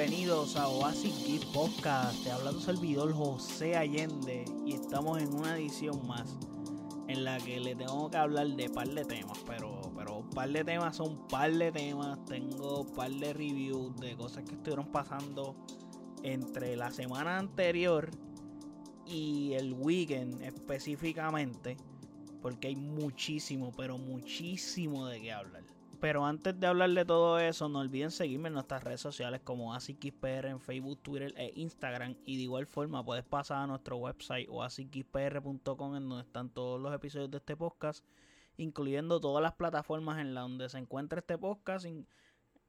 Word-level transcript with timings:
bienvenidos 0.00 0.56
a 0.56 0.66
Oasis 0.66 1.26
Geek 1.26 1.44
Podcast. 1.52 2.24
Te 2.24 2.30
habla 2.30 2.52
tu 2.52 2.60
servidor 2.60 3.12
José 3.12 3.76
Allende 3.76 4.46
y 4.64 4.72
estamos 4.72 5.20
en 5.20 5.34
una 5.34 5.58
edición 5.58 6.06
más 6.06 6.38
en 7.06 7.22
la 7.22 7.36
que 7.36 7.60
le 7.60 7.74
tengo 7.74 8.10
que 8.10 8.16
hablar 8.16 8.46
de 8.46 8.70
par 8.70 8.88
de 8.88 9.04
temas, 9.04 9.38
pero, 9.46 9.92
pero 9.94 10.24
par 10.30 10.48
de 10.48 10.64
temas 10.64 10.96
son 10.96 11.28
par 11.28 11.52
de 11.52 11.70
temas. 11.70 12.24
Tengo 12.24 12.86
par 12.94 13.10
de 13.10 13.34
reviews 13.34 13.94
de 13.96 14.16
cosas 14.16 14.44
que 14.44 14.54
estuvieron 14.54 14.86
pasando 14.86 15.54
entre 16.22 16.76
la 16.76 16.90
semana 16.90 17.36
anterior 17.36 18.10
y 19.04 19.52
el 19.52 19.74
weekend 19.74 20.40
específicamente, 20.40 21.76
porque 22.40 22.68
hay 22.68 22.76
muchísimo, 22.76 23.70
pero 23.76 23.98
muchísimo 23.98 25.06
de 25.08 25.20
qué 25.20 25.32
hablar. 25.32 25.69
Pero 26.00 26.24
antes 26.24 26.58
de 26.58 26.66
hablar 26.66 26.88
de 26.90 27.04
todo 27.04 27.38
eso, 27.38 27.68
no 27.68 27.80
olviden 27.80 28.10
seguirme 28.10 28.48
en 28.48 28.54
nuestras 28.54 28.82
redes 28.82 29.02
sociales 29.02 29.42
como 29.44 29.74
AsiKisPR 29.74 30.46
en 30.46 30.58
Facebook, 30.58 31.02
Twitter 31.02 31.34
e 31.36 31.52
Instagram. 31.56 32.16
Y 32.24 32.38
de 32.38 32.44
igual 32.44 32.66
forma 32.66 33.04
puedes 33.04 33.24
pasar 33.24 33.58
a 33.58 33.66
nuestro 33.66 33.98
website 33.98 34.48
o 34.50 34.62
asikispr.com 34.62 35.96
en 35.96 36.08
donde 36.08 36.24
están 36.24 36.48
todos 36.48 36.80
los 36.80 36.94
episodios 36.94 37.30
de 37.30 37.36
este 37.36 37.54
podcast, 37.54 38.02
incluyendo 38.56 39.20
todas 39.20 39.42
las 39.42 39.52
plataformas 39.52 40.18
en 40.20 40.32
las 40.32 40.44
donde 40.44 40.70
se 40.70 40.78
encuentra 40.78 41.18
este 41.18 41.36
podcast, 41.36 41.84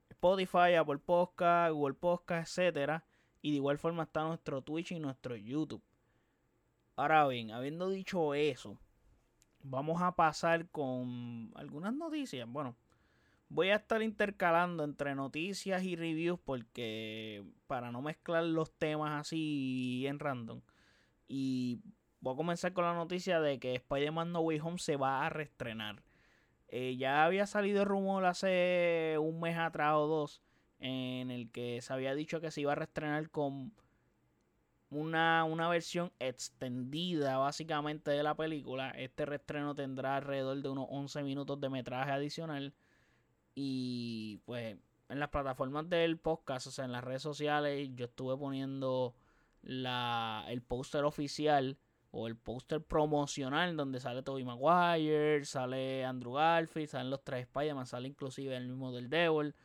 Spotify, 0.09 0.75
Apple 0.77 0.97
Podcast, 0.97 1.71
Google 1.73 1.93
Podcast, 1.93 2.49
etcétera. 2.49 3.05
Y 3.41 3.51
de 3.51 3.57
igual 3.57 3.77
forma 3.77 4.03
está 4.03 4.23
nuestro 4.23 4.61
Twitch 4.61 4.91
y 4.91 4.99
nuestro 4.99 5.37
YouTube. 5.37 5.81
Ahora 6.97 7.25
bien, 7.29 7.51
habiendo 7.51 7.89
dicho 7.89 8.33
eso, 8.33 8.77
vamos 9.63 10.01
a 10.01 10.17
pasar 10.17 10.69
con 10.69 11.51
algunas 11.55 11.93
noticias. 11.93 12.45
Bueno, 12.47 12.75
Voy 13.53 13.67
a 13.67 13.75
estar 13.75 14.01
intercalando 14.01 14.85
entre 14.85 15.13
noticias 15.13 15.83
y 15.83 15.97
reviews 15.97 16.39
porque 16.39 17.43
para 17.67 17.91
no 17.91 18.01
mezclar 18.01 18.45
los 18.45 18.71
temas 18.71 19.19
así 19.19 20.05
en 20.07 20.19
random. 20.19 20.61
Y 21.27 21.81
voy 22.21 22.33
a 22.33 22.37
comenzar 22.37 22.71
con 22.71 22.85
la 22.85 22.93
noticia 22.93 23.41
de 23.41 23.59
que 23.59 23.75
Spider-Man 23.75 24.31
No 24.31 24.39
Way 24.39 24.61
Home 24.61 24.77
se 24.77 24.95
va 24.95 25.25
a 25.25 25.29
reestrenar. 25.29 26.01
Eh, 26.69 26.95
ya 26.95 27.25
había 27.25 27.45
salido 27.45 27.81
el 27.81 27.89
rumor 27.89 28.23
hace 28.23 29.17
un 29.19 29.41
mes 29.41 29.57
atrás 29.57 29.95
o 29.95 30.07
dos 30.07 30.41
en 30.79 31.29
el 31.29 31.51
que 31.51 31.81
se 31.81 31.91
había 31.91 32.15
dicho 32.15 32.39
que 32.39 32.51
se 32.51 32.61
iba 32.61 32.71
a 32.71 32.75
reestrenar 32.75 33.31
con 33.31 33.73
una, 34.89 35.43
una 35.43 35.67
versión 35.67 36.13
extendida 36.19 37.37
básicamente 37.37 38.11
de 38.11 38.23
la 38.23 38.33
película. 38.33 38.91
Este 38.91 39.25
reestreno 39.25 39.75
tendrá 39.75 40.15
alrededor 40.15 40.61
de 40.61 40.69
unos 40.69 40.87
11 40.89 41.23
minutos 41.23 41.59
de 41.59 41.67
metraje 41.67 42.11
adicional 42.11 42.73
y 43.55 44.37
pues 44.45 44.77
en 45.09 45.19
las 45.19 45.29
plataformas 45.29 45.89
del 45.89 46.17
podcast, 46.17 46.67
o 46.67 46.71
sea, 46.71 46.85
en 46.85 46.91
las 46.91 47.03
redes 47.03 47.21
sociales, 47.21 47.89
yo 47.95 48.05
estuve 48.05 48.37
poniendo 48.37 49.13
la, 49.61 50.45
el 50.47 50.61
póster 50.61 51.03
oficial 51.03 51.77
o 52.11 52.27
el 52.27 52.35
póster 52.35 52.81
promocional 52.81 53.75
donde 53.75 53.99
sale 53.99 54.23
Tobey 54.23 54.43
Maguire, 54.43 55.43
sale 55.45 56.05
Andrew 56.05 56.33
Garfield, 56.33 56.89
salen 56.89 57.09
los 57.09 57.23
tres 57.23 57.41
Spider-Man, 57.43 57.87
sale 57.87 58.07
inclusive 58.07 58.55
el 58.55 58.67
mismo 58.67 58.91
del 58.91 59.09
Devil. 59.09 59.55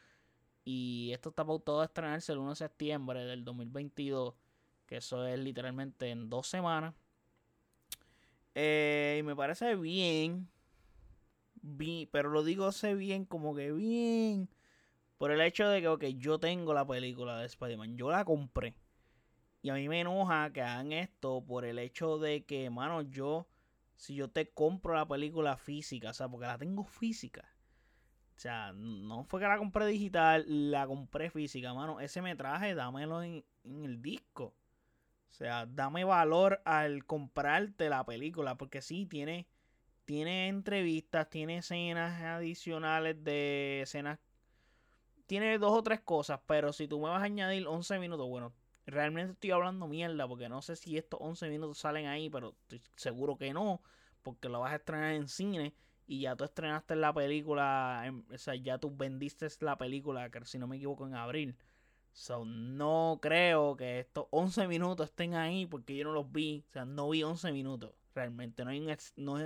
Y 0.65 1.11
esto 1.13 1.29
está 1.29 1.45
pautado 1.45 1.81
a 1.81 1.85
estrenarse 1.85 2.33
el 2.33 2.39
1 2.39 2.51
de 2.51 2.57
septiembre 2.57 3.25
del 3.25 3.45
2022, 3.45 4.35
que 4.87 4.97
eso 4.97 5.25
es 5.27 5.39
literalmente 5.39 6.11
en 6.11 6.29
dos 6.29 6.49
semanas. 6.49 6.95
Eh, 8.55 9.19
y 9.21 9.23
me 9.23 9.37
parece 9.37 9.77
bien 9.77 10.49
pero 12.11 12.31
lo 12.31 12.43
digo 12.43 12.73
sé 12.73 12.95
bien, 12.95 13.25
como 13.25 13.55
que 13.55 13.73
bien, 13.73 14.49
por 15.19 15.31
el 15.31 15.41
hecho 15.41 15.69
de 15.69 15.83
que, 15.99 16.15
yo 16.15 16.39
tengo 16.39 16.75
la 16.75 16.87
película 16.87 17.39
de 17.39 17.47
Spider-Man, 17.47 17.97
yo 17.97 18.11
la 18.11 18.25
compré. 18.25 18.75
Y 19.63 19.71
a 19.71 19.75
mí 19.75 19.89
me 19.89 20.01
enoja 20.01 20.53
que 20.53 20.63
hagan 20.63 20.93
esto 20.93 21.45
por 21.45 21.65
el 21.65 21.79
hecho 21.79 22.19
de 22.19 22.45
que, 22.45 22.71
mano, 22.71 23.03
yo, 23.03 23.49
si 23.97 24.15
yo 24.15 24.29
te 24.31 24.51
compro 24.53 24.95
la 24.95 25.09
película 25.09 25.57
física, 25.57 26.11
o 26.11 26.15
sea, 26.15 26.29
porque 26.29 26.47
la 26.47 26.59
tengo 26.59 26.85
física. 26.85 27.53
O 28.37 28.39
sea, 28.39 28.73
no 28.75 29.25
fue 29.25 29.41
que 29.41 29.49
la 29.49 29.57
compré 29.57 29.87
digital, 29.87 30.45
la 30.71 30.87
compré 30.87 31.31
física, 31.31 31.73
mano. 31.73 32.01
Ese 32.01 32.21
metraje, 32.21 32.75
dámelo 32.75 33.23
en, 33.23 33.45
en 33.65 33.85
el 33.85 34.03
disco. 34.03 34.55
O 35.31 35.33
sea, 35.33 35.67
dame 35.67 36.05
valor 36.05 36.61
al 36.65 37.05
comprarte 37.07 37.89
la 37.89 38.05
película, 38.05 38.57
porque 38.57 38.83
sí, 38.83 39.07
tiene 39.07 39.49
tiene 40.07 40.49
entrevistas, 40.49 41.29
tiene 41.29 41.59
escenas 41.59 42.23
adicionales 42.23 43.23
de 43.23 43.83
escenas. 43.83 44.19
Tiene 45.27 45.59
dos 45.59 45.73
o 45.73 45.83
tres 45.83 46.01
cosas, 46.01 46.41
pero 46.47 46.73
si 46.73 46.89
tú 46.89 47.01
me 47.01 47.09
vas 47.09 47.21
a 47.21 47.25
añadir 47.25 47.67
11 47.67 47.99
minutos, 47.99 48.29
bueno, 48.29 48.55
realmente 48.87 49.33
estoy 49.33 49.51
hablando 49.51 49.89
mierda 49.89 50.27
porque 50.29 50.49
no 50.49 50.63
sé 50.63 50.77
si 50.77 50.97
estos 50.97 51.19
11 51.21 51.49
minutos 51.49 51.79
salen 51.79 52.07
ahí, 52.07 52.31
pero 52.31 52.55
estoy 52.63 52.81
seguro 52.95 53.37
que 53.37 53.53
no, 53.53 53.83
porque 54.23 54.49
lo 54.49 54.61
vas 54.61 54.73
a 54.73 54.77
estrenar 54.77 55.15
en 55.15 55.27
cine 55.29 55.75
y 56.07 56.21
ya 56.21 56.37
tú 56.37 56.45
estrenaste 56.45 56.95
la 56.95 57.13
película, 57.13 58.05
o 58.33 58.39
sea, 58.39 58.55
ya 58.55 58.79
tú 58.79 58.95
vendiste 58.97 59.49
la 59.61 59.77
película, 59.77 60.31
si 60.45 60.59
no 60.59 60.69
me 60.69 60.77
equivoco, 60.77 61.07
en 61.07 61.17
abril. 61.17 61.57
So, 62.13 62.45
no 62.45 63.19
creo 63.21 63.77
que 63.77 63.99
estos 63.99 64.27
11 64.31 64.69
minutos 64.69 65.09
estén 65.11 65.35
ahí 65.35 65.67
porque 65.67 65.97
yo 65.97 66.05
no 66.05 66.13
los 66.13 66.31
vi, 66.31 66.65
o 66.69 66.73
sea, 66.73 66.85
no 66.85 67.11
vi 67.11 67.25
11 67.25 67.53
minutos 67.53 67.93
realmente, 68.15 68.65
no 68.65 68.71
hay 68.71 68.81
un, 68.81 68.97
no 69.17 69.39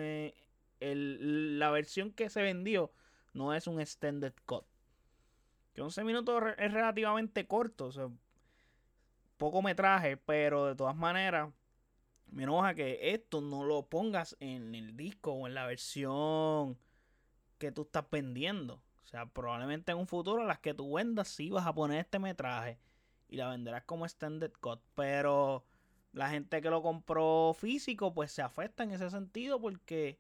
es, 0.81 0.97
la 0.97 1.71
versión 1.71 2.13
que 2.13 2.31
se 2.31 2.43
vendió 2.43 2.93
no 3.33 3.55
es 3.55 3.67
un 3.67 3.81
extended 3.81 4.35
cut. 4.47 4.65
Que 5.73 5.83
11 5.83 6.05
minutos 6.05 6.43
es 6.59 6.73
relativamente 6.73 7.47
corto, 7.47 7.87
o 7.87 7.93
sea, 7.93 8.09
poco 9.37 9.63
metraje, 9.63 10.17
pero 10.17 10.67
de 10.67 10.75
todas 10.75 10.97
maneras, 10.97 11.51
me 12.27 12.43
enoja 12.45 12.75
que 12.75 13.13
esto 13.15 13.41
no 13.41 13.65
lo 13.65 13.87
pongas 13.87 14.37
en 14.41 14.75
el 14.75 14.97
disco 14.97 15.33
o 15.33 15.47
en 15.47 15.55
la 15.55 15.67
versión 15.67 16.79
que 17.59 17.73
tú 17.73 17.83
estás 17.83 18.05
vendiendo. 18.11 18.83
O 19.05 19.07
sea, 19.07 19.27
probablemente 19.27 19.93
en 19.93 19.99
un 19.99 20.07
futuro 20.07 20.45
las 20.45 20.61
que 20.61 20.75
tú 20.75 20.95
vendas 20.95 21.29
sí 21.29 21.51
vas 21.51 21.67
a 21.67 21.75
poner 21.75 22.01
este 22.01 22.19
metraje 22.19 22.79
y 23.29 23.37
la 23.37 23.49
venderás 23.49 23.85
como 23.85 24.05
extended 24.05 24.53
cut, 24.61 24.81
pero 24.95 25.65
la 26.13 26.29
gente 26.31 26.61
que 26.61 26.71
lo 26.71 26.83
compró 26.83 27.55
físico 27.59 28.13
pues 28.13 28.33
se 28.33 28.43
afecta 28.43 28.83
en 28.83 28.93
ese 28.93 29.11
sentido 29.11 29.61
porque 29.61 30.19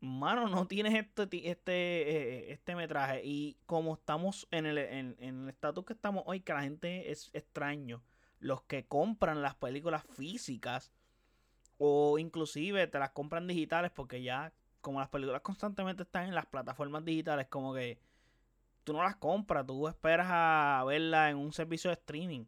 mano, 0.00 0.48
no 0.48 0.66
tienes 0.66 0.94
este, 0.94 1.22
este, 1.50 1.50
eh, 1.50 2.52
este 2.52 2.74
metraje. 2.74 3.22
Y 3.24 3.56
como 3.66 3.94
estamos 3.94 4.46
en 4.50 4.66
el 4.66 4.78
en, 4.78 5.16
el 5.18 5.48
estatus 5.48 5.84
que 5.84 5.92
estamos 5.92 6.22
hoy, 6.26 6.40
que 6.40 6.52
la 6.52 6.62
gente 6.62 7.10
es 7.10 7.30
extraño, 7.32 8.02
los 8.38 8.62
que 8.62 8.86
compran 8.86 9.42
las 9.42 9.54
películas 9.54 10.04
físicas 10.04 10.92
o 11.78 12.18
inclusive 12.18 12.86
te 12.86 12.98
las 12.98 13.10
compran 13.10 13.46
digitales 13.46 13.90
porque 13.90 14.22
ya 14.22 14.52
como 14.80 15.00
las 15.00 15.08
películas 15.08 15.42
constantemente 15.42 16.04
están 16.04 16.28
en 16.28 16.34
las 16.34 16.46
plataformas 16.46 17.04
digitales, 17.04 17.48
como 17.48 17.74
que 17.74 17.98
tú 18.84 18.92
no 18.92 19.02
las 19.02 19.16
compras, 19.16 19.66
tú 19.66 19.88
esperas 19.88 20.28
a 20.30 20.84
verla 20.86 21.30
en 21.30 21.38
un 21.38 21.52
servicio 21.52 21.90
de 21.90 21.94
streaming 21.94 22.44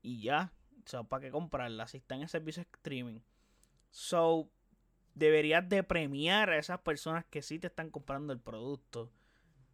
y 0.00 0.22
ya, 0.22 0.52
o 0.94 1.04
¿para 1.04 1.20
qué 1.20 1.30
comprarla 1.30 1.86
si 1.86 1.98
está 1.98 2.14
en 2.14 2.22
el 2.22 2.28
servicio 2.28 2.62
de 2.62 2.70
streaming? 2.72 3.20
So, 3.90 4.48
deberías 5.16 5.66
de 5.68 5.82
premiar 5.82 6.50
a 6.50 6.58
esas 6.58 6.78
personas 6.80 7.24
que 7.24 7.42
sí 7.42 7.58
te 7.58 7.66
están 7.66 7.90
comprando 7.90 8.32
el 8.32 8.38
producto. 8.38 9.10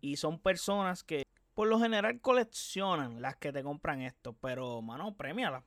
Y 0.00 0.16
son 0.16 0.38
personas 0.38 1.02
que 1.04 1.24
por 1.54 1.68
lo 1.68 1.78
general 1.78 2.20
coleccionan 2.20 3.20
las 3.20 3.36
que 3.36 3.52
te 3.52 3.62
compran 3.62 4.00
esto. 4.00 4.34
Pero, 4.40 4.80
mano, 4.80 5.16
premialas. 5.16 5.64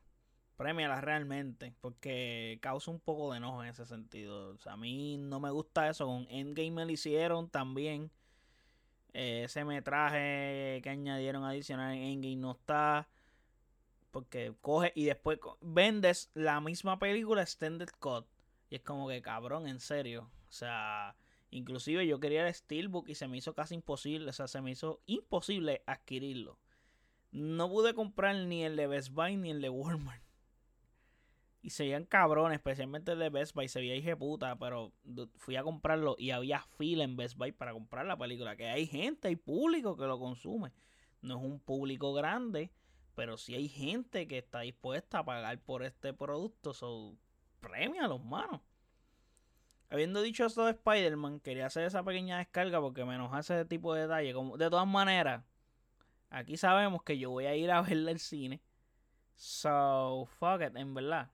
Premialas 0.56 1.04
realmente. 1.04 1.74
Porque 1.82 2.58
causa 2.62 2.90
un 2.90 3.02
poco 3.02 3.32
de 3.32 3.38
enojo 3.38 3.64
en 3.64 3.70
ese 3.70 3.86
sentido. 3.86 4.54
O 4.54 4.58
sea, 4.58 4.74
a 4.74 4.78
mí 4.78 5.18
no 5.18 5.40
me 5.42 5.52
gusta 5.52 5.90
eso. 5.90 6.06
Con 6.06 6.26
Endgame 6.30 6.72
me 6.72 6.86
lo 6.86 6.92
hicieron 6.92 7.50
también. 7.50 8.12
Eh, 9.14 9.44
ese 9.44 9.66
metraje 9.66 10.80
que 10.84 10.90
añadieron 10.90 11.44
adicional 11.44 11.94
en 11.94 12.02
Endgame 12.02 12.38
no 12.38 12.52
está. 12.52 13.10
Porque 14.12 14.54
coge 14.62 14.94
y 14.96 15.04
después 15.04 15.40
vendes 15.60 16.32
la 16.34 16.62
misma 16.62 16.98
película 16.98 17.42
Extended 17.42 17.90
Cut 18.00 18.26
y 18.70 18.76
es 18.76 18.82
como 18.82 19.08
que 19.08 19.22
cabrón, 19.22 19.68
en 19.68 19.80
serio. 19.80 20.30
O 20.50 20.52
sea, 20.52 21.16
inclusive 21.52 22.08
yo 22.08 22.20
quería 22.20 22.48
el 22.48 22.54
Steelbook 22.54 23.10
y 23.10 23.16
se 23.16 23.28
me 23.28 23.38
hizo 23.38 23.54
casi 23.54 23.76
imposible. 23.76 24.30
O 24.30 24.34
sea, 24.34 24.48
se 24.48 24.62
me 24.62 24.72
hizo 24.72 25.02
imposible 25.06 25.84
adquirirlo. 25.86 26.60
No 27.32 27.70
pude 27.70 27.94
comprar 27.94 28.36
ni 28.36 28.64
el 28.64 28.76
de 28.76 28.88
Best 28.88 29.10
Buy 29.12 29.38
ni 29.38 29.52
el 29.52 29.62
de 29.62 29.70
Walmart. 29.70 30.24
Y 31.62 31.72
se 31.72 31.84
veían 31.84 32.06
cabrones, 32.06 32.58
especialmente 32.58 33.14
el 33.14 33.20
de 33.20 33.30
Best 33.30 33.56
Buy. 33.56 33.68
Se 33.68 33.80
veía 33.80 33.96
hija 33.96 34.16
puta, 34.16 34.56
pero 34.58 34.94
fui 35.36 35.56
a 35.56 35.64
comprarlo 35.64 36.16
y 36.18 36.30
había 36.30 36.62
fila 36.78 37.04
en 37.04 37.18
Best 37.18 37.38
Buy 37.38 37.52
para 37.52 37.74
comprar 37.74 38.06
la 38.06 38.18
película. 38.18 38.56
Que 38.56 38.68
hay 38.68 38.86
gente, 38.86 39.28
hay 39.28 39.36
público 39.36 39.98
que 39.98 40.06
lo 40.06 40.20
consume. 40.20 40.72
No 41.22 41.38
es 41.38 41.44
un 41.44 41.60
público 41.60 42.14
grande, 42.14 42.72
pero 43.16 43.38
sí 43.38 43.56
hay 43.56 43.68
gente 43.68 44.28
que 44.28 44.38
está 44.38 44.60
dispuesta 44.60 45.20
a 45.20 45.26
pagar 45.26 45.60
por 45.60 45.84
este 45.84 46.14
producto. 46.14 46.74
So, 46.74 47.18
a 47.74 48.08
los 48.08 48.24
manos. 48.24 48.62
Habiendo 49.90 50.22
dicho 50.22 50.46
esto 50.46 50.66
de 50.66 50.72
Spider-Man, 50.72 51.40
quería 51.40 51.68
hacer 51.68 51.86
esa 51.86 52.04
pequeña 52.04 52.40
descarga 52.40 52.82
porque 52.82 53.06
me 53.06 53.16
enoja 53.16 53.40
ese 53.40 53.66
tipo 53.66 53.94
de 53.94 54.02
detalle. 54.02 54.34
Como, 54.34 54.58
de 54.58 54.70
todas 54.70 54.88
maneras, 54.88 55.44
Aquí 56.36 56.58
sabemos 56.58 57.02
que 57.04 57.18
yo 57.18 57.30
voy 57.32 57.46
a 57.46 57.56
ir 57.56 57.72
a 57.72 57.82
verla 57.82 58.12
al 58.12 58.20
cine. 58.20 58.62
So, 59.36 60.28
fuck 60.40 60.62
it, 60.62 60.76
en 60.76 60.94
verdad. 60.94 61.30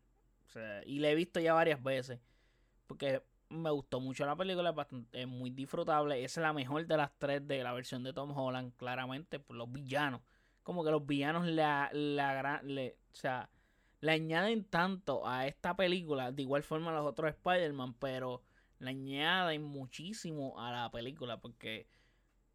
y 0.85 0.99
la 0.99 1.09
he 1.09 1.15
visto 1.15 1.39
ya 1.39 1.53
varias 1.53 1.81
veces. 1.81 2.19
Porque 2.85 3.23
me 3.49 3.71
gustó 3.71 3.99
mucho 3.99 4.25
la 4.25 4.35
película, 4.35 4.69
es, 4.69 4.75
bastante, 4.75 5.25
muy 5.25 5.49
disfrutable. 5.49 6.23
Es 6.23 6.37
la 6.37 6.53
mejor 6.53 6.85
de 6.85 6.97
las 6.97 7.11
tres 7.17 7.47
de 7.47 7.63
la 7.63 7.73
versión 7.73 8.03
de 8.03 8.13
Tom 8.13 8.37
Holland, 8.37 8.73
claramente, 8.77 9.39
por 9.39 9.55
los 9.55 9.71
villanos. 9.71 10.21
Como 10.61 10.83
que 10.83 10.91
los 10.91 11.05
villanos 11.05 11.47
la, 11.47 11.89
la, 11.93 12.61
le, 12.63 12.97
o 13.11 13.15
sea, 13.15 13.49
le 14.01 14.11
añaden 14.11 14.63
tanto 14.63 15.27
a 15.27 15.47
esta 15.47 15.75
película, 15.75 16.31
de 16.31 16.41
igual 16.41 16.63
forma 16.63 16.91
a 16.91 16.95
los 16.95 17.05
otros 17.05 17.29
Spider-Man, 17.29 17.93
pero 17.93 18.41
le 18.79 18.89
añaden 18.89 19.63
muchísimo 19.63 20.59
a 20.59 20.71
la 20.71 20.91
película, 20.91 21.39
porque, 21.39 21.87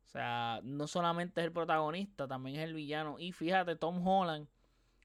o 0.04 0.08
sea, 0.08 0.60
no 0.64 0.88
solamente 0.88 1.40
es 1.40 1.46
el 1.46 1.52
protagonista, 1.52 2.26
también 2.26 2.56
es 2.56 2.64
el 2.64 2.75
villano. 2.75 3.19
Y 3.19 3.32
fíjate, 3.32 3.76
Tom 3.76 4.06
Holland 4.06 4.48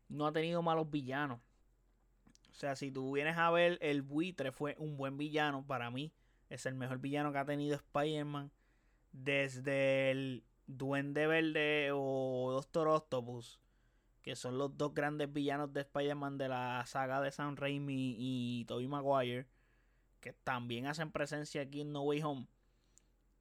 no 0.10 0.26
ha 0.26 0.32
tenido 0.32 0.64
malos 0.64 0.90
villanos. 0.90 1.40
O 2.50 2.54
sea, 2.54 2.76
si 2.76 2.92
tú 2.92 3.14
vienes 3.14 3.38
a 3.38 3.50
ver, 3.52 3.78
el 3.82 4.02
buitre 4.02 4.52
fue 4.52 4.76
un 4.80 4.98
buen 4.98 5.18
villano 5.18 5.66
para 5.66 5.92
mí. 5.92 6.12
Es 6.50 6.66
el 6.66 6.74
mejor 6.74 7.00
villano 7.00 7.32
que 7.32 7.38
ha 7.38 7.46
tenido 7.46 7.76
Spider-Man 7.76 8.52
desde 9.12 10.12
el 10.12 10.44
Duende 10.68 11.28
Verde 11.28 11.92
o 11.94 12.52
Doctor 12.52 12.88
Octopus, 12.88 13.61
que 14.22 14.36
son 14.36 14.58
los 14.58 14.78
dos 14.78 14.94
grandes 14.94 15.32
villanos 15.32 15.74
de 15.74 15.82
Spider-Man 15.82 16.38
de 16.38 16.50
la 16.50 16.84
saga 16.86 17.22
de 17.22 17.32
Sam 17.32 17.56
Raimi 17.56 18.16
y 18.18 18.66
Tobey 18.66 18.88
Maguire, 18.88 19.48
que 20.20 20.34
también 20.34 20.88
hacen 20.88 21.12
presencia 21.12 21.62
aquí 21.62 21.82
en 21.82 21.92
No 21.92 22.02
Way 22.04 22.22
Home. 22.24 22.48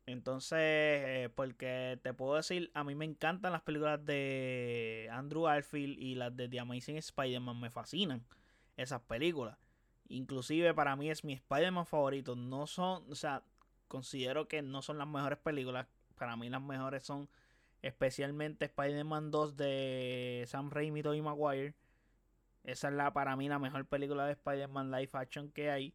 Entonces, 0.07 0.59
eh, 0.59 1.31
porque 1.35 2.01
te 2.03 2.13
puedo 2.15 2.35
decir, 2.35 2.71
a 2.75 2.83
mí 2.83 2.95
me 2.95 3.05
encantan 3.05 3.53
las 3.53 3.63
películas 3.63 4.05
de 4.05 5.09
Andrew 5.13 5.43
Garfield 5.43 5.99
y 5.99 6.15
las 6.17 6.35
de 6.37 6.49
The 6.49 6.61
Amazing 6.61 6.97
Spider-Man, 6.97 7.61
me 7.61 7.71
fascinan 7.71 8.25
esas 8.77 9.03
películas. 9.03 9.57
Inclusive 10.09 10.75
para 10.75 10.97
mí 10.97 11.11
es 11.11 11.23
mi 11.23 11.35
Spider-Man 11.35 11.87
favorito. 11.87 12.35
No 12.35 12.67
son, 12.67 13.05
o 13.09 13.15
sea, 13.15 13.45
considero 13.87 14.49
que 14.49 14.63
no 14.63 14.83
son 14.83 14.99
las 14.99 15.07
mejores 15.07 15.39
películas. 15.39 15.87
Para 16.17 16.37
mí 16.37 16.49
las 16.51 16.63
mejores 16.63 17.05
son 17.05 17.29
especialmente 17.83 18.67
Spider-Man 18.67 19.31
2 19.31 19.57
de 19.57 20.45
Sam 20.47 20.71
Raimi 20.71 21.01
y 21.01 21.03
Tobey 21.03 21.23
Maguire. 21.23 21.75
Esa 22.65 22.89
es 22.89 22.95
la, 22.95 23.13
para 23.13 23.37
mí 23.37 23.49
la 23.49 23.59
mejor 23.59 23.87
película 23.87 24.27
de 24.27 24.33
Spider-Man 24.33 24.91
live 24.91 25.11
action 25.13 25.51
que 25.51 25.71
hay. 25.71 25.95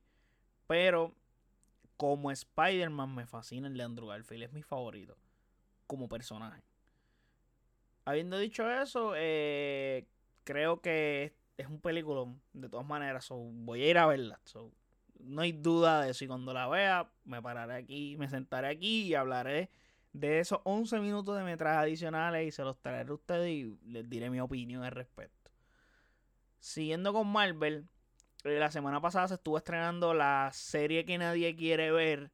Pero 0.67 1.13
como 1.97 2.31
Spider-Man 2.31 3.13
me 3.13 3.25
fascina 3.25 3.67
el 3.67 3.77
de 3.77 3.83
Andrew 3.83 4.07
Garfield. 4.07 4.43
Es 4.43 4.53
mi 4.53 4.63
favorito 4.63 5.15
como 5.87 6.09
personaje. 6.09 6.63
Habiendo 8.05 8.37
dicho 8.37 8.69
eso, 8.69 9.13
eh, 9.15 10.07
creo 10.43 10.81
que 10.81 11.33
es 11.57 11.67
un 11.67 11.79
película 11.79 12.25
de 12.53 12.69
todas 12.69 12.85
maneras. 12.85 13.27
voy 13.29 13.83
a 13.83 13.89
ir 13.89 13.97
a 13.97 14.07
verla. 14.07 14.39
no 15.19 15.41
hay 15.41 15.51
duda 15.51 16.01
de 16.01 16.11
eso. 16.11 16.25
Y 16.25 16.27
cuando 16.27 16.53
la 16.53 16.67
vea, 16.67 17.09
me 17.23 17.41
pararé 17.41 17.75
aquí, 17.75 18.15
me 18.17 18.29
sentaré 18.29 18.67
aquí 18.69 19.03
y 19.03 19.15
hablaré 19.15 19.69
de 20.15 20.39
esos 20.39 20.59
11 20.63 21.01
minutos 21.01 21.37
de 21.37 21.43
metraje 21.43 21.77
adicionales 21.77 22.47
y 22.47 22.51
se 22.51 22.63
los 22.63 22.79
traeré 22.81 23.09
a 23.09 23.13
ustedes 23.13 23.49
y 23.49 23.77
les 23.85 24.09
diré 24.09 24.29
mi 24.29 24.39
opinión 24.39 24.83
al 24.83 24.91
respecto. 24.91 25.51
Siguiendo 26.59 27.11
con 27.11 27.27
Marvel, 27.27 27.89
eh, 28.45 28.57
la 28.57 28.71
semana 28.71 29.01
pasada 29.01 29.27
se 29.27 29.33
estuvo 29.33 29.57
estrenando 29.57 30.13
la 30.13 30.49
serie 30.53 31.05
que 31.05 31.17
nadie 31.17 31.55
quiere 31.57 31.91
ver, 31.91 32.31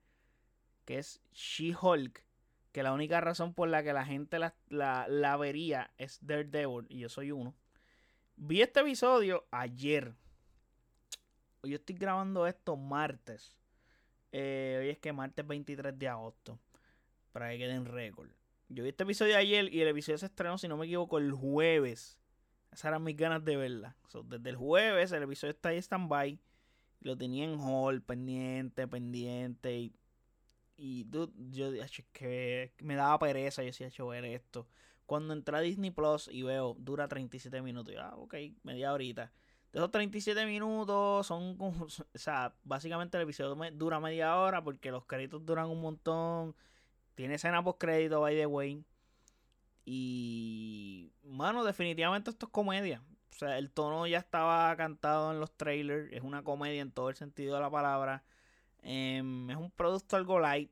que 0.86 1.00
es 1.00 1.22
She-Hulk. 1.34 2.24
Que 2.72 2.84
la 2.84 2.94
única 2.94 3.20
razón 3.20 3.54
por 3.54 3.68
la 3.68 3.84
que 3.84 3.92
la 3.92 4.06
gente 4.06 4.40
la, 4.40 4.56
la, 4.70 5.06
la 5.10 5.36
vería 5.36 5.92
es 5.98 6.20
Daredevil, 6.22 6.86
y 6.88 7.00
yo 7.00 7.10
soy 7.10 7.32
uno. 7.32 7.54
Vi 8.38 8.62
este 8.62 8.80
episodio 8.80 9.48
ayer. 9.52 10.14
Hoy 11.62 11.74
estoy 11.74 11.96
grabando 11.96 12.48
esto 12.48 12.78
martes. 12.78 13.58
Eh, 14.32 14.78
hoy 14.80 14.90
es 14.90 15.00
que 15.00 15.12
martes 15.12 15.46
23 15.46 15.98
de 15.98 16.08
agosto. 16.08 16.60
Para 17.32 17.50
que 17.52 17.58
queden 17.60 17.86
récord. 17.86 18.30
Yo 18.70 18.84
vi 18.84 18.90
este 18.90 19.04
episodio 19.04 19.38
ayer 19.38 19.74
y 19.74 19.82
el 19.82 19.88
episodio 19.90 20.18
se 20.18 20.28
estrenó, 20.28 20.58
si 20.58 20.68
no 20.68 20.78
me 20.78 20.86
equivoco, 20.86 21.18
el 21.18 21.32
jueves. 21.32 22.18
Esas 22.72 22.86
eran 22.86 23.04
mis 23.04 23.18
ganas 23.18 23.44
de 23.44 23.58
verla. 23.58 23.98
desde 24.26 24.50
el 24.50 24.56
jueves 24.56 25.12
el 25.12 25.24
episodio 25.24 25.52
está 25.52 25.70
ahí 25.70 25.78
stand-by. 25.78 26.40
Lo 27.02 27.18
tenía 27.18 27.46
en 27.46 27.60
hall, 27.60 28.02
pendiente, 28.02 28.88
pendiente. 28.88 29.78
Y, 29.78 29.94
y 30.78 31.06
yo 31.50 31.72
dije 31.72 32.06
que 32.14 32.74
me 32.80 32.96
daba 32.96 33.20
pereza. 33.20 33.62
Yo 33.62 33.68
decía, 33.68 33.88
hecho 33.88 34.08
ver 34.08 34.24
esto. 34.24 34.68
Cuando 35.06 35.34
entré 35.34 35.58
a 35.58 35.60
Disney 35.60 35.92
Plus 35.92 36.30
y 36.32 36.44
veo, 36.44 36.76
dura 36.80 37.10
37 37.10 37.62
minutos. 37.62 37.94
Y, 37.94 37.98
ah, 37.98 38.14
ok, 38.16 38.36
media 38.64 38.94
horita. 38.94 39.34
De 39.74 39.80
esos 39.80 39.92
37 39.92 40.46
minutos 40.46 41.28
son, 41.28 41.58
o 41.60 41.88
sea, 42.14 42.56
básicamente 42.64 43.18
el 43.18 43.24
episodio 43.24 43.56
dura 43.74 44.00
media 44.00 44.38
hora 44.38 44.64
porque 44.64 44.92
los 44.92 45.06
créditos 45.06 45.46
duran 45.46 45.70
un 45.70 45.82
montón. 45.82 46.56
Tiene 47.22 47.36
escena 47.36 47.64
post 47.64 47.80
crédito, 47.80 48.20
by 48.20 48.36
the 48.36 48.48
way. 48.48 48.84
Y, 49.86 51.14
mano, 51.22 51.64
definitivamente 51.64 52.32
esto 52.32 52.48
es 52.48 52.52
comedia. 52.52 53.04
O 53.30 53.34
sea, 53.36 53.60
el 53.60 53.70
tono 53.70 54.08
ya 54.08 54.18
estaba 54.18 54.76
cantado 54.76 55.32
en 55.32 55.40
los 55.40 55.56
trailers. 55.56 56.12
Es 56.14 56.24
una 56.24 56.44
comedia 56.44 56.82
en 56.82 56.92
todo 56.92 57.10
el 57.10 57.16
sentido 57.16 57.54
de 57.54 57.62
la 57.62 57.70
palabra. 57.70 58.24
Em, 58.82 59.52
es 59.52 59.56
un 59.56 59.70
producto 59.70 60.16
algo 60.16 60.40
light. 60.40 60.72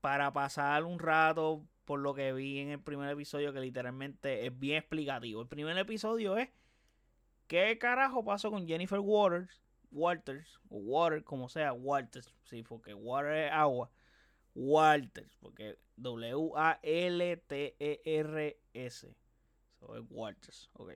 Para 0.00 0.32
pasar 0.32 0.82
un 0.82 0.98
rato, 0.98 1.64
por 1.84 2.00
lo 2.00 2.12
que 2.12 2.32
vi 2.32 2.58
en 2.58 2.70
el 2.70 2.80
primer 2.80 3.08
episodio, 3.08 3.52
que 3.52 3.60
literalmente 3.60 4.46
es 4.46 4.58
bien 4.58 4.78
explicativo. 4.78 5.42
El 5.42 5.48
primer 5.48 5.78
episodio 5.78 6.36
es 6.38 6.48
¿qué 7.46 7.78
carajo 7.78 8.24
pasó 8.24 8.50
con 8.50 8.66
Jennifer 8.66 8.98
Waters? 8.98 9.62
Walters, 9.92 10.58
o 10.70 10.78
Water, 10.78 11.22
como 11.22 11.48
sea, 11.48 11.72
Walters, 11.72 12.34
sí, 12.42 12.64
porque 12.64 12.94
water 12.94 13.46
es 13.46 13.52
agua. 13.52 13.92
Walters, 14.56 15.36
porque 15.36 15.78
W-A-L-T-E-R-S. 15.96 16.76
Eso 18.74 19.96
es 19.96 20.02
Walters, 20.10 20.68
ok 20.72 20.92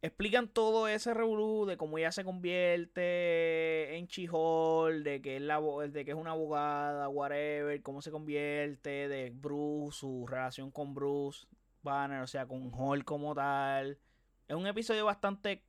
explican 0.00 0.48
todo 0.48 0.86
ese 0.86 1.12
revolú 1.12 1.66
de 1.66 1.76
cómo 1.76 1.98
ella 1.98 2.12
se 2.12 2.24
convierte 2.24 3.96
en 3.96 4.06
Chihol, 4.06 5.02
de 5.02 5.20
que 5.20 5.36
es 5.36 5.42
la 5.42 5.60
de 5.90 6.04
que 6.04 6.12
es 6.12 6.16
una 6.16 6.32
abogada, 6.32 7.08
whatever, 7.08 7.82
cómo 7.82 8.00
se 8.00 8.10
convierte, 8.10 9.08
de 9.08 9.30
Bruce, 9.30 9.98
su 9.98 10.26
relación 10.26 10.70
con 10.70 10.94
Bruce 10.94 11.46
Banner, 11.82 12.20
o 12.20 12.26
sea, 12.26 12.46
con 12.46 12.70
Hall 12.72 13.04
como 13.04 13.34
tal. 13.34 13.98
Es 14.46 14.56
un 14.56 14.66
episodio 14.66 15.04
bastante 15.04 15.64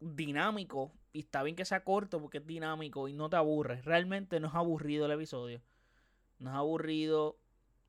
dinámico 0.00 0.92
y 1.12 1.20
está 1.20 1.42
bien 1.42 1.56
que 1.56 1.64
sea 1.64 1.84
corto 1.84 2.20
porque 2.20 2.38
es 2.38 2.46
dinámico 2.46 3.08
y 3.08 3.12
no 3.12 3.30
te 3.30 3.36
aburre. 3.36 3.82
Realmente 3.82 4.40
no 4.40 4.48
es 4.48 4.54
aburrido 4.54 5.06
el 5.06 5.12
episodio. 5.12 5.60
No 6.38 6.50
es 6.50 6.56
aburrido 6.56 7.38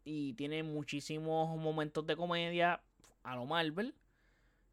y 0.06 0.34
tiene 0.34 0.64
muchísimos 0.64 1.58
momentos 1.58 2.06
de 2.08 2.16
comedia 2.16 2.82
a 3.24 3.36
lo 3.36 3.46
Marvel 3.46 3.94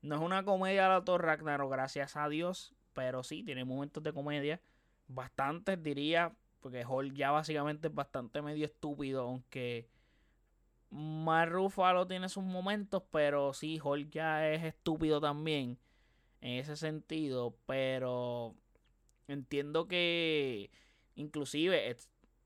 no 0.06 0.16
es 0.16 0.22
una 0.22 0.44
comedia 0.44 0.84
de 0.84 0.88
la 0.90 1.04
Thor 1.04 1.24
Ragnarok, 1.24 1.70
gracias 1.70 2.16
a 2.16 2.28
Dios, 2.28 2.74
pero 2.92 3.24
sí, 3.24 3.42
tiene 3.42 3.64
momentos 3.64 4.02
de 4.02 4.12
comedia. 4.12 4.60
Bastantes, 5.08 5.82
diría, 5.82 6.32
porque 6.60 6.86
Hulk 6.86 7.14
ya 7.14 7.32
básicamente 7.32 7.88
es 7.88 7.94
bastante 7.94 8.40
medio 8.40 8.66
estúpido, 8.66 9.22
aunque 9.22 9.88
Mar 10.90 11.50
Ruffalo 11.50 12.06
tiene 12.06 12.28
sus 12.28 12.44
momentos, 12.44 13.02
pero 13.10 13.52
sí, 13.52 13.80
Hulk 13.82 14.10
ya 14.10 14.48
es 14.48 14.62
estúpido 14.62 15.20
también 15.20 15.78
en 16.40 16.58
ese 16.58 16.76
sentido, 16.76 17.56
pero 17.66 18.54
entiendo 19.28 19.88
que 19.88 20.70
inclusive, 21.14 21.96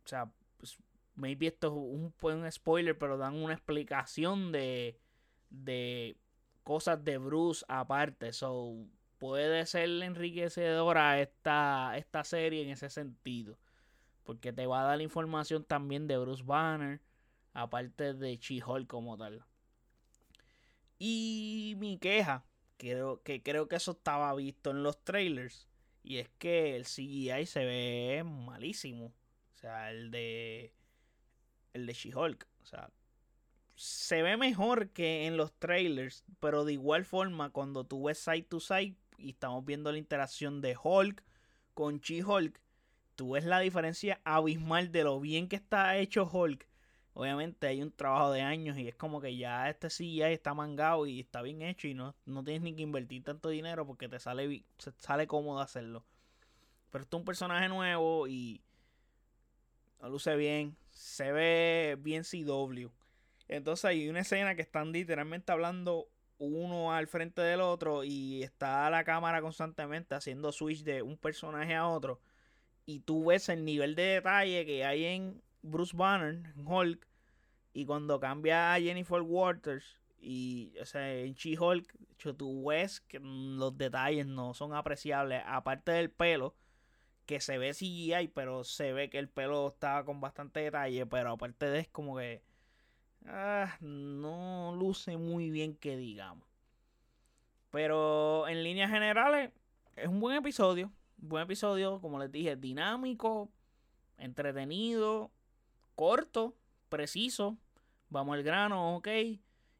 o 0.04 0.08
sea, 0.08 0.30
pues, 0.56 0.78
maybe 1.14 1.48
esto 1.48 1.68
es 1.68 1.72
un, 1.72 2.14
un 2.22 2.52
spoiler, 2.52 2.96
pero 2.96 3.18
dan 3.18 3.34
una 3.34 3.54
explicación 3.54 4.52
de, 4.52 4.98
de 5.50 6.16
cosas 6.62 7.04
de 7.04 7.18
Bruce 7.18 7.64
aparte. 7.68 8.32
So, 8.32 8.76
puede 9.18 9.66
ser 9.66 9.88
enriquecedora 10.02 11.20
esta, 11.20 11.96
esta 11.96 12.24
serie 12.24 12.62
en 12.62 12.70
ese 12.70 12.88
sentido. 12.90 13.58
Porque 14.24 14.52
te 14.52 14.66
va 14.66 14.82
a 14.82 14.84
dar 14.84 15.00
información 15.00 15.64
también 15.64 16.06
de 16.06 16.18
Bruce 16.18 16.44
Banner. 16.44 17.00
Aparte 17.52 18.14
de 18.14 18.36
She-Hulk 18.38 18.86
como 18.86 19.18
tal. 19.18 19.44
Y 20.98 21.74
mi 21.78 21.98
queja, 21.98 22.44
creo 22.80 23.22
que 23.22 23.42
creo 23.42 23.68
que 23.68 23.76
eso 23.76 23.92
estaba 23.92 24.34
visto 24.34 24.70
en 24.70 24.82
los 24.82 25.04
trailers. 25.04 25.68
Y 26.02 26.16
es 26.16 26.30
que 26.38 26.76
el 26.76 26.84
CGI 26.84 27.44
se 27.46 27.64
ve 27.64 28.24
malísimo. 28.24 29.06
O 29.54 29.58
sea, 29.58 29.90
el 29.90 30.10
de. 30.10 30.72
El 31.74 31.86
de 31.86 31.92
She-Hulk. 31.92 32.48
O 32.62 32.66
sea, 32.66 32.90
se 33.76 34.22
ve 34.22 34.36
mejor 34.36 34.90
que 34.90 35.26
en 35.26 35.36
los 35.36 35.52
trailers, 35.58 36.24
pero 36.40 36.64
de 36.64 36.72
igual 36.72 37.04
forma 37.04 37.50
cuando 37.50 37.84
tú 37.84 38.04
ves 38.04 38.18
side 38.18 38.42
to 38.42 38.60
side 38.60 38.96
y 39.18 39.30
estamos 39.30 39.64
viendo 39.64 39.92
la 39.92 39.98
interacción 39.98 40.60
de 40.60 40.76
Hulk 40.82 41.22
con 41.74 42.00
She-Hulk, 42.00 42.60
tú 43.14 43.32
ves 43.32 43.44
la 43.44 43.60
diferencia 43.60 44.20
abismal 44.24 44.90
de 44.90 45.04
lo 45.04 45.20
bien 45.20 45.48
que 45.48 45.56
está 45.56 45.98
hecho 45.98 46.28
Hulk. 46.30 46.66
Obviamente 47.20 47.66
hay 47.66 47.82
un 47.82 47.92
trabajo 47.92 48.32
de 48.32 48.40
años 48.40 48.78
y 48.78 48.88
es 48.88 48.94
como 48.94 49.20
que 49.20 49.36
ya 49.36 49.68
este 49.68 49.88
CGI 49.88 50.22
está 50.22 50.54
mangado 50.54 51.06
y 51.06 51.20
está 51.20 51.42
bien 51.42 51.60
hecho 51.60 51.86
y 51.86 51.92
no, 51.92 52.14
no 52.24 52.42
tienes 52.42 52.62
ni 52.62 52.74
que 52.74 52.80
invertir 52.80 53.22
tanto 53.22 53.50
dinero 53.50 53.86
porque 53.86 54.08
te 54.08 54.18
sale, 54.18 54.64
sale 54.96 55.26
cómodo 55.26 55.60
hacerlo. 55.60 56.02
Pero 56.90 57.04
esto 57.04 57.18
es 57.18 57.20
un 57.20 57.26
personaje 57.26 57.68
nuevo 57.68 58.26
y 58.26 58.62
luce 60.02 60.34
bien, 60.36 60.78
se 60.88 61.30
ve 61.30 61.98
bien 62.00 62.22
CW. 62.22 62.88
Entonces 63.48 63.84
hay 63.84 64.08
una 64.08 64.20
escena 64.20 64.54
que 64.54 64.62
están 64.62 64.90
literalmente 64.90 65.52
hablando 65.52 66.08
uno 66.38 66.94
al 66.94 67.06
frente 67.06 67.42
del 67.42 67.60
otro 67.60 68.02
y 68.02 68.42
está 68.42 68.88
la 68.88 69.04
cámara 69.04 69.42
constantemente 69.42 70.14
haciendo 70.14 70.52
switch 70.52 70.84
de 70.84 71.02
un 71.02 71.18
personaje 71.18 71.74
a 71.74 71.86
otro. 71.86 72.18
Y 72.86 73.00
tú 73.00 73.26
ves 73.26 73.50
el 73.50 73.62
nivel 73.66 73.94
de 73.94 74.04
detalle 74.04 74.64
que 74.64 74.86
hay 74.86 75.04
en 75.04 75.42
Bruce 75.60 75.94
Banner, 75.94 76.50
en 76.56 76.66
Hulk, 76.66 77.09
y 77.72 77.86
cuando 77.86 78.18
cambia 78.20 78.74
a 78.74 78.80
Jennifer 78.80 79.22
Waters 79.22 80.00
y 80.20 80.72
o 80.80 80.84
sea, 80.84 81.14
en 81.14 81.34
She-Hulk, 81.34 81.94
tú 82.36 82.66
que 83.08 83.18
los 83.20 83.76
detalles 83.78 84.26
no 84.26 84.54
son 84.54 84.74
apreciables, 84.74 85.42
aparte 85.46 85.92
del 85.92 86.10
pelo, 86.10 86.54
que 87.26 87.40
se 87.40 87.58
ve 87.58 87.72
CGI, 87.72 88.28
pero 88.34 88.64
se 88.64 88.92
ve 88.92 89.08
que 89.08 89.18
el 89.18 89.28
pelo 89.28 89.68
está 89.68 90.04
con 90.04 90.20
bastante 90.20 90.60
detalle, 90.60 91.06
pero 91.06 91.32
aparte 91.32 91.66
de 91.66 91.80
es 91.80 91.88
como 91.88 92.16
que 92.16 92.42
ah, 93.26 93.76
no 93.80 94.74
luce 94.76 95.16
muy 95.16 95.50
bien 95.50 95.76
que 95.76 95.96
digamos. 95.96 96.46
Pero 97.70 98.48
en 98.48 98.64
líneas 98.64 98.90
generales 98.90 99.52
es 99.96 100.08
un 100.08 100.20
buen 100.20 100.36
episodio, 100.36 100.92
un 101.22 101.28
buen 101.28 101.44
episodio, 101.44 102.00
como 102.00 102.18
les 102.18 102.32
dije, 102.32 102.56
dinámico, 102.56 103.50
entretenido, 104.18 105.30
corto, 105.94 106.56
preciso, 106.90 107.56
vamos 108.10 108.34
al 108.34 108.42
grano, 108.42 108.96
ok. 108.96 109.08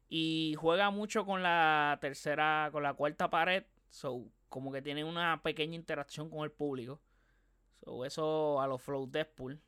Y 0.09 0.55
juega 0.57 0.89
mucho 0.89 1.25
con 1.25 1.43
la 1.43 1.97
tercera, 2.01 2.69
con 2.71 2.83
la 2.83 2.95
cuarta 2.95 3.29
pared. 3.29 3.63
So, 3.89 4.25
como 4.49 4.71
que 4.71 4.81
tiene 4.81 5.03
una 5.03 5.41
pequeña 5.43 5.75
interacción 5.75 6.29
con 6.29 6.43
el 6.43 6.51
público. 6.51 6.99
So, 7.83 8.03
eso 8.03 8.59
a 8.59 8.67
los 8.67 8.81
Flow 8.81 9.09
Deadpool. 9.09 9.61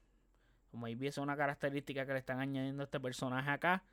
Como 0.71 0.87
ahí 0.87 0.97
es 1.01 1.17
una 1.17 1.37
característica 1.37 2.05
que 2.05 2.13
le 2.13 2.19
están 2.19 2.39
añadiendo 2.39 2.81
a 2.81 2.85
este 2.85 2.99
personaje 2.99 3.51
acá. 3.51 3.85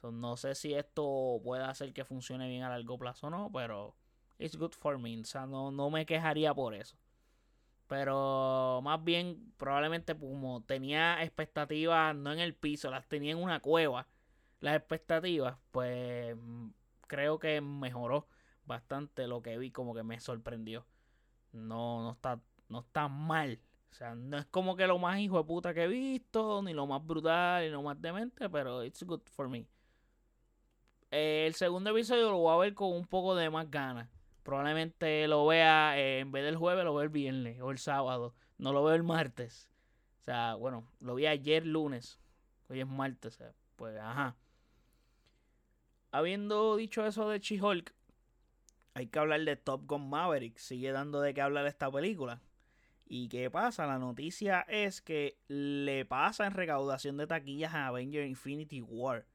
So, 0.00 0.12
no 0.12 0.36
sé 0.36 0.54
si 0.54 0.74
esto 0.74 1.40
puede 1.42 1.64
hacer 1.64 1.92
que 1.92 2.04
funcione 2.04 2.48
bien 2.48 2.64
a 2.64 2.68
largo 2.68 2.98
plazo 2.98 3.28
o 3.28 3.30
no, 3.30 3.50
pero 3.52 3.96
it's 4.38 4.56
good 4.56 4.72
for 4.72 4.98
me. 4.98 5.20
O 5.20 5.24
sea, 5.24 5.46
no, 5.46 5.70
no 5.70 5.90
me 5.90 6.04
quejaría 6.04 6.52
por 6.52 6.74
eso. 6.74 6.96
Pero 7.92 8.80
más 8.82 9.04
bien, 9.04 9.52
probablemente 9.58 10.18
como 10.18 10.62
tenía 10.62 11.22
expectativas 11.22 12.16
no 12.16 12.32
en 12.32 12.38
el 12.38 12.54
piso, 12.54 12.90
las 12.90 13.06
tenía 13.06 13.32
en 13.32 13.38
una 13.38 13.60
cueva, 13.60 14.08
las 14.60 14.76
expectativas, 14.76 15.58
pues 15.72 16.34
mm, 16.34 16.70
creo 17.06 17.38
que 17.38 17.60
mejoró 17.60 18.28
bastante 18.64 19.26
lo 19.26 19.42
que 19.42 19.58
vi, 19.58 19.70
como 19.72 19.94
que 19.94 20.02
me 20.04 20.18
sorprendió. 20.20 20.86
No, 21.52 22.02
no 22.02 22.12
está, 22.12 22.40
no 22.70 22.80
está 22.80 23.08
mal. 23.08 23.60
O 23.90 23.94
sea, 23.94 24.14
no 24.14 24.38
es 24.38 24.46
como 24.46 24.74
que 24.74 24.86
lo 24.86 24.98
más 24.98 25.18
hijo 25.18 25.36
de 25.36 25.44
puta 25.44 25.74
que 25.74 25.84
he 25.84 25.88
visto, 25.88 26.62
ni 26.62 26.72
lo 26.72 26.86
más 26.86 27.06
brutal, 27.06 27.62
ni 27.62 27.68
lo 27.68 27.82
más 27.82 28.00
demente, 28.00 28.48
pero 28.48 28.82
it's 28.84 29.02
good 29.02 29.20
for 29.26 29.50
me. 29.50 29.66
el 31.10 31.54
segundo 31.54 31.90
episodio 31.90 32.30
lo 32.30 32.38
voy 32.38 32.54
a 32.54 32.56
ver 32.56 32.74
con 32.74 32.90
un 32.94 33.06
poco 33.06 33.34
de 33.34 33.50
más 33.50 33.70
ganas 33.70 34.08
probablemente 34.42 35.26
lo 35.28 35.46
vea 35.46 35.98
eh, 35.98 36.20
en 36.20 36.32
vez 36.32 36.44
del 36.44 36.56
jueves, 36.56 36.84
lo 36.84 36.94
veo 36.94 37.02
el 37.02 37.08
viernes 37.08 37.60
o 37.60 37.70
el 37.70 37.78
sábado. 37.78 38.34
No 38.58 38.72
lo 38.72 38.84
veo 38.84 38.94
el 38.94 39.02
martes. 39.02 39.70
O 40.20 40.24
sea, 40.24 40.54
bueno, 40.54 40.88
lo 41.00 41.14
vi 41.14 41.26
ayer 41.26 41.66
lunes. 41.66 42.20
Hoy 42.68 42.80
es 42.80 42.86
martes. 42.86 43.38
pues, 43.76 43.98
ajá. 43.98 44.36
Habiendo 46.10 46.76
dicho 46.76 47.06
eso 47.06 47.28
de 47.28 47.40
She-Hulk, 47.40 47.94
hay 48.94 49.06
que 49.06 49.18
hablar 49.18 49.40
de 49.40 49.56
Top 49.56 49.86
Gun 49.86 50.08
Maverick. 50.08 50.58
Sigue 50.58 50.92
dando 50.92 51.20
de 51.20 51.34
qué 51.34 51.40
hablar 51.40 51.66
esta 51.66 51.90
película. 51.90 52.40
¿Y 53.06 53.28
qué 53.28 53.50
pasa? 53.50 53.86
La 53.86 53.98
noticia 53.98 54.60
es 54.68 55.02
que 55.02 55.38
le 55.48 56.04
pasa 56.04 56.46
en 56.46 56.52
recaudación 56.52 57.16
de 57.16 57.26
taquillas 57.26 57.74
a 57.74 57.88
Avenger 57.88 58.24
Infinity 58.26 58.80
War 58.80 59.26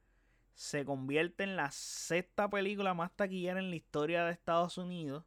se 0.58 0.86
convierte 0.86 1.44
en 1.44 1.56
la 1.56 1.70
sexta 1.70 2.50
película 2.50 2.96
más 2.96 3.16
taquillera 3.16 3.60
en 3.60 3.70
la 3.70 3.76
historia 3.76 4.26
de 4.26 4.32
Estados 4.32 4.80
Unidos. 4.80 5.24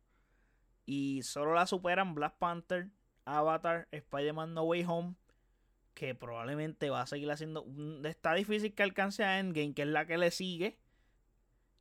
Y 0.86 1.22
solo 1.22 1.54
la 1.54 1.68
superan 1.68 2.16
Black 2.16 2.36
Panther, 2.38 2.90
Avatar, 3.24 3.86
Spider-Man 3.92 4.54
No 4.54 4.64
Way 4.64 4.84
Home. 4.88 5.14
Que 5.94 6.16
probablemente 6.16 6.90
va 6.90 7.02
a 7.02 7.06
seguir 7.06 7.30
haciendo. 7.30 7.64
Está 8.02 8.34
difícil 8.34 8.74
que 8.74 8.82
alcance 8.82 9.22
a 9.22 9.38
Endgame, 9.38 9.72
que 9.72 9.82
es 9.82 9.88
la 9.88 10.04
que 10.04 10.18
le 10.18 10.32
sigue. 10.32 10.80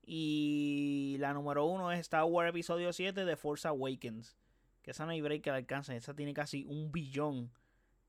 Y 0.06 1.18
la 1.20 1.34
número 1.34 1.66
uno 1.66 1.92
es 1.92 2.02
Star 2.02 2.26
Wars 2.26 2.52
Episodio 2.52 2.94
7 2.94 3.26
de 3.26 3.36
Force 3.36 3.68
Awakens. 3.68 4.38
Que 4.84 4.92
esa 4.92 5.06
no 5.06 5.12
hay 5.12 5.22
break 5.22 5.42
que 5.42 5.50
la 5.50 5.58
alcance. 5.58 5.98
Esa 5.98 6.16
tiene 6.16 6.36
casi 6.36 6.66
un 6.66 6.92
billón 6.92 7.52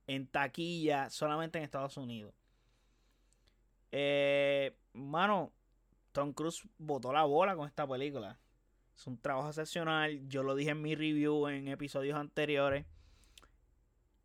en 0.07 0.27
taquilla 0.27 1.09
solamente 1.09 1.57
en 1.57 1.65
Estados 1.65 1.97
Unidos. 1.97 2.35
Eh, 3.93 4.77
mano, 4.93 5.53
Tom 6.13 6.33
Cruise 6.33 6.63
botó 6.79 7.13
la 7.13 7.25
bola 7.25 7.57
con 7.57 7.67
esta 7.67 7.87
película. 7.87 8.39
Es 8.97 9.07
un 9.07 9.19
trabajo 9.19 9.49
excepcional. 9.49 10.29
Yo 10.29 10.43
lo 10.43 10.55
dije 10.55 10.71
en 10.71 10.83
mi 10.83 10.95
review 10.95 11.49
en 11.49 11.69
episodios 11.69 12.19
anteriores. 12.19 12.87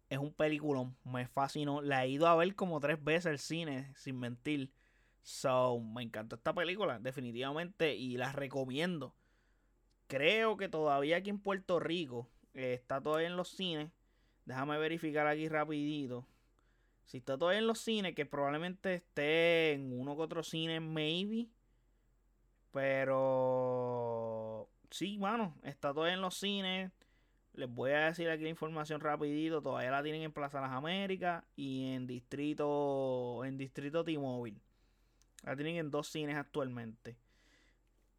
Es 0.10 0.18
un 0.18 0.34
peliculón. 0.34 0.98
Me 1.04 1.28
fascinó. 1.28 1.82
La 1.82 2.06
he 2.06 2.10
ido 2.10 2.28
a 2.28 2.36
ver 2.36 2.56
como 2.56 2.80
tres 2.80 3.04
veces 3.04 3.28
al 3.28 3.40
cine, 3.40 3.94
sin 3.96 4.20
mentir. 4.20 4.72
So, 5.22 5.80
me 5.80 6.04
encantó 6.04 6.36
esta 6.36 6.54
película, 6.54 7.00
definitivamente. 7.00 7.96
Y 7.96 8.18
la 8.18 8.32
recomiendo. 8.32 9.16
Creo 10.08 10.58
que 10.58 10.70
todavía 10.70 11.18
aquí 11.18 11.30
en 11.30 11.40
Puerto 11.40 11.80
Rico 11.80 12.30
eh, 12.54 12.74
está 12.74 13.02
todavía 13.02 13.28
en 13.28 13.38
los 13.38 13.50
cines. 13.50 13.92
Déjame 14.46 14.78
verificar 14.78 15.26
aquí 15.26 15.50
rapidito. 15.50 16.28
Si 17.06 17.18
está 17.18 17.38
todavía 17.38 17.60
en 17.60 17.68
los 17.68 17.80
cines, 17.80 18.16
que 18.16 18.26
probablemente 18.26 18.96
esté 18.96 19.74
en 19.74 19.98
uno 19.98 20.16
que 20.16 20.22
otro 20.24 20.44
cine, 20.44 20.80
maybe. 20.80 21.48
Pero 22.72 24.70
sí, 24.90 25.18
mano, 25.18 25.56
está 25.64 25.94
todavía 25.94 26.16
en 26.16 26.22
los 26.22 26.36
cines. 26.36 26.92
Les 27.54 27.70
voy 27.70 27.92
a 27.92 28.08
decir 28.08 28.30
aquí 28.30 28.44
la 28.44 28.50
información 28.50 29.00
rapidito. 29.00 29.62
Todavía 29.62 29.92
la 29.92 30.04
tienen 30.04 30.24
en 30.24 30.34
Plaza 30.34 30.60
Las 30.60 30.72
Américas 30.72 31.44
y 31.56 31.94
en 31.94 32.08
Distrito 32.08 33.46
en 33.46 33.58
Distrito 33.58 34.04
T-Mobile. 34.04 34.60
La 35.44 35.56
tienen 35.56 35.78
en 35.78 35.92
dos 35.92 36.08
cines 36.08 36.36
actualmente. 36.36 37.18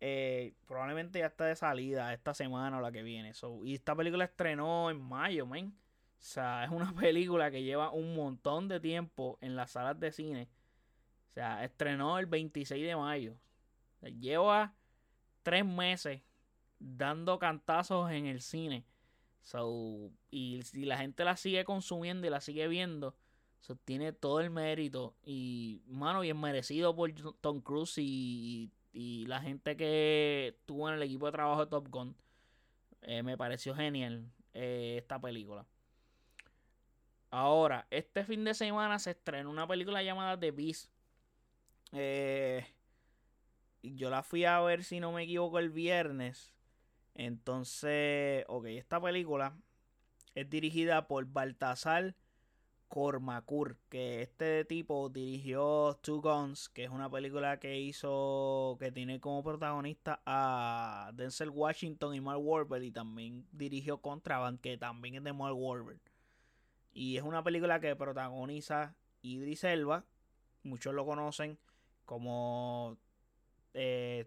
Eh, 0.00 0.54
probablemente 0.66 1.18
ya 1.18 1.26
está 1.26 1.46
de 1.46 1.56
salida 1.56 2.12
esta 2.12 2.34
semana 2.34 2.78
o 2.78 2.80
la 2.80 2.92
que 2.92 3.02
viene. 3.02 3.32
y 3.64 3.74
esta 3.74 3.94
película 3.96 4.24
estrenó 4.24 4.90
en 4.90 5.00
mayo, 5.00 5.46
men. 5.46 5.74
O 6.26 6.28
sea, 6.28 6.64
es 6.64 6.70
una 6.70 6.92
película 7.00 7.52
que 7.52 7.62
lleva 7.62 7.92
un 7.92 8.16
montón 8.16 8.66
de 8.66 8.80
tiempo 8.80 9.38
en 9.40 9.54
las 9.54 9.70
salas 9.70 10.00
de 10.00 10.10
cine. 10.10 10.48
O 11.30 11.34
sea, 11.34 11.64
estrenó 11.64 12.18
el 12.18 12.26
26 12.26 12.84
de 12.84 12.96
mayo. 12.96 13.36
lleva 14.18 14.74
tres 15.44 15.64
meses 15.64 16.22
dando 16.80 17.38
cantazos 17.38 18.10
en 18.10 18.26
el 18.26 18.40
cine. 18.40 18.84
So, 19.42 20.10
y 20.28 20.62
si 20.64 20.84
la 20.84 20.98
gente 20.98 21.24
la 21.24 21.36
sigue 21.36 21.64
consumiendo 21.64 22.26
y 22.26 22.30
la 22.30 22.40
sigue 22.40 22.66
viendo, 22.66 23.14
so, 23.60 23.76
tiene 23.76 24.12
todo 24.12 24.40
el 24.40 24.50
mérito. 24.50 25.14
Y, 25.24 25.82
mano, 25.86 26.20
bien 26.20 26.40
merecido 26.40 26.96
por 26.96 27.12
Tom 27.40 27.60
Cruise 27.60 27.98
y, 27.98 28.72
la 29.28 29.40
gente 29.40 29.76
que 29.76 30.58
tuvo 30.64 30.88
en 30.88 30.96
el 30.96 31.02
equipo 31.02 31.26
de 31.26 31.32
trabajo 31.32 31.64
de 31.64 31.70
Top 31.70 31.88
Gun. 31.88 32.16
Eh, 33.02 33.22
me 33.22 33.36
pareció 33.36 33.76
genial 33.76 34.28
eh, 34.54 34.96
esta 34.98 35.20
película. 35.20 35.66
Ahora, 37.38 37.86
este 37.90 38.24
fin 38.24 38.44
de 38.44 38.54
semana 38.54 38.98
se 38.98 39.10
estrenó 39.10 39.50
una 39.50 39.68
película 39.68 40.02
llamada 40.02 40.40
The 40.40 40.52
Beast. 40.52 40.90
Eh, 41.92 42.66
yo 43.82 44.08
la 44.08 44.22
fui 44.22 44.46
a 44.46 44.58
ver, 44.60 44.84
si 44.84 45.00
no 45.00 45.12
me 45.12 45.24
equivoco, 45.24 45.58
el 45.58 45.68
viernes. 45.68 46.54
Entonces, 47.14 48.42
ok, 48.48 48.64
esta 48.68 49.02
película 49.02 49.54
es 50.34 50.48
dirigida 50.48 51.08
por 51.08 51.26
Baltasar 51.26 52.16
Cormacur, 52.88 53.76
que 53.90 54.22
este 54.22 54.64
tipo 54.64 55.10
dirigió 55.10 55.98
Two 56.00 56.22
Guns, 56.22 56.70
que 56.70 56.84
es 56.84 56.90
una 56.90 57.10
película 57.10 57.60
que 57.60 57.78
hizo, 57.78 58.78
que 58.80 58.90
tiene 58.92 59.20
como 59.20 59.44
protagonista 59.44 60.22
a 60.24 61.10
Denzel 61.12 61.50
Washington 61.50 62.14
y 62.14 62.20
Mark 62.22 62.40
Wahlberg, 62.40 62.84
y 62.84 62.92
también 62.92 63.46
dirigió 63.52 63.98
Contraband, 63.98 64.58
que 64.58 64.78
también 64.78 65.16
es 65.16 65.22
de 65.22 65.34
Mark 65.34 65.54
Wahlberg. 65.54 66.00
Y 66.96 67.18
es 67.18 67.22
una 67.24 67.44
película 67.44 67.78
que 67.78 67.94
protagoniza 67.94 68.96
Idris 69.20 69.64
Elba. 69.64 70.06
Muchos 70.62 70.94
lo 70.94 71.04
conocen 71.04 71.58
como 72.06 72.96
eh, 73.74 74.24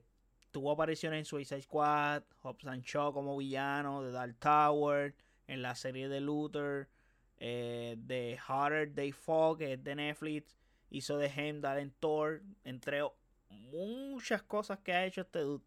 tuvo 0.52 0.72
apariciones 0.72 1.18
en 1.18 1.26
Suicide 1.26 1.64
Squad, 1.64 2.22
Hobbs 2.44 2.68
and 2.68 2.84
Shaw 2.84 3.12
como 3.12 3.36
villano, 3.36 4.04
de 4.04 4.12
Dark 4.12 4.36
Tower, 4.38 5.16
en 5.48 5.64
la 5.64 5.74
serie 5.74 6.10
de 6.10 6.22
Luther, 6.22 6.90
eh, 7.38 7.96
de 7.98 8.38
Harder 8.48 8.94
Day 8.94 9.14
Fall, 9.14 9.58
que 9.58 9.74
es 9.74 9.84
de 9.84 9.96
Netflix, 9.96 10.56
Hizo 10.92 11.18
de 11.18 11.26
Heimdall 11.28 11.80
en 11.80 11.92
Thor, 11.92 12.44
entre 12.64 13.02
muchas 13.50 14.44
cosas 14.44 14.78
que 14.78 14.94
ha 14.94 15.08
hecho 15.08 15.22
este 15.22 15.40
dude. 15.40 15.66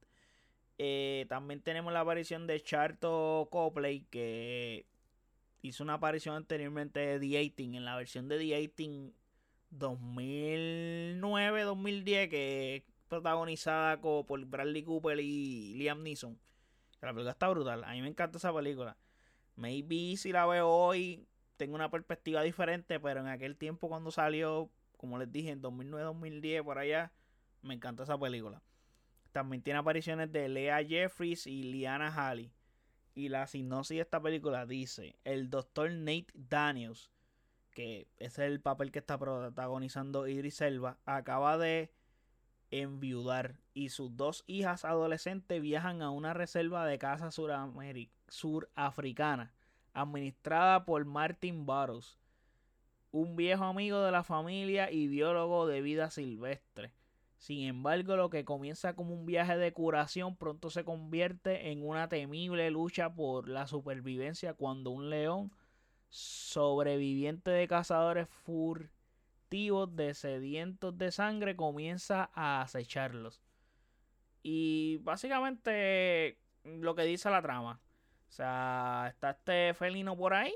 Eh, 0.79 1.27
también 1.29 1.61
tenemos 1.63 1.93
la 1.93 2.01
aparición 2.01 2.47
de 2.47 2.61
Charto 2.61 3.49
Copley, 3.51 4.07
que 4.09 4.87
hizo 5.63 5.83
una 5.83 5.95
aparición 5.95 6.37
anteriormente 6.37 7.01
de 7.01 7.19
The 7.19 7.27
18 7.27 7.77
en 7.77 7.85
la 7.85 7.97
versión 7.97 8.29
de 8.29 8.39
The 8.39 8.45
18 8.45 9.13
2009-2010, 9.73 12.29
que 12.29 12.77
es 12.77 12.83
protagonizada 13.09 13.99
por 14.01 14.45
Bradley 14.45 14.83
Cooper 14.83 15.19
y 15.21 15.75
Liam 15.75 16.03
Neeson. 16.03 16.39
La 17.01 17.13
película 17.13 17.31
está 17.33 17.49
brutal. 17.49 17.85
A 17.85 17.93
mí 17.93 18.03
me 18.03 18.09
encanta 18.09 18.37
esa 18.39 18.55
película. 18.55 18.97
Maybe 19.57 20.17
si 20.17 20.33
la 20.33 20.47
veo 20.47 20.69
hoy, 20.69 21.27
tengo 21.57 21.75
una 21.75 21.91
perspectiva 21.91 22.43
diferente, 22.43 23.01
pero 23.01 23.21
en 23.21 23.29
aquel 23.29 23.57
tiempo 23.57 23.89
cuando 23.89 24.11
salió, 24.11 24.71
como 24.97 25.19
les 25.19 25.33
dije, 25.33 25.51
en 25.51 25.63
2009-2010, 25.63 26.65
por 26.65 26.79
allá, 26.79 27.13
me 27.63 27.75
encanta 27.75 28.05
esa 28.05 28.19
película. 28.19 28.63
También 29.33 29.63
tiene 29.63 29.79
apariciones 29.79 30.31
de 30.31 30.49
Lea 30.49 30.85
Jeffries 30.85 31.47
y 31.47 31.63
Liana 31.65 32.15
Halley. 32.15 32.53
Y 33.15 33.29
la 33.29 33.47
sinopsis 33.47 33.97
de 33.97 34.03
esta 34.03 34.21
película 34.21 34.67
dice: 34.67 35.17
El 35.25 35.51
doctor 35.51 35.91
Nate 35.91 36.29
Daniels, 36.35 37.11
que 37.71 38.09
es 38.19 38.39
el 38.39 38.61
papel 38.61 38.91
que 38.91 39.01
está 39.01 39.19
protagonizando 39.19 40.27
Idris 40.27 40.61
Elba, 40.61 40.99
acaba 41.05 41.59
de 41.59 41.93
enviudar 42.71 43.61
y 43.75 43.91
sus 43.91 44.17
dos 44.17 44.45
hijas 44.47 44.85
adolescentes 44.85 45.61
viajan 45.61 46.01
a 46.03 46.11
una 46.11 46.33
reserva 46.33 46.87
de 46.87 46.99
caza 46.99 47.31
surafricana 48.29 49.53
administrada 49.93 50.87
por 50.87 51.05
Martin 51.05 51.67
Barros, 51.67 52.19
un 53.11 53.37
viejo 53.37 53.65
amigo 53.65 54.01
de 54.03 54.11
la 54.11 54.25
familia 54.25 54.91
y 54.91 55.07
biólogo 55.07 55.67
de 55.67 55.83
vida 55.83 56.11
silvestre. 56.11 56.95
Sin 57.43 57.67
embargo, 57.67 58.15
lo 58.15 58.31
que 58.31 58.45
comienza 58.45 58.95
como 58.95 59.15
un 59.15 59.27
viaje 59.27 59.57
de 59.57 59.73
curación 59.73 60.37
pronto 60.37 60.71
se 60.71 60.85
convierte 60.85 61.73
en 61.73 61.85
una 61.85 62.09
temible 62.09 62.71
lucha 62.71 63.13
por 63.13 63.49
la 63.49 63.67
supervivencia 63.67 64.55
cuando 64.55 64.91
un 64.93 65.11
león 65.11 65.51
sobreviviente 66.09 67.51
de 67.51 67.67
cazadores 67.67 68.29
furtivos 68.29 69.97
de 69.97 70.15
sedientos 70.15 70.97
de 70.97 71.11
sangre 71.11 71.57
comienza 71.57 72.31
a 72.33 72.63
acecharlos. 72.63 73.43
Y 74.45 74.99
básicamente 74.99 76.39
lo 76.63 76.95
que 76.95 77.03
dice 77.03 77.29
la 77.29 77.43
trama. 77.43 77.81
O 78.29 78.31
sea, 78.31 79.07
está 79.09 79.31
este 79.31 79.75
felino 79.75 80.17
por 80.17 80.33
ahí. 80.33 80.55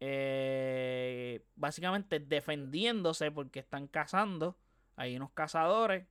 Eh, 0.00 1.46
básicamente 1.54 2.20
defendiéndose 2.20 3.30
porque 3.30 3.60
están 3.60 3.86
cazando 3.86 4.58
hay 4.96 5.16
unos 5.16 5.30
cazadores. 5.32 6.06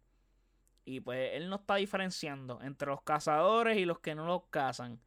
Y 0.85 0.99
pues 0.99 1.31
él 1.33 1.49
no 1.49 1.57
está 1.57 1.75
diferenciando 1.75 2.61
entre 2.61 2.89
los 2.89 3.01
cazadores 3.01 3.77
y 3.77 3.85
los 3.85 3.99
que 3.99 4.15
no 4.15 4.25
los 4.27 4.43
cazan. 4.49 4.99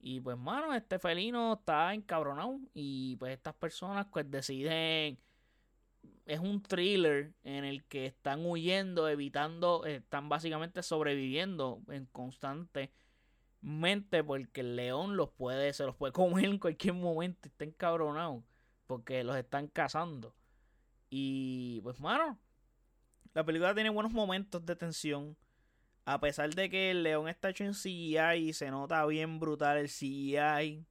Y 0.00 0.20
pues, 0.20 0.38
mano, 0.38 0.72
este 0.74 0.98
felino 0.98 1.54
está 1.54 1.92
encabronado. 1.92 2.58
Y 2.72 3.16
pues 3.16 3.32
estas 3.32 3.54
personas 3.54 4.06
pues 4.12 4.30
deciden... 4.30 5.18
Es 6.24 6.40
un 6.40 6.62
thriller 6.62 7.32
en 7.42 7.64
el 7.64 7.84
que 7.84 8.06
están 8.06 8.44
huyendo, 8.44 9.08
evitando, 9.08 9.86
están 9.86 10.28
básicamente 10.28 10.82
sobreviviendo 10.82 11.82
en 11.88 12.04
constante 12.06 12.92
mente 13.60 14.22
porque 14.22 14.60
el 14.60 14.76
león 14.76 15.16
los 15.16 15.30
puede, 15.30 15.72
se 15.72 15.84
los 15.84 15.96
puede 15.96 16.12
comer 16.14 16.44
en 16.46 16.58
cualquier 16.58 16.94
momento 16.94 17.48
está 17.48 17.64
encabronado 17.64 18.44
porque 18.86 19.22
los 19.24 19.36
están 19.36 19.68
cazando. 19.68 20.34
Y 21.10 21.80
pues, 21.82 22.00
mano, 22.00 22.38
la 23.38 23.44
película 23.44 23.72
tiene 23.72 23.90
buenos 23.90 24.12
momentos 24.12 24.66
de 24.66 24.74
tensión. 24.74 25.36
A 26.04 26.18
pesar 26.18 26.52
de 26.52 26.68
que 26.68 26.90
el 26.90 27.04
león 27.04 27.28
está 27.28 27.50
hecho 27.50 27.62
en 27.62 27.72
CGI 27.72 28.48
y 28.48 28.52
se 28.52 28.68
nota 28.68 29.06
bien 29.06 29.38
brutal 29.38 29.78
el 29.78 29.86
CGI, 29.86 30.84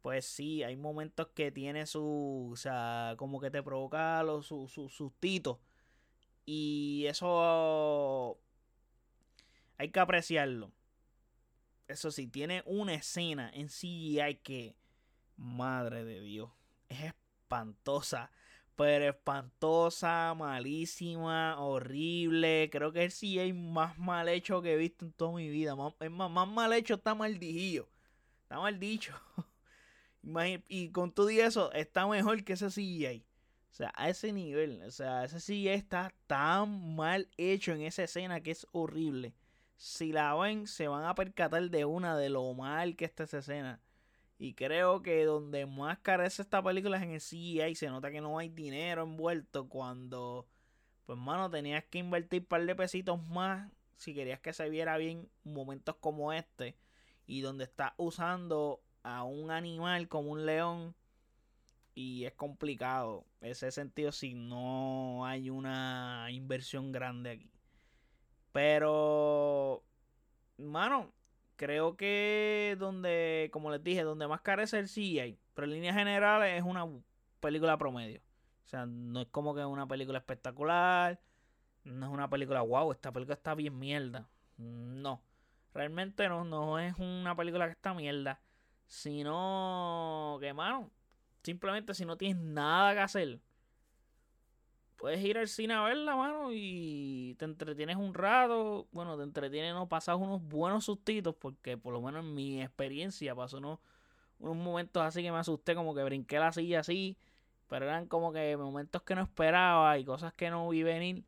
pues 0.00 0.24
sí, 0.24 0.62
hay 0.62 0.74
momentos 0.74 1.28
que 1.34 1.52
tiene 1.52 1.84
su. 1.84 2.48
O 2.50 2.56
sea, 2.56 3.14
como 3.18 3.42
que 3.42 3.50
te 3.50 3.62
provoca 3.62 4.22
los, 4.22 4.46
su, 4.46 4.68
sustitos. 4.68 5.58
Y 6.46 7.04
eso. 7.08 8.40
Hay 9.76 9.90
que 9.90 10.00
apreciarlo. 10.00 10.72
Eso 11.88 12.10
sí, 12.10 12.26
tiene 12.26 12.62
una 12.64 12.94
escena 12.94 13.50
en 13.52 13.68
CGI 13.68 14.40
que. 14.42 14.76
Madre 15.36 16.06
de 16.06 16.22
Dios. 16.22 16.50
Es 16.88 17.02
espantosa 17.02 18.30
pero 18.76 19.10
espantosa, 19.10 20.34
malísima, 20.34 21.60
horrible. 21.60 22.68
Creo 22.70 22.92
que 22.92 23.04
el 23.04 23.12
CGI 23.12 23.52
más 23.52 23.98
mal 23.98 24.28
hecho 24.28 24.62
que 24.62 24.74
he 24.74 24.76
visto 24.76 25.04
en 25.04 25.12
toda 25.12 25.32
mi 25.32 25.48
vida. 25.48 25.74
Es 26.00 26.10
más, 26.10 26.48
mal 26.48 26.72
hecho 26.72 26.94
está 26.94 27.14
mal. 27.14 27.38
Está 27.42 28.58
mal 28.58 28.78
dicho. 28.78 29.14
y 30.68 30.90
con 30.90 31.12
todo 31.12 31.28
eso, 31.28 31.72
está 31.72 32.06
mejor 32.06 32.44
que 32.44 32.54
ese 32.54 32.68
CGI. 32.68 33.24
O 33.70 33.74
sea, 33.74 33.92
a 33.96 34.08
ese 34.08 34.32
nivel. 34.32 34.82
O 34.82 34.90
sea, 34.90 35.24
ese 35.24 35.38
CGI 35.38 35.68
está 35.68 36.12
tan 36.26 36.94
mal 36.94 37.28
hecho 37.36 37.72
en 37.72 37.82
esa 37.82 38.04
escena 38.04 38.42
que 38.42 38.50
es 38.50 38.66
horrible. 38.72 39.34
Si 39.76 40.12
la 40.12 40.34
ven, 40.34 40.66
se 40.66 40.88
van 40.88 41.04
a 41.04 41.14
percatar 41.14 41.70
de 41.70 41.84
una 41.84 42.16
de 42.16 42.28
lo 42.28 42.52
mal 42.54 42.96
que 42.96 43.04
está 43.04 43.24
esa 43.24 43.38
escena. 43.38 43.80
Y 44.42 44.54
creo 44.54 45.02
que 45.02 45.24
donde 45.24 45.66
más 45.66 46.00
carece 46.00 46.42
esta 46.42 46.60
película 46.60 46.96
es 46.96 47.04
en 47.04 47.12
el 47.12 47.20
CGI. 47.20 47.76
Se 47.76 47.86
nota 47.86 48.10
que 48.10 48.20
no 48.20 48.38
hay 48.38 48.48
dinero 48.48 49.04
envuelto 49.04 49.68
cuando, 49.68 50.48
pues, 51.06 51.16
mano, 51.16 51.48
tenías 51.48 51.84
que 51.84 51.98
invertir 51.98 52.40
un 52.40 52.46
par 52.48 52.66
de 52.66 52.74
pesitos 52.74 53.24
más 53.28 53.70
si 53.94 54.14
querías 54.14 54.40
que 54.40 54.52
se 54.52 54.68
viera 54.68 54.96
bien 54.96 55.30
momentos 55.44 55.94
como 56.00 56.32
este. 56.32 56.76
Y 57.24 57.42
donde 57.42 57.62
estás 57.62 57.92
usando 57.98 58.82
a 59.04 59.22
un 59.22 59.52
animal 59.52 60.08
como 60.08 60.32
un 60.32 60.44
león. 60.44 60.96
Y 61.94 62.24
es 62.24 62.32
complicado 62.32 63.24
ese 63.42 63.70
sentido 63.70 64.10
si 64.10 64.34
no 64.34 65.24
hay 65.24 65.50
una 65.50 66.26
inversión 66.32 66.90
grande 66.90 67.30
aquí. 67.30 67.52
Pero, 68.50 69.84
mano, 70.56 71.12
creo 71.62 71.96
que 71.96 72.76
donde, 72.80 73.48
como 73.52 73.70
les 73.70 73.84
dije, 73.84 74.02
donde 74.02 74.26
más 74.26 74.40
carece 74.40 74.80
el 74.80 74.88
CGI, 74.88 75.38
pero 75.54 75.66
en 75.66 75.74
líneas 75.74 75.94
generales 75.94 76.58
es 76.58 76.64
una 76.64 76.84
película 77.38 77.78
promedio. 77.78 78.20
O 78.64 78.68
sea, 78.68 78.84
no 78.84 79.20
es 79.20 79.28
como 79.28 79.54
que 79.54 79.64
una 79.64 79.86
película 79.86 80.18
espectacular, 80.18 81.20
no 81.84 82.06
es 82.06 82.12
una 82.12 82.28
película 82.28 82.62
wow, 82.62 82.90
esta 82.90 83.12
película 83.12 83.34
está 83.34 83.54
bien 83.54 83.78
mierda. 83.78 84.28
No, 84.56 85.22
realmente 85.72 86.28
no, 86.28 86.42
no 86.42 86.80
es 86.80 86.98
una 86.98 87.36
película 87.36 87.66
que 87.66 87.72
está 87.74 87.94
mierda, 87.94 88.40
sino 88.88 90.38
que, 90.40 90.52
mano, 90.52 90.90
simplemente 91.44 91.94
si 91.94 92.04
no 92.04 92.16
tienes 92.16 92.42
nada 92.42 92.92
que 92.92 93.00
hacer, 93.00 93.40
puedes 95.02 95.20
ir 95.24 95.36
al 95.36 95.48
cine 95.48 95.74
a 95.74 95.82
verla, 95.82 96.14
mano, 96.14 96.50
y 96.52 97.34
te 97.36 97.44
entretienes 97.44 97.96
un 97.96 98.14
rato. 98.14 98.86
Bueno, 98.92 99.16
te 99.16 99.24
entretienes, 99.24 99.74
no 99.74 99.88
pasas 99.88 100.14
unos 100.14 100.40
buenos 100.40 100.84
sustitos, 100.84 101.34
porque 101.34 101.76
por 101.76 101.92
lo 101.92 102.00
menos 102.00 102.24
en 102.24 102.32
mi 102.32 102.62
experiencia 102.62 103.34
pasó 103.34 103.58
unos, 103.58 103.80
unos 104.38 104.54
momentos 104.54 105.02
así 105.02 105.20
que 105.20 105.32
me 105.32 105.38
asusté, 105.38 105.74
como 105.74 105.92
que 105.92 106.04
brinqué 106.04 106.38
la 106.38 106.52
silla 106.52 106.78
así, 106.78 107.18
pero 107.66 107.86
eran 107.86 108.06
como 108.06 108.32
que 108.32 108.56
momentos 108.56 109.02
que 109.02 109.16
no 109.16 109.22
esperaba 109.22 109.98
y 109.98 110.04
cosas 110.04 110.34
que 110.34 110.50
no 110.50 110.68
vi 110.68 110.84
venir. 110.84 111.24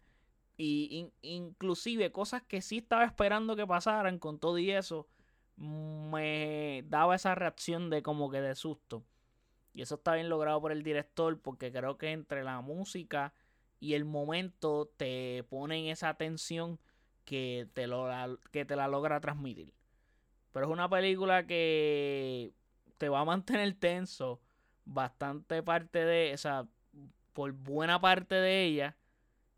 Y 0.57 1.11
inclusive 1.23 2.13
cosas 2.13 2.45
que 2.45 2.63
sí 2.63 2.79
estaba 2.79 3.05
esperando 3.05 3.57
que 3.57 3.67
pasaran 3.67 4.21
con 4.21 4.39
todo 4.39 4.57
y 4.59 4.71
eso, 4.71 5.09
me 5.57 6.85
daba 6.87 7.17
esa 7.17 7.35
reacción 7.35 7.91
de 7.91 8.05
como 8.05 8.31
que 8.31 8.41
de 8.41 8.55
susto. 8.55 9.03
Y 9.73 9.83
eso 9.83 9.97
está 9.97 10.15
bien 10.15 10.29
logrado 10.29 10.61
por 10.61 10.71
el 10.71 10.85
director, 10.85 11.41
porque 11.41 11.73
creo 11.73 11.99
que 11.99 12.13
entre 12.13 12.45
la 12.45 12.61
música 12.61 13.35
y 13.85 13.93
el 13.93 14.07
momento 14.07 14.91
te 14.97 15.45
pone 15.51 15.79
en 15.79 15.87
esa 15.89 16.15
tensión 16.15 16.81
que 17.27 17.69
te, 17.75 17.87
lo, 17.87 18.09
que 18.51 18.65
te 18.65 18.77
la 18.77 18.89
logra 18.89 19.21
transmitir. 19.21 19.75
Pero 20.53 20.65
es 20.65 20.73
una 20.73 20.89
película 20.89 21.47
que 21.47 22.55
te 22.97 23.11
va 23.11 23.21
a 23.21 23.25
mantener 23.27 23.75
tenso 23.79 24.41
bastante 24.87 25.63
parte 25.63 26.03
de, 26.03 26.33
o 26.33 26.39
sea, 26.39 26.67
por 27.35 27.53
buena 27.53 28.01
parte 28.01 28.37
de 28.37 28.65
ella. 28.65 28.97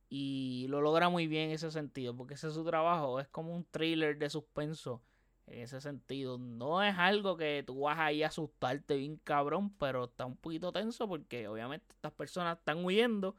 Y 0.09 0.67
lo 0.71 0.81
logra 0.81 1.09
muy 1.09 1.29
bien 1.29 1.51
en 1.51 1.55
ese 1.55 1.71
sentido, 1.71 2.17
porque 2.17 2.35
ese 2.35 2.49
es 2.49 2.55
su 2.55 2.65
trabajo, 2.65 3.21
es 3.21 3.29
como 3.29 3.55
un 3.55 3.65
thriller 3.65 4.19
de 4.19 4.29
suspenso 4.29 5.05
en 5.47 5.61
ese 5.61 5.81
sentido. 5.81 6.37
No 6.37 6.83
es 6.83 6.97
algo 6.99 7.37
que 7.37 7.62
tú 7.65 7.83
vas 7.83 8.01
ahí 8.01 8.25
a 8.25 8.29
asustarte 8.29 8.97
bien 8.97 9.19
cabrón, 9.23 9.71
pero 9.79 10.07
está 10.07 10.27
un 10.27 10.37
poquito 10.37 10.73
tenso 10.73 11.07
porque 11.07 11.47
obviamente 11.47 11.87
estas 11.95 12.11
personas 12.11 12.59
están 12.59 12.85
huyendo 12.85 13.37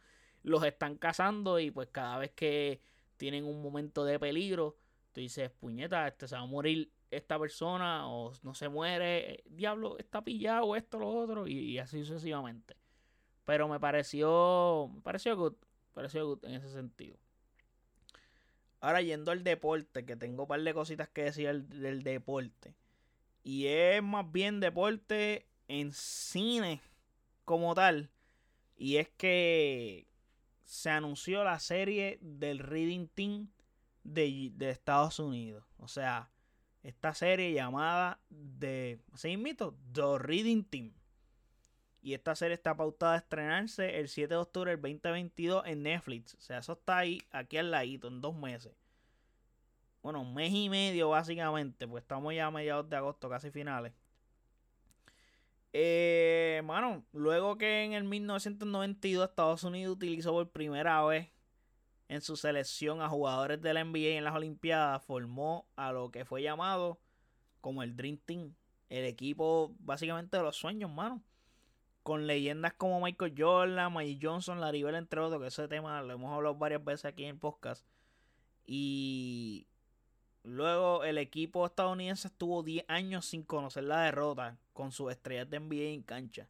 los 0.47 0.63
están 0.63 0.95
cazando 0.95 1.59
y 1.59 1.71
pues 1.71 1.89
cada 1.91 2.17
vez 2.17 2.31
que 2.31 2.79
tienen 3.17 3.43
un 3.43 3.61
momento 3.61 4.05
de 4.05 4.17
peligro, 4.17 4.77
tú 5.11 5.19
dices, 5.19 5.51
puñeta, 5.51 6.07
este 6.07 6.27
se 6.27 6.35
va 6.35 6.41
a 6.41 6.45
morir 6.45 6.89
esta 7.11 7.37
persona 7.37 8.07
o 8.07 8.31
no 8.43 8.53
se 8.53 8.69
muere, 8.69 9.43
diablo, 9.49 9.97
está 9.97 10.23
pillado, 10.23 10.75
esto, 10.75 10.99
lo 10.99 11.09
otro, 11.09 11.47
y, 11.47 11.77
así 11.79 12.03
sucesivamente. 12.03 12.75
Pero 13.43 13.67
me 13.67 13.79
pareció, 13.79 14.89
me 14.93 15.01
pareció 15.01 15.35
good. 15.35 15.55
pareció 15.93 16.39
en 16.43 16.53
ese 16.53 16.69
sentido. 16.69 17.17
Ahora 18.79 19.01
yendo 19.01 19.31
al 19.31 19.43
deporte, 19.43 20.05
que 20.05 20.15
tengo 20.15 20.43
un 20.43 20.47
par 20.47 20.61
de 20.61 20.73
cositas 20.73 21.09
que 21.09 21.23
decir 21.23 21.63
del 21.63 22.03
deporte. 22.03 22.75
Y 23.43 23.67
es 23.67 24.03
más 24.03 24.31
bien 24.31 24.59
deporte 24.59 25.45
en 25.67 25.91
cine 25.93 26.81
como 27.43 27.73
tal. 27.73 28.11
Y 28.77 28.97
es 28.97 29.09
que 29.09 30.07
se 30.67 30.89
anunció 30.89 31.45
la 31.45 31.59
serie 31.59 32.19
del 32.21 32.59
Reading 32.59 33.07
Team 33.07 33.47
de, 34.03 34.51
de 34.53 34.69
Estados 34.69 35.17
Unidos. 35.17 35.63
O 35.77 35.87
sea, 35.87 36.29
esta 36.83 37.13
serie 37.13 37.53
llamada 37.53 38.19
de, 38.29 38.99
¿se 39.15 39.29
invito? 39.29 39.77
The 39.93 40.19
Reading 40.19 40.65
Team. 40.65 40.93
Y 42.01 42.13
esta 42.13 42.35
serie 42.35 42.55
está 42.55 42.75
pautada 42.75 43.13
a 43.13 43.17
estrenarse 43.17 43.97
el 43.97 44.09
7 44.09 44.33
de 44.33 44.37
octubre 44.37 44.71
del 44.71 44.81
2022 44.81 45.63
en 45.67 45.83
Netflix. 45.83 46.35
O 46.35 46.41
sea, 46.41 46.57
eso 46.57 46.73
está 46.73 46.97
ahí, 46.97 47.21
aquí 47.31 47.57
al 47.57 47.71
ladito, 47.71 48.09
en 48.09 48.19
dos 48.19 48.35
meses. 48.35 48.73
Bueno, 50.01 50.21
un 50.21 50.33
mes 50.33 50.51
y 50.53 50.69
medio 50.69 51.09
básicamente, 51.09 51.87
pues 51.87 52.03
estamos 52.03 52.33
ya 52.33 52.47
a 52.47 52.51
mediados 52.51 52.89
de 52.89 52.97
agosto, 52.97 53.29
casi 53.29 53.51
finales. 53.51 53.93
Eh, 55.73 56.61
bueno, 56.65 57.05
luego 57.11 57.57
que 57.57 57.83
en 57.83 57.93
el 57.93 58.03
1992 58.03 59.29
Estados 59.29 59.63
Unidos 59.63 59.95
utilizó 59.95 60.31
por 60.31 60.49
primera 60.49 61.03
vez 61.05 61.29
en 62.07 62.21
su 62.21 62.37
selección 62.37 63.01
a 63.01 63.09
jugadores 63.09 63.61
de 63.61 63.73
la 63.73 63.83
NBA 63.83 64.17
en 64.17 64.23
las 64.23 64.35
Olimpiadas, 64.35 65.03
formó 65.03 65.67
a 65.75 65.91
lo 65.91 66.09
que 66.09 66.25
fue 66.25 66.41
llamado 66.41 66.99
como 67.61 67.83
el 67.83 67.95
Dream 67.95 68.17
Team, 68.17 68.55
el 68.89 69.05
equipo 69.05 69.75
básicamente 69.79 70.37
de 70.37 70.43
los 70.43 70.55
sueños, 70.55 70.89
mano. 70.89 71.21
Con 72.03 72.25
leyendas 72.25 72.73
como 72.73 73.01
Michael 73.01 73.35
Jordan, 73.37 73.93
Mike 73.93 74.25
Johnson, 74.25 74.61
Bird, 74.71 74.95
entre 74.95 75.19
otros, 75.19 75.41
que 75.41 75.47
ese 75.47 75.67
tema 75.67 76.01
lo 76.01 76.13
hemos 76.13 76.31
hablado 76.31 76.55
varias 76.55 76.83
veces 76.83 77.05
aquí 77.05 77.23
en 77.23 77.31
el 77.31 77.37
podcast. 77.37 77.85
Y 78.65 79.67
luego 80.43 81.03
el 81.03 81.17
equipo 81.17 81.65
estadounidense 81.65 82.29
estuvo 82.29 82.63
10 82.63 82.85
años 82.87 83.25
sin 83.25 83.43
conocer 83.43 83.83
la 83.83 84.03
derrota 84.03 84.57
con 84.77 84.91
sus 84.91 85.11
estrellas 85.11 85.49
de 85.49 85.59
NBA 85.59 85.89
en 85.95 86.03
cancha 86.03 86.47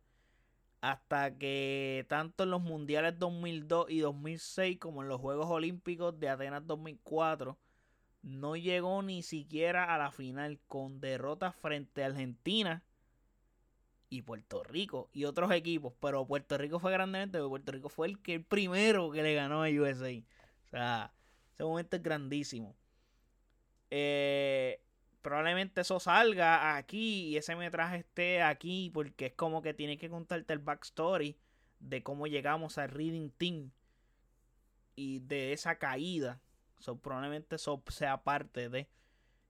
hasta 0.82 1.38
que 1.38 2.06
tanto 2.10 2.44
en 2.44 2.52
los 2.52 2.62
mundiales 2.62 3.18
2002 3.18 3.90
y 3.90 4.00
2006 4.00 4.80
como 4.80 5.02
en 5.02 5.08
los 5.08 5.22
Juegos 5.22 5.50
Olímpicos 5.50 6.20
de 6.20 6.28
Atenas 6.28 6.68
2004 6.68 7.58
no 8.24 8.58
llegó 8.58 9.02
ni 9.02 9.24
siquiera 9.24 9.96
a 9.96 9.98
la 9.98 10.12
final 10.12 10.60
con 10.68 11.00
derrotas 11.00 11.56
frente 11.56 12.04
a 12.04 12.08
Argentina 12.08 12.84
y 14.10 14.24
Puerto 14.24 14.62
Rico 14.62 15.10
y 15.14 15.24
otros 15.24 15.50
equipos, 15.52 15.94
pero 16.02 16.28
Puerto 16.28 16.58
Rico 16.58 16.80
fue 16.80 16.92
grandemente, 16.92 17.38
porque 17.40 17.50
Puerto 17.50 17.72
Rico 17.72 17.90
fue 17.90 18.08
el 18.08 18.22
que 18.22 18.36
el 18.36 18.44
primero 18.44 19.10
que 19.10 19.24
le 19.24 19.36
ganó 19.36 19.64
a 19.64 19.70
USA. 19.70 20.12
O 20.66 20.70
sea, 20.70 21.14
ese 21.54 21.64
momento 21.64 21.96
es 21.96 22.04
grandísimo. 22.04 22.76
Eh, 23.90 24.82
probablemente 25.28 25.82
eso 25.82 26.00
salga 26.00 26.78
aquí 26.78 27.26
y 27.26 27.36
ese 27.36 27.58
metraje 27.58 27.98
esté 27.98 28.42
aquí 28.42 28.90
porque 28.94 29.26
es 29.26 29.34
como 29.34 29.62
que 29.62 29.74
tiene 29.74 29.98
que 29.98 30.10
contarte 30.10 30.54
el 30.54 30.60
backstory 30.60 31.38
de 31.82 32.02
cómo 32.02 32.28
llegamos 32.28 32.78
al 32.78 32.88
Reading 32.88 33.32
Team 33.32 33.72
y 34.96 35.20
de 35.20 35.52
esa 35.52 35.80
caída. 35.80 36.40
probablemente 37.02 37.58
eso 37.58 37.84
sea 37.90 38.24
parte 38.24 38.70
de. 38.70 38.88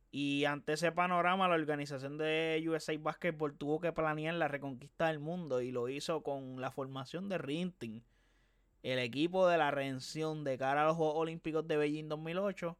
Y 0.09 0.45
ante 0.45 0.73
ese 0.73 0.91
panorama, 0.91 1.47
la 1.47 1.53
organización 1.53 2.17
de 2.17 2.65
USA 2.67 2.97
Basketball 2.97 3.55
tuvo 3.55 3.79
que 3.79 3.93
planear 3.93 4.33
la 4.33 4.47
reconquista 4.47 5.09
del 5.09 5.19
mundo 5.19 5.61
y 5.61 5.71
lo 5.71 5.89
hizo 5.89 6.23
con 6.23 6.59
la 6.59 6.71
formación 6.71 7.29
de 7.29 7.37
Reading 7.37 7.71
Team, 7.73 8.01
el 8.81 8.97
equipo 8.97 9.47
de 9.47 9.59
la 9.59 9.69
redención 9.69 10.43
de 10.43 10.57
cara 10.57 10.81
a 10.81 10.87
los 10.87 10.97
Juegos 10.97 11.17
Olímpicos 11.17 11.67
de 11.67 11.77
Beijing 11.77 12.07
2008 12.07 12.75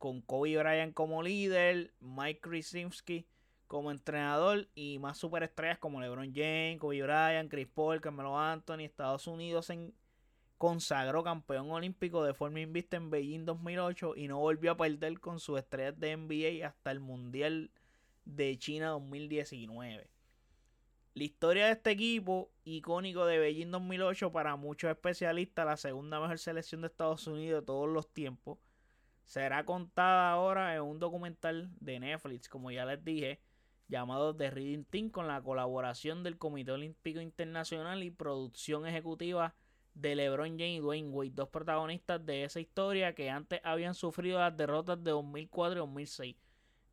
con 0.00 0.22
Kobe 0.22 0.56
Bryant 0.56 0.94
como 0.94 1.22
líder, 1.22 1.92
Mike 2.00 2.40
Krasinski 2.40 3.26
como 3.68 3.90
entrenador 3.90 4.66
y 4.74 4.98
más 4.98 5.18
superestrellas 5.18 5.78
como 5.78 6.00
LeBron 6.00 6.32
James, 6.34 6.80
Kobe 6.80 7.02
Bryant, 7.02 7.50
Chris 7.50 7.68
Paul, 7.68 8.00
Carmelo 8.00 8.36
Anthony. 8.36 8.80
Estados 8.80 9.26
Unidos 9.26 9.66
se 9.66 9.92
consagró 10.56 11.22
campeón 11.22 11.70
olímpico 11.70 12.24
de 12.24 12.32
forma 12.32 12.60
invista 12.60 12.96
en 12.96 13.10
Beijing 13.10 13.44
2008 13.44 14.14
y 14.16 14.26
no 14.26 14.38
volvió 14.38 14.72
a 14.72 14.76
perder 14.78 15.20
con 15.20 15.38
sus 15.38 15.58
estrellas 15.58 16.00
de 16.00 16.16
NBA 16.16 16.66
hasta 16.66 16.90
el 16.90 17.00
Mundial 17.00 17.70
de 18.24 18.56
China 18.58 18.88
2019. 18.88 20.08
La 21.12 21.24
historia 21.24 21.66
de 21.66 21.72
este 21.72 21.90
equipo 21.90 22.50
icónico 22.64 23.26
de 23.26 23.38
Beijing 23.38 23.70
2008 23.70 24.32
para 24.32 24.56
muchos 24.56 24.90
especialistas 24.90 25.66
la 25.66 25.76
segunda 25.76 26.18
mejor 26.20 26.38
selección 26.38 26.80
de 26.80 26.86
Estados 26.86 27.26
Unidos 27.26 27.60
de 27.60 27.66
todos 27.66 27.88
los 27.88 28.08
tiempos 28.08 28.58
será 29.30 29.64
contada 29.64 30.32
ahora 30.32 30.74
en 30.74 30.82
un 30.82 30.98
documental 30.98 31.70
de 31.78 32.00
Netflix, 32.00 32.48
como 32.48 32.72
ya 32.72 32.84
les 32.84 33.04
dije, 33.04 33.38
llamado 33.86 34.34
The 34.34 34.50
Reading 34.50 34.82
Team, 34.82 35.08
con 35.08 35.28
la 35.28 35.40
colaboración 35.40 36.24
del 36.24 36.36
Comité 36.36 36.72
Olímpico 36.72 37.20
Internacional 37.20 38.02
y 38.02 38.10
producción 38.10 38.88
ejecutiva 38.88 39.54
de 39.94 40.16
LeBron 40.16 40.58
James 40.58 40.78
y 40.78 40.80
Dwayne 40.80 41.10
Wade, 41.10 41.30
dos 41.30 41.48
protagonistas 41.48 42.26
de 42.26 42.42
esa 42.42 42.58
historia 42.58 43.14
que 43.14 43.30
antes 43.30 43.60
habían 43.62 43.94
sufrido 43.94 44.40
las 44.40 44.56
derrotas 44.56 45.00
de 45.04 45.12
2004 45.12 45.74
y 45.74 45.78
2006. 45.78 46.36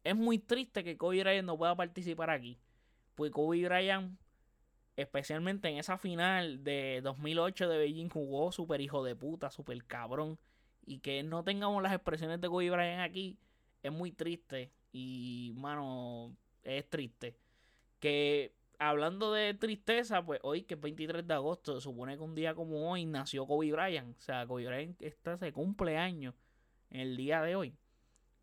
Es 0.03 0.15
muy 0.15 0.37
triste 0.37 0.83
que 0.83 0.95
Kobe 0.95 1.21
Bryant 1.21 1.47
no 1.47 1.57
pueda 1.57 1.75
participar 1.75 2.29
aquí, 2.29 2.59
pues 3.15 3.31
Kobe 3.31 3.67
Bryant, 3.67 4.15
especialmente 4.95 5.69
en 5.69 5.79
esa 5.79 5.97
final 5.97 6.63
de 6.63 7.01
2008 7.01 7.67
de 7.67 7.79
Beijing, 7.79 8.09
jugó 8.09 8.51
super 8.51 8.79
hijo 8.79 9.03
de 9.03 9.15
puta, 9.15 9.49
super 9.49 9.83
cabrón 9.85 10.37
y 10.87 10.99
que 10.99 11.21
no 11.21 11.43
tengamos 11.43 11.83
las 11.83 11.91
expresiones 11.93 12.39
de 12.39 12.47
Kobe 12.47 12.71
Bryant 12.71 13.01
aquí 13.01 13.37
es 13.83 13.91
muy 13.91 14.13
triste. 14.13 14.71
Y, 14.93 15.53
mano, 15.57 16.35
es 16.63 16.89
triste. 16.89 17.37
Que 17.99 18.55
hablando 18.79 19.33
de 19.33 19.53
tristeza, 19.53 20.25
pues 20.25 20.39
hoy, 20.43 20.63
que 20.63 20.75
es 20.75 20.81
23 20.81 21.27
de 21.27 21.33
agosto, 21.33 21.75
se 21.75 21.81
supone 21.81 22.15
que 22.15 22.23
un 22.23 22.35
día 22.35 22.55
como 22.55 22.89
hoy 22.89 23.05
nació 23.05 23.45
Kobe 23.45 23.73
Bryant. 23.73 24.17
O 24.17 24.21
sea, 24.21 24.47
Kobe 24.47 24.65
Bryant 24.65 25.01
está 25.01 25.37
se 25.37 25.51
cumple 25.51 25.97
años 25.97 26.33
en 26.89 27.01
el 27.01 27.17
día 27.17 27.41
de 27.41 27.57
hoy. 27.57 27.75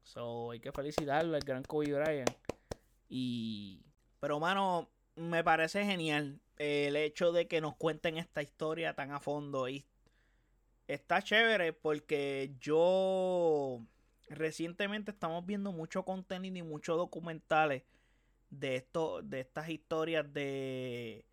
So, 0.03 0.51
hay 0.51 0.61
que 0.61 0.71
felicitarlo 0.71 1.35
al 1.35 1.43
gran 1.43 1.63
Kobe 1.63 1.95
Bryant. 1.95 2.31
Y. 3.09 3.81
Pero, 4.21 4.39
mano, 4.39 4.91
me 5.17 5.43
parece 5.43 5.85
genial 5.87 6.41
el 6.59 6.97
hecho 6.97 7.33
de 7.33 7.49
que 7.49 7.63
nos 7.63 7.75
cuenten 7.77 8.19
esta 8.19 8.43
historia 8.43 8.95
tan 8.95 9.13
a 9.13 9.21
fondo. 9.21 9.67
Y 9.67 9.87
está 10.87 11.23
chévere 11.23 11.73
porque 11.73 12.55
yo 12.61 13.81
recientemente 14.29 15.11
estamos 15.11 15.45
viendo 15.47 15.73
mucho 15.73 16.05
contenido 16.05 16.57
y 16.59 16.63
muchos 16.63 16.97
documentales 16.97 17.83
de 18.51 18.77
esto, 18.77 19.23
de 19.23 19.41
estas 19.41 19.69
historias 19.69 20.33
de 20.33 21.25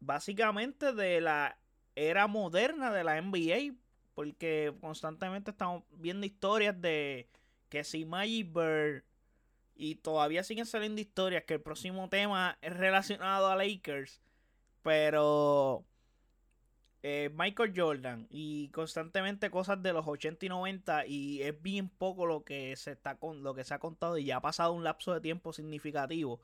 básicamente 0.00 0.92
de 0.92 1.20
la 1.20 1.58
era 1.94 2.26
moderna 2.26 2.92
de 2.92 3.04
la 3.04 3.20
NBA. 3.20 3.76
Porque 4.14 4.74
constantemente 4.82 5.52
estamos 5.52 5.84
viendo 5.90 6.26
historias 6.26 6.78
de 6.78 7.28
que 7.70 7.82
si 7.82 8.04
Magic 8.04 8.52
Bird 8.52 9.04
y 9.74 9.94
todavía 9.94 10.44
siguen 10.44 10.66
saliendo 10.66 11.00
historias 11.00 11.44
que 11.44 11.54
el 11.54 11.62
próximo 11.62 12.10
tema 12.10 12.58
es 12.60 12.76
relacionado 12.76 13.48
a 13.48 13.56
Lakers. 13.56 14.20
Pero 14.82 15.86
eh, 17.02 17.30
Michael 17.34 17.72
Jordan 17.76 18.26
y 18.30 18.68
constantemente 18.68 19.50
cosas 19.50 19.82
de 19.82 19.92
los 19.92 20.06
80 20.06 20.46
y 20.46 20.48
90 20.48 21.06
y 21.06 21.42
es 21.42 21.60
bien 21.60 21.88
poco 21.88 22.26
lo 22.26 22.44
que 22.44 22.76
se 22.76 22.92
está 22.92 23.16
con 23.16 23.42
lo 23.42 23.54
que 23.54 23.64
se 23.64 23.74
ha 23.74 23.78
contado 23.78 24.18
y 24.18 24.24
ya 24.24 24.36
ha 24.36 24.40
pasado 24.40 24.72
un 24.72 24.84
lapso 24.84 25.12
de 25.12 25.20
tiempo 25.20 25.52
significativo 25.52 26.40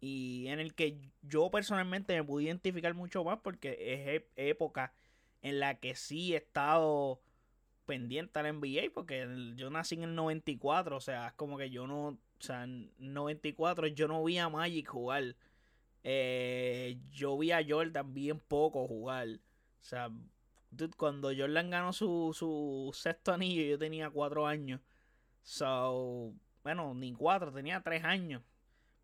y 0.00 0.46
en 0.48 0.60
el 0.60 0.74
que 0.74 0.98
yo 1.22 1.50
personalmente 1.50 2.14
me 2.14 2.24
pude 2.24 2.44
identificar 2.44 2.94
mucho 2.94 3.22
más 3.24 3.40
porque 3.40 3.76
es 3.78 4.22
época 4.36 4.92
en 5.42 5.60
la 5.60 5.78
que 5.78 5.94
sí 5.94 6.34
he 6.34 6.38
estado 6.38 7.20
pendiente 7.84 8.38
al 8.38 8.58
NBA 8.58 8.92
porque 8.94 9.26
yo 9.56 9.68
nací 9.70 9.96
en 9.96 10.04
el 10.04 10.14
94, 10.14 10.96
o 10.96 11.00
sea, 11.00 11.28
es 11.28 11.32
como 11.34 11.58
que 11.58 11.70
yo 11.70 11.86
no, 11.86 12.08
o 12.08 12.18
sea, 12.38 12.64
en 12.64 12.90
94 12.98 13.88
yo 13.88 14.08
no 14.08 14.24
vi 14.24 14.38
a 14.38 14.48
Magic 14.48 14.88
jugar. 14.88 15.36
Eh, 16.02 16.98
yo 17.10 17.36
vi 17.36 17.52
a 17.52 17.64
Jordan 17.66 18.14
bien 18.14 18.38
poco 18.40 18.86
jugar. 18.86 19.40
O 19.80 19.82
sea, 19.82 20.10
cuando 20.96 21.30
Jordan 21.36 21.70
ganó 21.70 21.92
su, 21.92 22.32
su 22.34 22.90
sexto 22.94 23.32
anillo, 23.32 23.62
yo 23.62 23.78
tenía 23.78 24.10
cuatro 24.10 24.46
años. 24.46 24.80
So, 25.42 26.34
bueno, 26.62 26.94
ni 26.94 27.12
cuatro, 27.12 27.52
tenía 27.52 27.80
tres 27.82 28.04
años. 28.04 28.42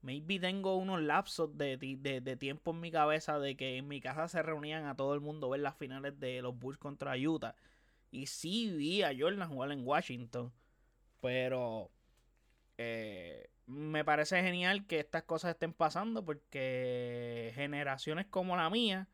Maybe 0.02 0.38
tengo 0.38 0.76
unos 0.76 1.02
lapsos 1.02 1.56
de, 1.58 1.76
de, 1.76 2.36
tiempo 2.36 2.70
en 2.70 2.80
mi 2.80 2.92
cabeza 2.92 3.38
de 3.40 3.56
que 3.56 3.78
en 3.78 3.88
mi 3.88 4.00
casa 4.00 4.28
se 4.28 4.42
reunían 4.42 4.86
a 4.86 4.94
todo 4.94 5.14
el 5.14 5.20
mundo 5.20 5.48
a 5.48 5.50
ver 5.50 5.60
las 5.60 5.76
finales 5.76 6.20
de 6.20 6.42
los 6.42 6.56
Bulls 6.56 6.78
contra 6.78 7.16
Utah. 7.16 7.56
Y 8.12 8.26
sí 8.26 8.70
vi 8.70 9.02
a 9.02 9.12
Jordan 9.18 9.48
jugar 9.48 9.72
en 9.72 9.84
Washington. 9.84 10.52
Pero 11.20 11.90
eh, 12.78 13.48
me 13.66 14.04
parece 14.04 14.40
genial 14.42 14.86
que 14.86 15.00
estas 15.00 15.24
cosas 15.24 15.52
estén 15.52 15.72
pasando 15.72 16.24
porque 16.24 17.52
generaciones 17.54 18.26
como 18.26 18.56
la 18.56 18.70
mía 18.70 19.08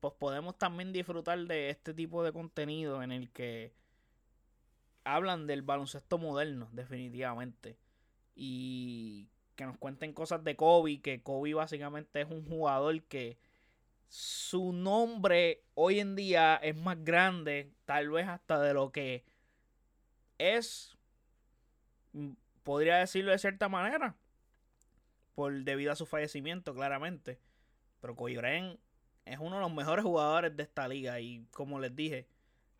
pues 0.00 0.14
podemos 0.14 0.56
también 0.58 0.92
disfrutar 0.92 1.38
de 1.46 1.70
este 1.70 1.94
tipo 1.94 2.22
de 2.22 2.32
contenido 2.32 3.02
en 3.02 3.12
el 3.12 3.30
que 3.30 3.72
hablan 5.04 5.46
del 5.46 5.62
baloncesto 5.62 6.18
moderno, 6.18 6.68
definitivamente. 6.72 7.78
Y 8.34 9.28
que 9.56 9.66
nos 9.66 9.76
cuenten 9.78 10.12
cosas 10.12 10.44
de 10.44 10.54
Kobe, 10.54 11.00
que 11.00 11.22
Kobe 11.22 11.54
básicamente 11.54 12.20
es 12.20 12.30
un 12.30 12.44
jugador 12.46 13.02
que 13.02 13.38
su 14.08 14.72
nombre 14.72 15.64
hoy 15.74 16.00
en 16.00 16.14
día 16.14 16.56
es 16.56 16.76
más 16.76 17.02
grande, 17.04 17.72
tal 17.84 18.10
vez 18.10 18.28
hasta 18.28 18.60
de 18.60 18.72
lo 18.74 18.92
que 18.92 19.24
es, 20.38 20.96
mm, 22.12 22.32
podría 22.62 22.98
decirlo 22.98 23.32
de 23.32 23.38
cierta 23.38 23.68
manera, 23.68 24.16
por 25.34 25.52
debido 25.64 25.92
a 25.92 25.96
su 25.96 26.06
fallecimiento, 26.06 26.74
claramente. 26.74 27.38
Pero 28.00 28.14
Kobe 28.14 28.36
Bryant 28.36 28.78
es 29.28 29.38
uno 29.38 29.56
de 29.56 29.62
los 29.62 29.72
mejores 29.72 30.04
jugadores 30.04 30.56
de 30.56 30.62
esta 30.62 30.88
liga 30.88 31.20
y 31.20 31.46
como 31.52 31.78
les 31.78 31.94
dije, 31.94 32.28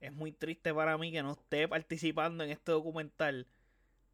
es 0.00 0.12
muy 0.12 0.32
triste 0.32 0.72
para 0.72 0.96
mí 0.96 1.12
que 1.12 1.22
no 1.22 1.32
esté 1.32 1.68
participando 1.68 2.44
en 2.44 2.50
este 2.50 2.72
documental. 2.72 3.46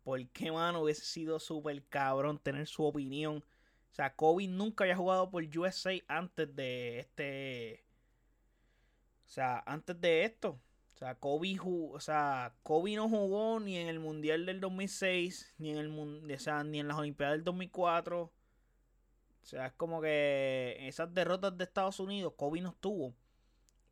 Porque, 0.03 0.53
mano, 0.53 0.83
hubiese 0.83 1.05
sido 1.05 1.39
súper 1.39 1.83
cabrón 1.89 2.39
tener 2.39 2.67
su 2.67 2.85
opinión. 2.85 3.39
O 3.39 3.95
sea, 3.95 4.15
Kobe 4.15 4.47
nunca 4.49 4.85
había 4.85 4.97
jugado 4.97 5.31
por 5.31 5.45
USA 5.57 5.93
antes 6.09 6.55
de 6.55 6.99
este. 6.99 7.85
O 9.27 9.29
sea, 9.29 9.63
antes 9.67 9.99
de 10.01 10.25
esto. 10.25 10.61
O 10.95 10.97
sea, 10.97 11.15
Kobe, 11.17 11.59
o 11.61 12.01
sea, 12.01 12.55
Kobe 12.63 12.97
no 12.97 13.09
jugó 13.09 13.59
ni 13.61 13.79
en 13.79 13.89
el 13.89 13.99
Mundial 13.99 14.47
del 14.47 14.61
2006, 14.61 15.55
ni 15.59 15.71
en, 15.71 15.79
el, 15.79 15.89
o 15.91 16.39
sea, 16.39 16.63
ni 16.65 16.81
en 16.81 16.89
las 16.89 16.99
Olimpiadas 16.99 17.35
del 17.37 17.45
2004. 17.45 18.33
O 19.45 19.47
sea, 19.47 19.67
es 19.67 19.73
como 19.75 20.01
que 20.01 20.79
esas 20.81 21.13
derrotas 21.13 21.59
de 21.59 21.65
Estados 21.65 22.01
Unidos, 22.01 22.33
Kobe 22.35 22.63
no 22.63 22.71
estuvo. 22.71 23.15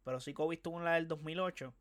Pero 0.03 0.19
sí 0.19 0.33
Kobe 0.33 0.55
estuvo 0.55 0.79
en 0.79 0.85
la 0.85 0.95
del 0.95 1.09
2008. 1.09 1.75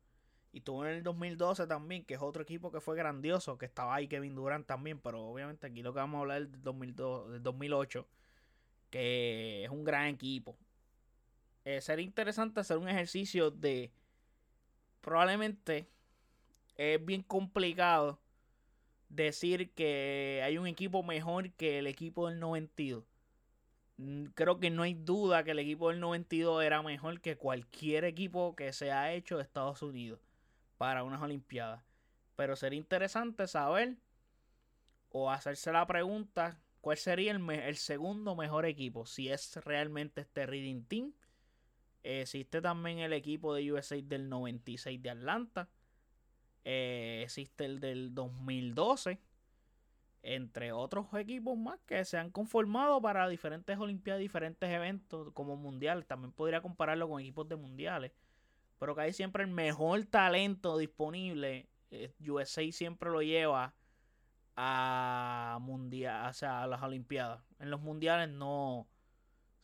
Y 0.52 0.60
tuvo 0.60 0.84
en 0.84 0.96
el 0.96 1.02
2012 1.02 1.66
también, 1.66 2.04
que 2.04 2.12
es 2.12 2.20
otro 2.20 2.42
equipo 2.42 2.70
que 2.70 2.82
fue 2.82 2.94
grandioso, 2.96 3.56
que 3.56 3.64
estaba 3.64 3.94
ahí 3.94 4.08
Kevin 4.08 4.34
Durant 4.34 4.66
también, 4.66 5.00
pero 5.00 5.26
obviamente 5.26 5.66
aquí 5.66 5.82
lo 5.82 5.94
que 5.94 6.00
vamos 6.00 6.18
a 6.18 6.20
hablar 6.20 6.42
es 6.42 6.52
del, 6.52 6.62
2002, 6.62 7.32
del 7.32 7.42
2008, 7.42 8.06
que 8.90 9.64
es 9.64 9.70
un 9.70 9.84
gran 9.84 10.08
equipo. 10.08 10.54
Eh, 11.64 11.80
sería 11.80 12.04
interesante 12.04 12.60
hacer 12.60 12.76
un 12.76 12.90
ejercicio 12.90 13.50
de... 13.50 13.90
Probablemente 15.00 15.88
es 16.76 17.02
bien 17.02 17.22
complicado 17.22 18.20
decir 19.08 19.72
que 19.72 20.42
hay 20.44 20.58
un 20.58 20.66
equipo 20.66 21.02
mejor 21.02 21.52
que 21.52 21.78
el 21.78 21.86
equipo 21.86 22.28
del 22.28 22.38
92. 22.38 23.04
Creo 24.34 24.58
que 24.58 24.70
no 24.70 24.82
hay 24.82 24.94
duda 24.94 25.44
que 25.44 25.52
el 25.52 25.58
equipo 25.58 25.90
del 25.90 26.00
92 26.00 26.64
era 26.64 26.82
mejor 26.82 27.20
que 27.20 27.36
cualquier 27.36 28.04
equipo 28.04 28.56
que 28.56 28.72
se 28.72 28.92
ha 28.92 29.12
hecho 29.12 29.36
de 29.36 29.42
Estados 29.42 29.82
Unidos 29.82 30.20
para 30.78 31.04
unas 31.04 31.22
Olimpiadas. 31.22 31.82
Pero 32.36 32.56
sería 32.56 32.78
interesante 32.78 33.46
saber 33.46 33.96
o 35.10 35.30
hacerse 35.30 35.70
la 35.72 35.86
pregunta 35.86 36.58
cuál 36.80 36.96
sería 36.96 37.32
el, 37.32 37.50
el 37.50 37.76
segundo 37.76 38.34
mejor 38.34 38.66
equipo. 38.66 39.06
Si 39.06 39.28
es 39.28 39.56
realmente 39.64 40.22
este 40.22 40.46
Reading 40.46 40.84
Team. 40.84 41.12
Existe 42.02 42.60
también 42.60 42.98
el 42.98 43.12
equipo 43.12 43.54
de 43.54 43.72
USA 43.72 43.96
del 44.02 44.28
96 44.28 45.00
de 45.00 45.10
Atlanta. 45.10 45.68
Eh, 46.64 47.22
existe 47.24 47.64
el 47.64 47.80
del 47.80 48.14
2012. 48.14 49.18
Entre 50.22 50.72
otros 50.72 51.06
equipos 51.14 51.58
más 51.58 51.80
que 51.86 52.04
se 52.04 52.16
han 52.16 52.30
conformado 52.30 53.00
para 53.02 53.28
diferentes 53.28 53.76
Olimpiadas, 53.78 54.20
diferentes 54.20 54.70
eventos 54.70 55.32
como 55.32 55.56
mundiales. 55.56 56.06
También 56.06 56.32
podría 56.32 56.62
compararlo 56.62 57.08
con 57.08 57.20
equipos 57.20 57.48
de 57.48 57.56
mundiales 57.56 58.12
pero 58.82 58.96
que 58.96 59.02
hay 59.02 59.12
siempre 59.12 59.44
el 59.44 59.48
mejor 59.48 60.04
talento 60.06 60.76
disponible. 60.76 61.68
Eh, 61.92 62.12
USA 62.18 62.68
siempre 62.72 63.10
lo 63.10 63.22
lleva 63.22 63.76
a 64.56 65.58
mundial, 65.60 66.28
o 66.28 66.32
sea, 66.32 66.64
a 66.64 66.66
las 66.66 66.82
Olimpiadas. 66.82 67.44
En 67.60 67.70
los 67.70 67.80
mundiales 67.80 68.28
no, 68.28 68.80
o 68.80 68.88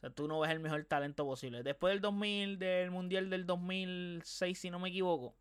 sea, 0.01 0.11
tú 0.11 0.29
no 0.29 0.39
ves 0.39 0.53
el 0.53 0.61
mejor 0.61 0.85
talento 0.85 1.25
posible. 1.25 1.65
Después 1.65 1.95
del 1.95 2.01
2000, 2.01 2.61
del 2.61 2.93
mundial 2.93 3.29
del 3.29 3.45
2006, 3.45 4.57
si 4.57 4.71
no 4.71 4.79
me 4.79 4.91
equivoco, 4.91 5.35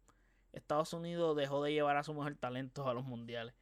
Estados 0.54 0.92
Unidos 0.94 1.38
dejó 1.38 1.62
de 1.62 1.74
llevar 1.74 1.98
a 1.98 2.04
su 2.04 2.16
mejor 2.16 2.36
talento 2.36 2.90
a 2.90 2.96
los 2.96 3.06
mundiales. 3.06 3.54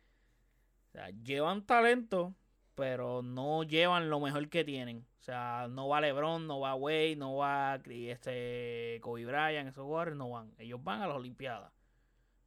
Sea, 0.95 1.09
llevan 1.09 1.65
talento, 1.65 2.33
pero 2.73 3.21
no 3.21 3.63
llevan 3.63 4.09
lo 4.09 4.21
mejor 4.21 4.47
que 4.47 4.63
tienen. 4.63 5.05
O 5.19 5.23
sea, 5.23 5.67
no 5.69 5.89
va 5.89 5.99
LeBron, 5.99 6.47
no 6.47 6.61
va 6.61 6.73
Wade, 6.73 7.17
no 7.17 7.35
va 7.35 7.81
este, 7.85 8.99
Kobe 9.01 9.25
Bryant, 9.25 9.67
esos 9.67 9.83
jugadores 9.83 10.15
no 10.15 10.29
van. 10.29 10.53
Ellos 10.57 10.81
van 10.81 11.01
a 11.01 11.07
las 11.07 11.17
Olimpiadas. 11.17 11.73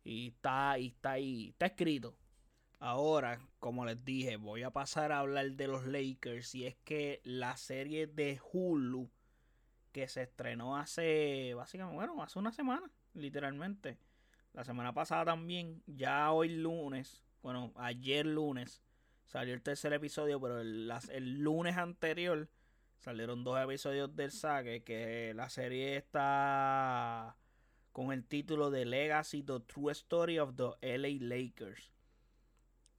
Y 0.03 0.29
está, 0.29 0.79
y 0.79 0.87
está 0.87 1.11
ahí, 1.11 1.51
está 1.51 1.67
escrito. 1.67 2.17
Ahora, 2.79 3.39
como 3.59 3.85
les 3.85 4.03
dije, 4.03 4.37
voy 4.37 4.63
a 4.63 4.71
pasar 4.71 5.13
a 5.13 5.19
hablar 5.19 5.53
de 5.53 5.67
los 5.67 5.85
Lakers. 5.85 6.55
Y 6.55 6.65
es 6.65 6.77
que 6.85 7.21
la 7.25 7.55
serie 7.59 8.07
de 8.07 8.41
Hulu, 8.51 9.11
que 9.93 10.09
se 10.09 10.23
estrenó 10.23 10.79
hace, 10.79 11.53
básicamente, 11.53 11.97
bueno, 11.97 12.23
hace 12.23 12.39
una 12.39 12.53
semana, 12.53 12.91
literalmente. 13.13 13.99
La 14.55 14.65
semana 14.65 14.95
pasada 14.95 15.27
también, 15.27 15.83
ya 15.87 16.33
hoy 16.33 16.49
lunes, 16.49 17.28
bueno, 17.43 17.73
ayer 17.77 18.27
lunes, 18.27 18.83
salió 19.27 19.55
el 19.55 19.63
tercer 19.63 19.93
episodio, 19.93 20.41
pero 20.41 20.61
el, 20.61 20.93
el 21.11 21.41
lunes 21.41 21.77
anterior 21.77 22.49
salieron 22.99 23.45
dos 23.45 23.61
episodios 23.61 24.15
del 24.17 24.33
saque, 24.33 24.83
que 24.83 25.33
la 25.35 25.49
serie 25.49 25.97
está 25.97 27.37
con 27.93 28.13
el 28.13 28.25
título 28.25 28.71
de 28.71 28.85
Legacy, 28.85 29.43
The 29.43 29.61
True 29.61 29.93
Story 29.93 30.39
of 30.39 30.55
the 30.57 30.99
LA 30.99 31.19
Lakers. 31.21 31.93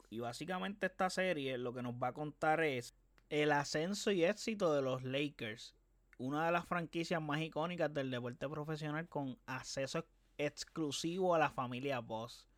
Y 0.09 0.19
básicamente 0.19 0.87
esta 0.87 1.09
serie 1.09 1.57
lo 1.57 1.73
que 1.73 1.83
nos 1.83 1.93
va 1.93 2.09
a 2.09 2.13
contar 2.13 2.61
es 2.61 2.95
el 3.29 3.51
ascenso 3.51 4.11
y 4.11 4.23
éxito 4.23 4.73
de 4.73 4.81
los 4.81 5.03
Lakers, 5.03 5.75
una 6.17 6.45
de 6.45 6.51
las 6.51 6.65
franquicias 6.65 7.21
más 7.21 7.41
icónicas 7.41 7.93
del 7.93 8.09
deporte 8.09 8.49
profesional 8.49 9.07
con 9.07 9.37
acceso 9.45 10.05
exclusivo 10.37 11.35
a 11.35 11.39
la 11.39 11.51
familia 11.51 11.99
Boss 11.99 12.48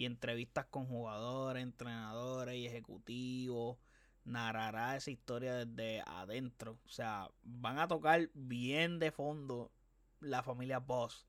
y 0.00 0.06
entrevistas 0.06 0.64
con 0.64 0.86
jugadores, 0.86 1.62
entrenadores 1.62 2.56
y 2.56 2.64
ejecutivos. 2.64 3.76
Narrará 4.24 4.96
esa 4.96 5.10
historia 5.10 5.66
desde 5.66 6.02
adentro. 6.06 6.78
O 6.86 6.88
sea, 6.88 7.30
van 7.42 7.78
a 7.78 7.86
tocar 7.86 8.30
bien 8.32 8.98
de 8.98 9.10
fondo 9.10 9.70
la 10.20 10.42
familia 10.42 10.78
Boss, 10.78 11.26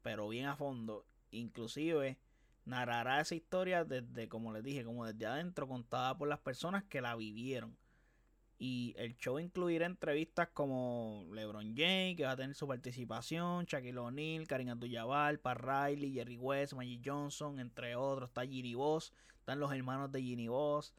pero 0.00 0.28
bien 0.28 0.46
a 0.46 0.54
fondo. 0.54 1.04
Inclusive 1.32 2.20
narrará 2.64 3.20
esa 3.20 3.34
historia 3.34 3.84
desde, 3.84 4.28
como 4.28 4.52
les 4.52 4.62
dije, 4.62 4.84
como 4.84 5.04
desde 5.06 5.26
adentro, 5.26 5.66
contada 5.66 6.16
por 6.16 6.28
las 6.28 6.38
personas 6.38 6.84
que 6.84 7.00
la 7.00 7.16
vivieron. 7.16 7.76
Y 8.58 8.94
el 8.96 9.16
show 9.16 9.38
incluirá 9.38 9.86
entrevistas 9.86 10.48
como 10.54 11.26
LeBron 11.32 11.74
James, 11.76 12.16
que 12.16 12.24
va 12.24 12.32
a 12.32 12.36
tener 12.36 12.54
su 12.54 12.68
participación, 12.68 13.64
Shaquille 13.64 13.98
O'Neal, 13.98 14.46
Karim 14.46 14.68
Abdul-Jabbar, 14.68 15.40
Pat 15.40 15.58
Riley, 15.58 16.12
Jerry 16.12 16.36
West, 16.36 16.72
Magic 16.74 17.02
Johnson, 17.04 17.58
entre 17.58 17.96
otros. 17.96 18.30
Está 18.30 18.46
Ginny 18.46 18.74
Boss, 18.74 19.12
están 19.38 19.58
los 19.58 19.72
hermanos 19.72 20.12
de 20.12 20.22
Ginny 20.22 20.48
Boss, 20.48 20.94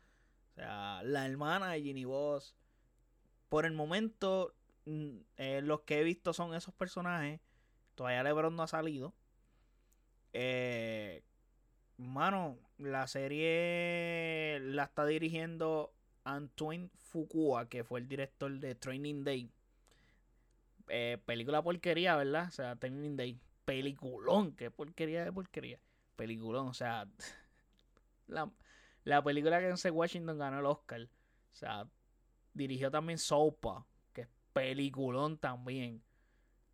o 0.52 0.56
sea, 0.56 1.02
la 1.04 1.26
hermana 1.26 1.72
de 1.72 1.82
Ginny 1.82 2.06
Boss. 2.06 2.56
Por 3.50 3.66
el 3.66 3.74
momento, 3.74 4.54
mm, 4.86 5.18
eh, 5.38 5.62
los 5.64 5.82
que 5.82 6.00
he 6.02 6.04
visto 6.04 6.34
son 6.34 6.54
esos 6.56 6.74
personajes. 6.74 7.40
Todavía 7.96 8.24
LeBron 8.24 8.56
no 8.56 8.64
ha 8.64 8.68
salido. 8.68 9.14
Eh, 10.34 11.24
mano, 11.98 12.58
la 12.78 13.08
serie 13.08 14.60
la 14.62 14.84
está 14.84 15.06
dirigiendo 15.06 15.94
Antoine 16.26 16.90
Fukua, 16.98 17.70
que 17.70 17.84
fue 17.84 18.00
el 18.02 18.08
director 18.08 18.52
de 18.60 18.76
Training 18.76 19.24
Day. 19.24 19.50
Eh, 20.90 21.18
película 21.26 21.64
porquería, 21.64 22.16
¿verdad? 22.16 22.48
O 22.50 22.52
sea, 22.52 22.76
Training 22.76 23.16
Day. 23.16 23.40
Peliculón, 23.64 24.52
qué 24.56 24.70
porquería 24.70 25.24
de 25.24 25.32
porquería. 25.32 25.80
Peliculón, 26.16 26.68
o 26.68 26.74
sea. 26.74 27.08
La, 28.28 28.52
la 29.04 29.24
película 29.24 29.60
que 29.60 29.70
en 29.70 29.96
Washington 29.96 30.40
ganó 30.40 30.60
el 30.60 30.66
Oscar. 30.66 31.02
O 31.02 31.56
sea, 31.56 31.88
dirigió 32.54 32.90
también 32.90 33.20
Sopa, 33.20 33.86
que 34.14 34.22
es 34.22 34.28
peliculón 34.52 35.38
también. 35.38 36.02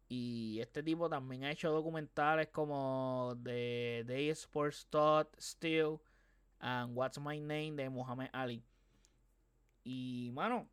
Y 0.07 0.59
este 0.59 0.81
tipo 0.81 1.09
también 1.09 1.43
ha 1.43 1.51
hecho 1.51 1.71
documentales 1.71 2.47
como 2.49 3.37
The 3.43 4.03
Day 4.05 4.29
Sports 4.29 4.87
Thought, 4.89 5.35
Still, 5.37 5.99
and 6.59 6.97
What's 6.97 7.19
My 7.19 7.39
Name 7.39 7.73
de 7.75 7.89
Muhammad 7.89 8.29
Ali. 8.31 8.63
Y, 9.83 10.31
mano, 10.33 10.69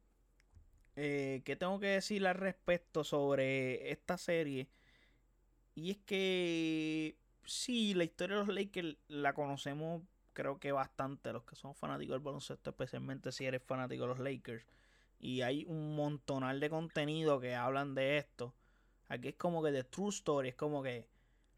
eh, 0.97 1.43
¿qué 1.45 1.57
tengo 1.57 1.79
que 1.81 1.87
decir 1.87 2.27
al 2.27 2.35
respecto 2.35 3.05
sobre 3.05 3.91
esta 3.91 4.19
serie? 4.19 4.69
Y 5.75 5.93
es 5.93 5.99
que, 5.99 7.17
sí, 7.45 7.95
la 7.95 8.05
historia 8.05 8.37
de 8.37 8.45
los 8.47 8.55
Lakers 8.55 8.97
la 9.09 9.33
conocemos, 9.33 10.03
creo 10.33 10.59
que 10.59 10.73
bastante, 10.73 11.33
los 11.33 11.45
que 11.45 11.57
son 11.57 11.75
fanáticos 11.75 12.15
del 12.15 12.21
baloncesto, 12.21 12.71
especialmente 12.71 13.33
si 13.33 13.47
eres 13.47 13.63
fanático 13.63 14.03
de 14.03 14.09
los 14.09 14.19
Lakers. 14.19 14.67
Y 15.21 15.43
hay 15.43 15.65
un 15.67 15.97
montonal 15.97 16.61
de 16.61 16.71
contenido 16.71 17.41
que 17.41 17.55
hablan 17.55 17.95
de 17.95 18.19
esto. 18.19 18.55
Aquí 19.09 19.29
es 19.29 19.37
como 19.37 19.63
que 19.63 19.71
de 19.71 19.85
true 19.85 20.11
story, 20.11 20.51
es 20.51 20.55
como 20.55 20.83
que 20.83 21.09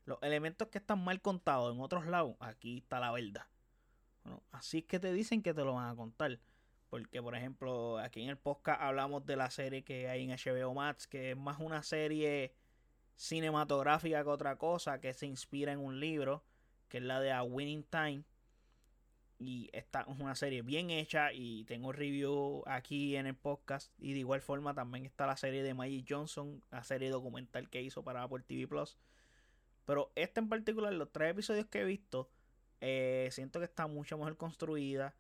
los 0.05 0.19
elementos 0.23 0.69
que 0.69 0.79
están 0.79 1.03
mal 1.03 1.21
contados 1.21 1.75
en 1.75 1.81
otros 1.81 2.07
lados, 2.07 2.37
aquí 2.41 2.79
está 2.79 3.01
la 3.01 3.13
verdad. 3.13 3.47
así 4.53 4.79
es 4.79 4.85
que 4.85 5.01
te 5.01 5.13
dicen 5.13 5.43
que 5.43 5.55
te 5.55 5.65
lo 5.65 5.75
van 5.75 5.89
a 5.89 5.97
contar. 5.97 6.39
Porque, 6.91 7.23
por 7.23 7.37
ejemplo, 7.37 7.99
aquí 7.99 8.23
en 8.23 8.31
el 8.31 8.37
podcast 8.37 8.83
hablamos 8.83 9.25
de 9.25 9.37
la 9.37 9.49
serie 9.51 9.85
que 9.85 10.09
hay 10.09 10.29
en 10.29 10.37
HBO 10.37 10.75
Max, 10.75 11.07
que 11.07 11.31
es 11.31 11.37
más 11.37 11.61
una 11.61 11.85
serie 11.85 12.53
cinematográfica 13.15 14.25
que 14.25 14.29
otra 14.29 14.57
cosa, 14.57 15.01
que 15.01 15.15
se 15.15 15.27
inspira 15.27 15.73
en 15.73 15.79
un 15.79 16.01
libro, 16.01 16.43
que 16.89 16.99
es 16.99 17.05
la 17.05 17.21
de 17.21 17.31
A 17.31 17.45
Winning 17.45 17.85
Time. 17.85 18.25
Y 19.39 19.71
esta 19.73 20.01
es 20.01 20.19
una 20.19 20.35
serie 20.35 20.63
bien 20.63 20.91
hecha 20.91 21.33
y 21.33 21.65
tengo 21.65 21.93
review 21.93 22.65
aquí 22.67 23.15
en 23.15 23.27
el 23.27 23.37
podcast. 23.37 23.93
Y 23.99 24.13
de 24.13 24.19
igual 24.19 24.43
forma 24.43 24.75
también 24.75 25.07
está 25.07 25.27
la 25.27 25.37
serie 25.37 25.63
de 25.63 25.75
Magic 25.75 26.05
Johnson, 26.09 26.61
la 26.73 26.83
serie 26.83 27.09
documental 27.09 27.71
que 27.71 27.83
hizo 27.83 28.03
para 28.03 28.25
Apple 28.25 28.43
TV 28.47 28.67
Plus. 28.67 28.99
Pero 29.87 30.11
esta 30.17 30.41
en 30.41 30.49
particular, 30.49 30.93
los 30.93 31.13
tres 31.13 31.31
episodios 31.31 31.67
que 31.67 31.83
he 31.83 31.85
visto, 31.85 32.29
eh, 32.81 33.29
siento 33.31 33.61
que 33.61 33.67
está 33.67 33.87
mucho 33.87 34.19
mejor 34.19 34.37
construida. 34.37 35.15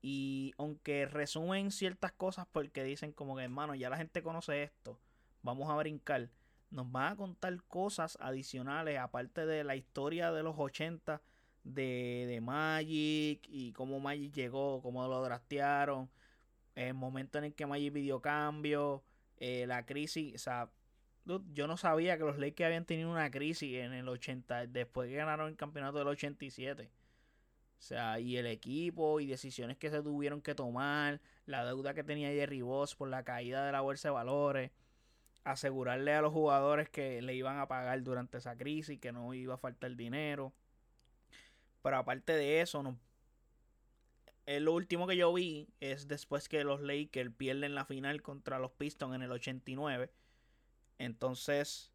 Y 0.00 0.54
aunque 0.58 1.06
resumen 1.06 1.70
ciertas 1.70 2.12
cosas 2.12 2.46
porque 2.52 2.84
dicen 2.84 3.12
como 3.12 3.36
que 3.36 3.44
hermano, 3.44 3.74
ya 3.74 3.90
la 3.90 3.96
gente 3.96 4.22
conoce 4.22 4.62
esto, 4.62 4.98
vamos 5.42 5.70
a 5.70 5.76
brincar. 5.76 6.30
Nos 6.70 6.90
van 6.92 7.12
a 7.12 7.16
contar 7.16 7.62
cosas 7.64 8.18
adicionales 8.20 8.98
aparte 8.98 9.46
de 9.46 9.64
la 9.64 9.74
historia 9.74 10.30
de 10.32 10.42
los 10.42 10.54
80 10.58 11.20
de, 11.64 12.26
de 12.28 12.40
Magic 12.40 13.46
y 13.48 13.72
cómo 13.72 14.00
Magic 14.00 14.32
llegó, 14.32 14.80
cómo 14.82 15.06
lo 15.08 15.22
draftearon, 15.22 16.10
el 16.74 16.94
momento 16.94 17.38
en 17.38 17.44
el 17.44 17.54
que 17.54 17.66
Magic 17.66 17.92
pidió 17.92 18.20
cambio, 18.20 19.02
eh, 19.38 19.66
la 19.66 19.84
crisis, 19.84 20.34
o 20.34 20.38
sea, 20.38 20.70
yo 21.52 21.66
no 21.66 21.76
sabía 21.76 22.16
que 22.16 22.24
los 22.24 22.38
Lakers 22.38 22.66
habían 22.66 22.86
tenido 22.86 23.10
una 23.10 23.30
crisis 23.30 23.76
en 23.76 23.92
el 23.92 24.08
80, 24.08 24.66
después 24.66 25.10
que 25.10 25.16
ganaron 25.16 25.48
el 25.48 25.56
campeonato 25.56 25.98
del 25.98 26.08
87. 26.08 26.88
O 27.78 27.80
sea, 27.80 28.18
y 28.18 28.36
el 28.36 28.46
equipo 28.46 29.20
y 29.20 29.26
decisiones 29.26 29.76
que 29.78 29.90
se 29.90 30.02
tuvieron 30.02 30.42
que 30.42 30.54
tomar, 30.54 31.20
la 31.46 31.64
deuda 31.64 31.94
que 31.94 32.02
tenía 32.02 32.30
Jerry 32.30 32.60
Boss 32.62 32.96
por 32.96 33.08
la 33.08 33.22
caída 33.24 33.64
de 33.64 33.72
la 33.72 33.80
bolsa 33.80 34.08
de 34.08 34.14
valores, 34.14 34.70
asegurarle 35.44 36.12
a 36.12 36.22
los 36.22 36.32
jugadores 36.32 36.88
que 36.90 37.22
le 37.22 37.34
iban 37.34 37.58
a 37.58 37.68
pagar 37.68 38.02
durante 38.02 38.38
esa 38.38 38.56
crisis, 38.56 38.98
que 38.98 39.12
no 39.12 39.32
iba 39.32 39.54
a 39.54 39.58
faltar 39.58 39.94
dinero. 39.94 40.52
Pero 41.82 41.96
aparte 41.96 42.32
de 42.32 42.60
eso, 42.60 42.82
no, 42.82 42.98
lo 44.46 44.72
último 44.72 45.06
que 45.06 45.16
yo 45.16 45.32
vi 45.32 45.68
es 45.80 46.08
después 46.08 46.48
que 46.48 46.64
los 46.64 46.80
Lakers 46.80 47.32
pierden 47.36 47.74
la 47.74 47.84
final 47.84 48.22
contra 48.22 48.58
los 48.58 48.72
Pistons 48.72 49.14
en 49.14 49.22
el 49.22 49.30
89. 49.30 50.10
Entonces, 50.98 51.92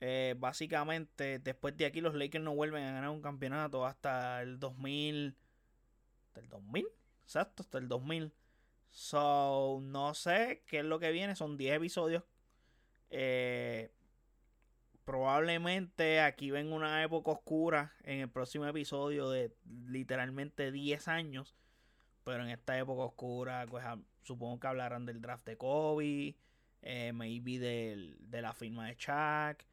eh, 0.00 0.34
básicamente, 0.38 1.38
después 1.38 1.76
de 1.76 1.86
aquí 1.86 2.00
los 2.00 2.14
Lakers 2.14 2.44
no 2.44 2.54
vuelven 2.54 2.84
a 2.84 2.92
ganar 2.92 3.10
un 3.10 3.22
campeonato 3.22 3.86
hasta 3.86 4.42
el 4.42 4.58
2000. 4.60 5.36
¿Hasta 6.28 6.40
el 6.40 6.48
2000? 6.48 6.86
Exacto, 7.22 7.62
hasta 7.62 7.78
el 7.78 7.88
2000. 7.88 8.32
So, 8.90 9.80
no 9.82 10.14
sé 10.14 10.62
qué 10.66 10.80
es 10.80 10.84
lo 10.84 10.98
que 10.98 11.12
viene. 11.12 11.34
Son 11.34 11.56
10 11.56 11.76
episodios. 11.76 12.24
Eh, 13.10 13.90
probablemente 15.04 16.20
aquí 16.20 16.50
ven 16.50 16.72
una 16.72 17.02
época 17.02 17.30
oscura 17.30 17.94
en 18.02 18.20
el 18.20 18.28
próximo 18.28 18.66
episodio 18.66 19.30
de 19.30 19.54
literalmente 19.86 20.72
10 20.72 21.08
años. 21.08 21.54
Pero 22.24 22.42
en 22.42 22.50
esta 22.50 22.78
época 22.78 23.02
oscura, 23.02 23.66
pues, 23.68 23.84
supongo 24.22 24.60
que 24.60 24.66
hablarán 24.66 25.06
del 25.06 25.20
draft 25.22 25.46
de 25.46 25.56
Kobe. 25.56 26.36
Eh, 26.82 27.12
maybe 27.12 27.58
de 27.58 28.42
la 28.42 28.52
firma 28.52 28.86
de 28.86 28.96
Chuck. 28.96 29.64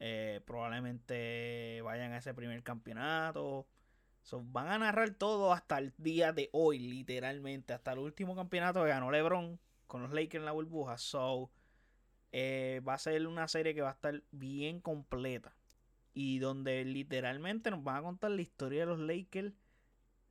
Eh, 0.00 0.40
probablemente 0.46 1.82
vayan 1.82 2.12
a 2.12 2.18
ese 2.18 2.32
primer 2.32 2.62
campeonato. 2.62 3.68
van 4.32 4.68
a 4.68 4.78
narrar 4.78 5.10
todo 5.10 5.52
hasta 5.52 5.78
el 5.78 5.92
día 5.98 6.32
de 6.32 6.48
hoy, 6.52 6.78
literalmente. 6.78 7.74
Hasta 7.74 7.92
el 7.92 7.98
último 7.98 8.34
campeonato 8.34 8.82
que 8.82 8.88
ganó 8.88 9.10
LeBron 9.10 9.60
con 9.86 10.02
los 10.02 10.12
Lakers 10.12 10.40
en 10.40 10.46
la 10.46 10.52
burbuja. 10.52 10.96
So, 10.96 11.50
eh, 12.32 12.80
va 12.86 12.94
a 12.94 12.98
ser 12.98 13.26
una 13.26 13.46
serie 13.46 13.74
que 13.74 13.82
va 13.82 13.90
a 13.90 13.92
estar 13.92 14.22
bien 14.30 14.80
completa. 14.80 15.54
Y 16.14 16.38
donde 16.38 16.84
literalmente 16.84 17.70
nos 17.70 17.84
van 17.84 17.96
a 17.96 18.02
contar 18.02 18.30
la 18.30 18.42
historia 18.42 18.80
de 18.80 18.86
los 18.86 18.98
Lakers 18.98 19.52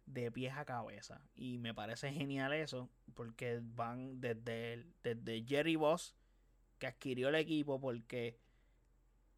de 0.08 0.32
pies 0.32 0.53
a 0.58 0.65
cabeza. 0.65 1.21
Y 1.36 1.60
me 1.60 1.75
parece 1.75 2.12
genial 2.12 2.53
eso. 2.53 2.89
Porque 3.13 3.60
van 3.62 4.19
desde, 4.19 4.88
desde 5.03 5.45
Jerry 5.45 5.75
Boss, 5.75 6.15
que 6.79 6.88
adquirió 6.88 7.29
el 7.29 7.36
equipo, 7.36 7.79
porque 7.79 8.39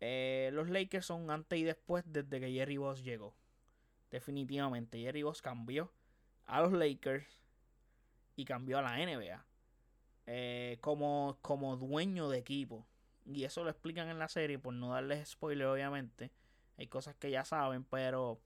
eh, 0.01 0.49
los 0.51 0.67
Lakers 0.67 1.05
son 1.05 1.29
antes 1.29 1.59
y 1.59 1.63
después 1.63 2.03
desde 2.07 2.39
que 2.39 2.51
Jerry 2.51 2.77
Boss 2.77 3.03
llegó. 3.03 3.35
Definitivamente, 4.09 4.99
Jerry 4.99 5.21
Boss 5.21 5.41
cambió 5.41 5.91
a 6.45 6.59
los 6.61 6.73
Lakers 6.73 7.39
y 8.35 8.43
cambió 8.43 8.79
a 8.79 8.81
la 8.81 8.97
NBA 8.97 9.45
eh, 10.25 10.79
como, 10.81 11.37
como 11.41 11.77
dueño 11.77 12.29
de 12.29 12.39
equipo. 12.39 12.85
Y 13.25 13.43
eso 13.43 13.63
lo 13.63 13.69
explican 13.69 14.09
en 14.09 14.17
la 14.17 14.27
serie, 14.27 14.57
por 14.57 14.73
no 14.73 14.89
darles 14.89 15.29
spoiler, 15.29 15.67
obviamente. 15.67 16.31
Hay 16.77 16.87
cosas 16.87 17.15
que 17.15 17.29
ya 17.29 17.45
saben, 17.45 17.83
pero 17.83 18.41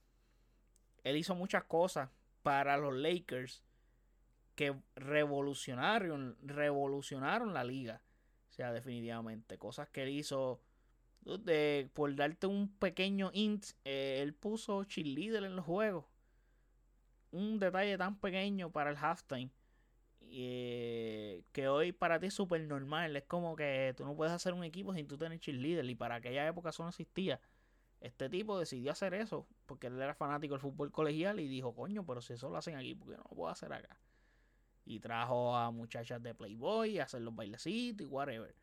él 1.06 1.16
hizo 1.16 1.36
muchas 1.36 1.64
cosas 1.64 2.10
para 2.44 2.76
los 2.76 2.94
Lakers 2.94 3.64
que 4.56 4.76
revolucionaron, 4.96 6.38
revolucionaron 6.44 7.54
la 7.54 7.64
liga. 7.64 8.02
O 8.50 8.54
sea, 8.54 8.74
definitivamente. 8.74 9.58
Cosas 9.58 9.88
que 9.90 10.04
él 10.04 10.10
hizo 10.10 10.60
de, 11.26 11.90
por 11.94 12.16
darte 12.16 12.48
un 12.48 12.70
pequeño 12.78 13.32
int, 13.34 13.66
eh, 13.84 14.20
él 14.22 14.34
puso 14.34 14.84
cheerleader 14.84 15.44
en 15.44 15.56
los 15.56 15.66
juegos. 15.66 16.06
Un 17.32 17.60
detalle 17.60 17.98
tan 17.98 18.20
pequeño 18.20 18.72
para 18.72 18.92
el 18.92 18.98
halftime. 18.98 19.52
Eh, 20.22 21.44
que 21.52 21.68
hoy 21.68 21.92
para 21.92 22.20
ti 22.20 22.28
es 22.28 22.34
súper 22.34 22.62
normal. 22.62 23.16
Es 23.16 23.24
como 23.24 23.56
que 23.56 23.94
tú 23.98 24.06
no 24.06 24.16
puedes 24.16 24.34
hacer 24.34 24.54
un 24.54 24.64
equipo 24.64 24.94
sin 24.94 25.08
tú 25.08 25.18
tener 25.18 25.40
cheerleader. 25.40 25.86
Y 25.90 25.96
para 25.96 26.16
aquella 26.16 26.48
época 26.48 26.70
eso 26.70 26.84
no 26.84 26.90
existía. 26.90 27.42
Este 28.00 28.30
tipo 28.30 28.60
decidió 28.60 28.92
hacer 28.92 29.16
eso 29.16 29.48
porque 29.66 29.88
él 29.88 30.00
era 30.00 30.14
fanático 30.14 30.54
del 30.54 30.62
fútbol 30.62 30.92
colegial 30.92 31.40
y 31.40 31.48
dijo, 31.48 31.74
coño, 31.74 32.06
pero 32.06 32.22
si 32.22 32.34
eso 32.34 32.50
lo 32.50 32.58
hacen 32.58 32.76
aquí, 32.76 32.94
¿por 32.94 33.10
qué 33.10 33.18
no 33.18 33.24
lo 33.30 33.36
puedo 33.36 33.50
hacer 33.50 33.74
acá? 33.74 33.98
Y 34.86 35.00
trajo 35.00 35.56
a 35.56 35.72
muchachas 35.72 36.22
de 36.22 36.36
Playboy 36.36 37.00
a 37.00 37.06
hacer 37.06 37.22
los 37.22 37.36
bailecitos 37.36 38.06
y 38.06 38.10
whatever 38.10 38.56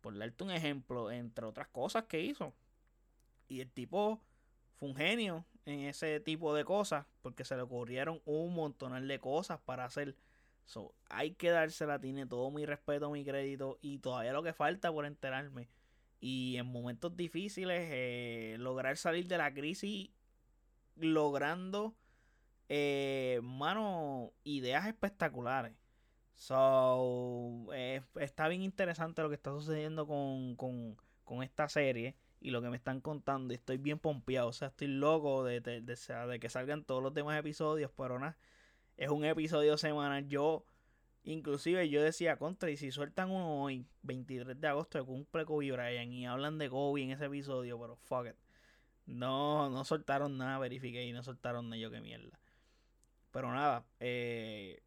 por 0.00 0.16
darte 0.18 0.44
un 0.44 0.50
ejemplo, 0.50 1.10
entre 1.10 1.44
otras 1.44 1.68
cosas 1.68 2.04
que 2.04 2.20
hizo. 2.20 2.52
Y 3.48 3.60
el 3.60 3.70
tipo 3.70 4.20
fue 4.76 4.88
un 4.88 4.96
genio 4.96 5.44
en 5.64 5.80
ese 5.80 6.20
tipo 6.20 6.54
de 6.54 6.64
cosas, 6.64 7.06
porque 7.22 7.44
se 7.44 7.56
le 7.56 7.62
ocurrieron 7.62 8.20
un 8.24 8.54
montón 8.54 9.06
de 9.06 9.18
cosas 9.18 9.58
para 9.60 9.84
hacer. 9.84 10.16
So, 10.64 10.94
hay 11.08 11.32
que 11.32 11.50
dársela, 11.50 12.00
tiene 12.00 12.26
todo 12.26 12.50
mi 12.50 12.66
respeto, 12.66 13.10
mi 13.10 13.24
crédito, 13.24 13.78
y 13.82 13.98
todavía 13.98 14.32
lo 14.32 14.42
que 14.42 14.52
falta 14.52 14.92
por 14.92 15.06
enterarme. 15.06 15.68
Y 16.20 16.56
en 16.56 16.66
momentos 16.66 17.16
difíciles, 17.16 17.88
eh, 17.92 18.56
lograr 18.58 18.96
salir 18.96 19.26
de 19.28 19.38
la 19.38 19.52
crisis 19.52 20.10
logrando, 20.96 21.94
eh, 22.68 23.40
mano, 23.42 24.32
ideas 24.44 24.86
espectaculares. 24.86 25.72
So, 26.36 27.66
está 28.20 28.46
bien 28.48 28.62
interesante 28.62 29.22
lo 29.22 29.30
que 29.30 29.36
está 29.36 29.50
sucediendo 29.52 30.06
con, 30.06 31.42
esta 31.42 31.68
serie 31.68 32.14
y 32.40 32.50
lo 32.50 32.60
que 32.60 32.68
me 32.68 32.76
están 32.76 33.00
contando. 33.00 33.54
Estoy 33.54 33.78
bien 33.78 33.98
pompeado. 33.98 34.48
O 34.48 34.52
sea, 34.52 34.68
estoy 34.68 34.88
loco 34.88 35.44
de, 35.44 35.60
de, 35.60 36.38
que 36.38 36.48
salgan 36.50 36.84
todos 36.84 37.02
los 37.02 37.14
demás 37.14 37.38
episodios. 37.40 37.90
Pero 37.96 38.18
nada, 38.18 38.36
es 38.98 39.08
un 39.08 39.24
episodio 39.24 39.78
semanal. 39.78 40.28
Yo, 40.28 40.66
inclusive, 41.24 41.88
yo 41.88 42.02
decía 42.02 42.36
contra. 42.36 42.70
Y 42.70 42.76
si 42.76 42.90
sueltan 42.92 43.30
uno 43.30 43.62
hoy, 43.62 43.86
23 44.02 44.60
de 44.60 44.68
agosto, 44.68 45.04
cumple 45.06 45.46
Kobe 45.46 45.72
Bryant. 45.72 46.12
Y 46.12 46.26
hablan 46.26 46.58
de 46.58 46.68
Kobe 46.68 47.02
en 47.02 47.12
ese 47.12 47.24
episodio. 47.24 47.80
Pero 47.80 47.96
fuck 47.96 48.26
it. 48.26 48.36
No, 49.06 49.70
no 49.70 49.84
soltaron 49.84 50.36
nada, 50.36 50.58
verifiqué. 50.58 51.02
Y 51.06 51.12
no 51.12 51.22
soltaron 51.22 51.70
nada. 51.70 51.80
Yo 51.80 51.90
qué 51.90 52.02
mierda. 52.02 52.38
Pero 53.30 53.52
nada, 53.52 53.86
eh 54.00 54.82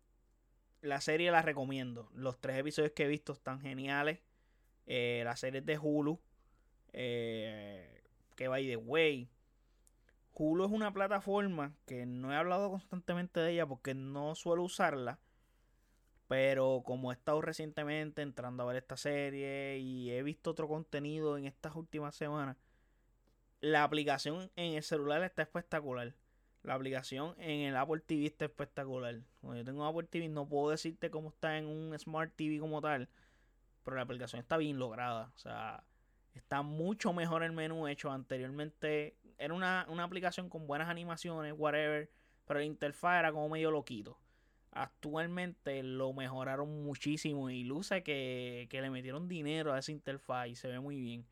la 0.82 1.02
serie 1.02 1.32
la 1.32 1.42
recomiendo. 1.42 2.10
Los 2.14 2.40
tres 2.40 2.58
episodios 2.58 2.94
que 2.94 3.06
he 3.06 3.08
visto 3.08 3.34
están 3.34 3.60
geniales. 3.60 4.20
Eh, 4.86 5.22
la 5.24 5.36
serie 5.36 5.60
es 5.60 5.66
de 5.66 5.78
Hulu. 5.78 6.20
Eh, 6.94 8.04
que 8.36 8.48
by 8.48 8.66
the 8.66 8.78
way. 8.78 9.30
Hulu 10.34 10.66
es 10.66 10.72
una 10.72 10.94
plataforma 10.94 11.76
que 11.86 12.06
no 12.06 12.32
he 12.32 12.36
hablado 12.36 12.70
constantemente 12.70 13.40
de 13.42 13.52
ella 13.52 13.66
porque 13.66 13.94
no 13.94 14.36
suelo 14.36 14.64
usarla. 14.64 15.20
Pero 16.28 16.84
como 16.86 17.12
he 17.12 17.16
estado 17.16 17.42
recientemente 17.42 18.22
entrando 18.22 18.64
a 18.64 18.68
ver 18.68 18.78
esta 18.78 18.96
serie 18.98 19.80
y 19.80 20.12
he 20.12 20.24
visto 20.24 20.52
otro 20.52 20.68
contenido 20.68 21.38
en 21.38 21.46
estas 21.46 21.76
últimas 21.76 22.16
semanas, 22.16 22.56
la 23.62 23.84
aplicación 23.84 24.52
en 24.56 24.76
el 24.76 24.84
celular 24.84 25.24
está 25.24 25.42
espectacular. 25.42 26.14
La 26.70 26.76
aplicación 26.76 27.34
en 27.40 27.62
el 27.62 27.76
Apple 27.76 28.00
TV 28.06 28.28
está 28.28 28.46
espectacular. 28.46 29.22
Cuando 29.42 29.58
yo 29.58 29.66
tengo 29.66 29.88
Apple 29.88 30.08
TV 30.08 30.30
no 30.30 30.48
puedo 30.48 30.70
decirte 30.70 31.10
cómo 31.10 31.30
está 31.30 31.58
en 31.58 31.66
un 31.66 31.98
Smart 31.98 32.32
TV 32.36 32.60
como 32.60 32.80
tal. 32.80 33.10
Pero 33.84 33.98
la 33.98 34.04
aplicación 34.04 34.40
está 34.40 34.56
bien 34.56 34.78
lograda. 34.78 35.32
O 35.36 35.40
sea, 35.40 35.84
Está 36.36 36.62
mucho 36.62 37.12
mejor 37.12 37.42
el 37.42 37.54
menú 37.54 37.88
hecho 37.88 38.12
anteriormente. 38.12 39.18
Era 39.40 39.56
una, 39.56 39.88
una 39.90 40.04
aplicación 40.04 40.48
con 40.48 40.68
buenas 40.68 40.90
animaciones, 40.90 41.56
whatever. 41.58 42.12
Pero 42.46 42.60
la 42.60 42.66
interfaz 42.68 43.18
era 43.18 43.32
como 43.32 43.50
medio 43.50 43.72
loquito. 43.72 44.20
Actualmente 44.70 45.82
lo 45.82 46.14
mejoraron 46.14 46.84
muchísimo 46.84 47.50
y 47.50 47.64
luce 47.64 48.04
que, 48.04 48.68
que 48.70 48.80
le 48.84 48.92
metieron 48.92 49.28
dinero 49.28 49.74
a 49.74 49.80
esa 49.80 49.92
interfaz 49.92 50.50
y 50.50 50.56
se 50.56 50.68
ve 50.68 50.80
muy 50.80 51.02
bien. 51.02 51.26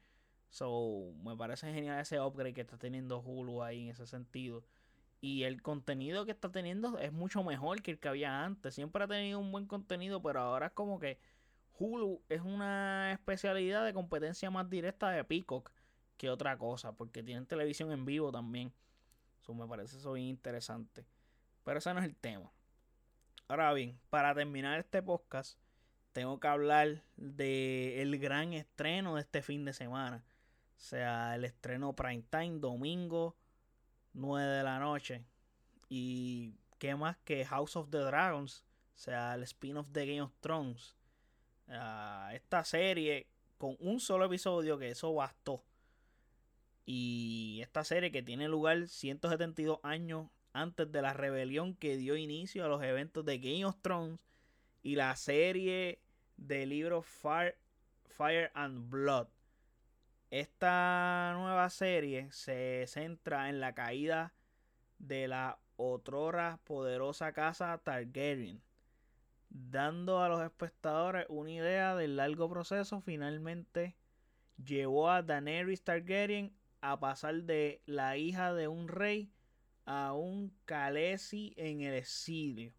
So, 0.50 1.14
me 1.24 1.38
parece 1.38 1.72
genial 1.72 2.00
ese 2.00 2.20
upgrade 2.20 2.56
que 2.56 2.62
está 2.62 2.80
teniendo 2.80 3.20
Hulu 3.20 3.62
ahí 3.62 3.84
en 3.84 3.90
ese 3.90 4.08
sentido. 4.08 4.64
Y 5.20 5.44
el 5.44 5.62
contenido 5.62 6.26
que 6.26 6.32
está 6.32 6.52
teniendo 6.52 7.00
es 7.00 7.12
mucho 7.12 7.44
mejor 7.44 7.82
que 7.82 7.92
el 7.92 8.00
que 8.00 8.08
había 8.08 8.44
antes. 8.44 8.76
Siempre 8.76 9.04
ha 9.04 9.08
tenido 9.08 9.40
un 9.40 9.52
buen 9.52 9.66
contenido, 9.66 10.22
pero 10.22 10.42
ahora 10.42 10.68
es 10.68 10.72
como 10.74 11.00
que 11.00 11.20
Hulu 11.80 12.22
es 12.30 12.42
una 12.42 13.12
especialidad 13.12 13.86
de 13.86 13.94
competencia 13.94 14.50
más 14.52 14.70
directa 14.70 15.10
de 15.10 15.24
Peacock 15.24 15.72
que 16.18 16.30
otra 16.30 16.58
cosa, 16.58 16.94
porque 16.94 17.24
tienen 17.24 17.46
televisión 17.46 17.92
en 17.92 18.06
vivo 18.06 18.32
también. 18.32 18.74
Eso 19.42 19.54
me 19.54 19.68
parece 19.68 19.98
eso 19.98 20.14
bien 20.14 20.28
interesante. 20.28 21.06
Pero 21.64 21.80
ese 21.80 21.94
no 21.94 22.00
es 22.00 22.06
el 22.06 22.16
tema. 22.16 22.52
Ahora 23.48 23.72
bien, 23.74 24.00
para 24.10 24.34
terminar 24.34 24.80
este 24.80 25.02
podcast, 25.02 25.60
tengo 26.12 26.40
que 26.40 26.48
hablar 26.48 27.04
del 27.16 28.14
el 28.14 28.20
gran 28.20 28.54
estreno 28.54 29.16
de 29.16 29.22
este 29.22 29.42
fin 29.42 29.64
de 29.66 29.74
semana. 29.74 30.26
O 30.76 30.80
sea, 30.80 31.36
el 31.36 31.46
estreno 31.46 31.96
prime 31.96 32.24
time, 32.30 32.60
domingo, 32.60 33.36
9 34.18 34.46
de 34.58 34.64
la 34.64 34.80
noche. 34.80 35.24
Y 35.90 36.56
qué 36.80 36.96
más 36.96 37.18
que 37.24 37.46
House 37.46 37.76
of 37.76 37.90
the 37.90 38.00
Dragons, 38.00 38.66
o 38.96 39.00
sea, 39.00 39.36
el 39.36 39.44
spin-off 39.44 39.90
de 39.90 40.06
Game 40.06 40.22
of 40.22 40.34
Thrones. 40.40 40.96
Ah, 41.70 42.32
esta 42.34 42.64
serie 42.64 43.28
con 43.58 43.76
un 43.80 44.00
solo 44.00 44.26
episodio 44.26 44.78
que 44.78 44.90
eso 44.90 45.14
bastó. 45.14 45.64
Y 46.86 47.60
esta 47.62 47.84
serie 47.84 48.12
que 48.12 48.24
tiene 48.24 48.48
lugar 48.48 48.88
172 48.88 49.80
años 49.84 50.30
antes 50.54 50.92
de 50.92 51.02
la 51.02 51.14
rebelión 51.14 51.76
que 51.76 51.98
dio 51.98 52.16
inicio 52.16 52.66
a 52.66 52.70
los 52.70 52.82
eventos 52.84 53.26
de 53.26 53.40
Game 53.40 53.66
of 53.66 53.78
Thrones 53.82 54.26
y 54.84 54.96
la 54.96 55.16
serie 55.16 56.02
del 56.38 56.70
libro 56.70 57.02
Fire, 57.02 57.58
Fire 58.06 58.52
and 58.54 58.90
Blood. 58.90 59.28
Esta 60.30 61.32
nueva 61.38 61.70
serie 61.70 62.30
se 62.34 62.84
centra 62.88 63.48
en 63.48 63.62
la 63.62 63.74
caída 63.74 64.34
de 65.00 65.30
la 65.30 65.58
otrora 65.78 66.60
poderosa 66.66 67.32
casa 67.32 67.78
Targaryen, 67.78 68.62
dando 69.50 70.22
a 70.22 70.28
los 70.28 70.42
espectadores 70.42 71.26
una 71.30 71.52
idea 71.52 71.96
del 71.96 72.18
largo 72.18 72.50
proceso 72.50 73.00
finalmente 73.00 73.96
llevó 74.62 75.10
a 75.10 75.24
Daenerys 75.24 75.86
Targaryen 75.86 76.54
a 76.82 77.00
pasar 77.00 77.44
de 77.44 77.82
la 77.86 78.18
hija 78.18 78.54
de 78.54 78.68
un 78.68 78.90
rey 78.90 79.32
a 79.86 80.12
un 80.12 80.54
Khaleesi 80.66 81.54
en 81.56 81.80
el 81.80 81.94
exilio. 81.94 82.74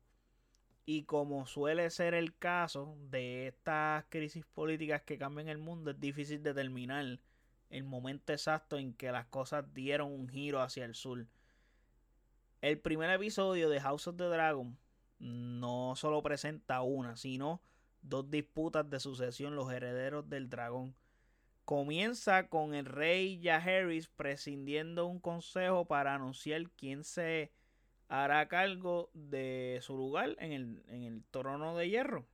Y 0.85 1.05
como 1.05 1.47
suele 1.47 1.89
ser 1.89 2.13
el 2.13 2.37
caso 2.37 2.99
de 3.09 3.47
estas 3.47 4.05
crisis 4.11 4.45
políticas 4.45 5.01
que 5.03 5.17
cambian 5.17 5.49
el 5.49 5.59
mundo, 5.59 5.93
es 5.93 6.01
difícil 6.01 6.43
determinar 6.43 7.19
el 7.71 7.85
momento 7.85 8.33
exacto 8.33 8.79
en 8.79 8.95
que 8.95 9.13
las 9.13 9.27
cosas 9.27 9.73
dieron 9.75 10.13
un 10.13 10.29
giro 10.29 10.61
hacia 10.61 10.85
el 10.85 10.95
sur. 10.95 11.27
El 12.61 12.79
primer 12.79 13.11
episodio 13.11 13.69
de 13.69 13.81
House 13.81 14.09
of 14.09 14.17
the 14.17 14.25
Dragon 14.25 14.77
no 15.19 15.95
solo 15.97 16.23
presenta 16.23 16.83
una, 16.83 17.17
sino 17.17 17.61
dos 18.03 18.31
disputas 18.31 18.89
de 18.89 19.01
sucesión, 19.01 19.57
los 19.57 19.71
herederos 19.73 20.29
del 20.29 20.49
dragón. 20.49 20.95
Comienza 21.65 22.49
con 22.49 22.75
el 22.75 22.87
rey 22.87 23.41
Jaehaerys 23.43 24.09
prescindiendo 24.09 25.07
un 25.07 25.21
consejo 25.21 25.85
para 25.85 26.15
anunciar 26.15 26.71
quién 26.71 27.05
se 27.05 27.53
hará 28.09 28.49
cargo 28.49 29.11
de 29.13 29.79
su 29.83 29.97
lugar 29.97 30.35
en 30.39 30.53
el, 30.53 30.83
en 30.89 31.03
el 31.05 31.25
trono 31.25 31.77
de 31.77 31.91
hierro. 31.91 32.27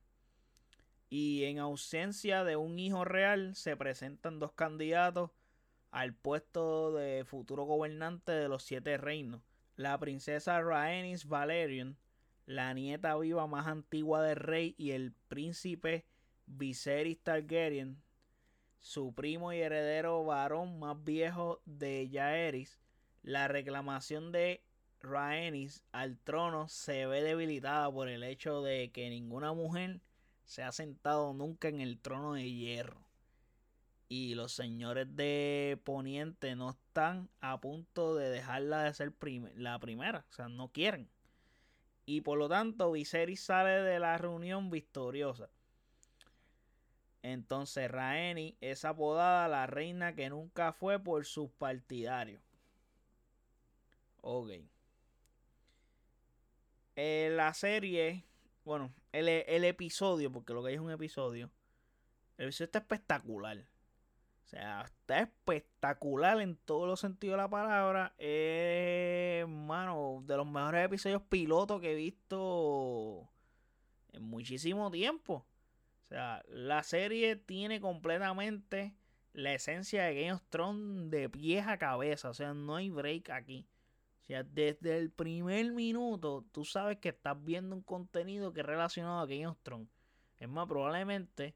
Y 1.09 1.43
en 1.45 1.59
ausencia 1.59 2.43
de 2.43 2.55
un 2.55 2.79
hijo 2.79 3.05
real, 3.05 3.55
se 3.55 3.77
presentan 3.77 4.39
dos 4.39 4.53
candidatos 4.53 5.31
al 5.91 6.13
puesto 6.13 6.93
de 6.93 7.23
futuro 7.25 7.63
gobernante 7.63 8.31
de 8.31 8.49
los 8.49 8.63
siete 8.63 8.97
reinos. 8.97 9.41
La 9.75 9.97
princesa 9.99 10.61
Rhaenys 10.61 11.27
Valerian, 11.27 11.97
la 12.45 12.73
nieta 12.73 13.15
viva 13.17 13.47
más 13.47 13.67
antigua 13.67 14.21
del 14.21 14.37
rey, 14.37 14.75
y 14.77 14.91
el 14.91 15.13
príncipe 15.27 16.05
Viserys 16.47 17.19
Targaryen, 17.21 18.01
su 18.79 19.13
primo 19.13 19.51
y 19.51 19.57
heredero 19.57 20.23
varón 20.23 20.79
más 20.79 21.03
viejo 21.03 21.61
de 21.65 22.07
Jaehaerys. 22.11 22.79
La 23.23 23.47
reclamación 23.47 24.31
de 24.31 24.63
Rhaenys 25.01 25.83
al 25.91 26.19
trono 26.19 26.67
se 26.67 27.05
ve 27.05 27.23
debilitada 27.23 27.91
por 27.91 28.09
el 28.09 28.23
hecho 28.23 28.61
de 28.61 28.91
que 28.91 29.09
ninguna 29.09 29.53
mujer 29.53 30.01
se 30.45 30.63
ha 30.63 30.71
sentado 30.71 31.33
nunca 31.33 31.67
en 31.67 31.81
el 31.81 31.99
trono 31.99 32.33
de 32.33 32.49
hierro. 32.49 33.05
Y 34.07 34.35
los 34.35 34.53
señores 34.53 35.15
de 35.15 35.79
Poniente 35.83 36.55
no 36.55 36.71
están 36.71 37.29
a 37.41 37.59
punto 37.59 38.15
de 38.15 38.29
dejarla 38.29 38.83
de 38.83 38.93
ser 38.93 39.13
la 39.55 39.79
primera. 39.79 40.25
O 40.29 40.33
sea, 40.33 40.47
no 40.47 40.69
quieren. 40.69 41.09
Y 42.05 42.21
por 42.21 42.37
lo 42.37 42.47
tanto, 42.47 42.91
Viserys 42.91 43.43
sale 43.43 43.81
de 43.81 43.99
la 43.99 44.17
reunión 44.17 44.69
victoriosa. 44.69 45.49
Entonces 47.23 47.89
Raeni 47.89 48.55
es 48.61 48.85
apodada 48.85 49.47
la 49.47 49.65
reina 49.65 50.13
que 50.13 50.29
nunca 50.29 50.71
fue 50.73 50.99
por 50.99 51.25
sus 51.25 51.49
partidarios. 51.49 52.43
Ok. 54.21 54.51
Eh, 56.95 57.31
la 57.35 57.51
serie 57.55 58.23
bueno, 58.65 58.91
el, 59.11 59.63
episodio, 59.63 60.31
porque 60.31 60.53
lo 60.53 60.63
que 60.63 60.69
hay 60.69 60.75
es 60.75 60.81
un 60.81 60.91
episodio. 60.91 61.51
El 62.37 62.45
episodio 62.45 62.65
está 62.65 62.79
espectacular. 62.79 63.59
O 64.43 64.47
sea, 64.47 64.81
está 64.81 65.21
espectacular 65.21 66.41
en 66.41 66.55
todos 66.55 66.87
los 66.87 66.99
sentidos 66.99 67.33
de 67.33 67.43
la 67.43 67.49
palabra. 67.49 68.15
Es, 68.17 69.47
mano, 69.47 70.23
de 70.25 70.35
los 70.35 70.47
mejores 70.47 70.85
episodios 70.85 71.21
pilotos 71.23 71.79
que 71.79 71.91
he 71.91 71.95
visto 71.95 73.29
en 74.13 74.23
muchísimo 74.23 74.89
tiempo. 74.89 75.45
O 76.03 76.07
sea, 76.07 76.43
la 76.47 76.81
serie 76.81 77.35
tiene 77.35 77.79
completamente 77.79 78.95
la 79.33 79.53
esencia 79.53 80.05
de 80.05 80.15
Game 80.15 80.33
of 80.33 80.43
Thrones 80.49 81.11
de 81.11 81.29
pies 81.29 81.67
a 81.67 81.77
cabeza. 81.77 82.29
O 82.29 82.33
sea, 82.33 82.53
no 82.55 82.75
hay 82.75 82.89
break 82.89 83.29
aquí. 83.29 83.67
O 84.25 84.27
sea, 84.27 84.41
desde 84.43 84.97
el 84.97 85.11
primer 85.11 85.71
minuto 85.71 86.43
tú 86.51 86.65
sabes 86.65 86.97
que 86.97 87.09
estás 87.09 87.37
viendo 87.43 87.75
un 87.75 87.83
contenido 87.83 88.51
que 88.51 88.61
es 88.61 88.65
relacionado 88.65 89.19
a 89.19 89.27
Game 89.27 89.45
of 89.45 89.59
Thrones. 89.61 89.87
Es 90.39 90.49
más, 90.49 90.67
probablemente 90.67 91.55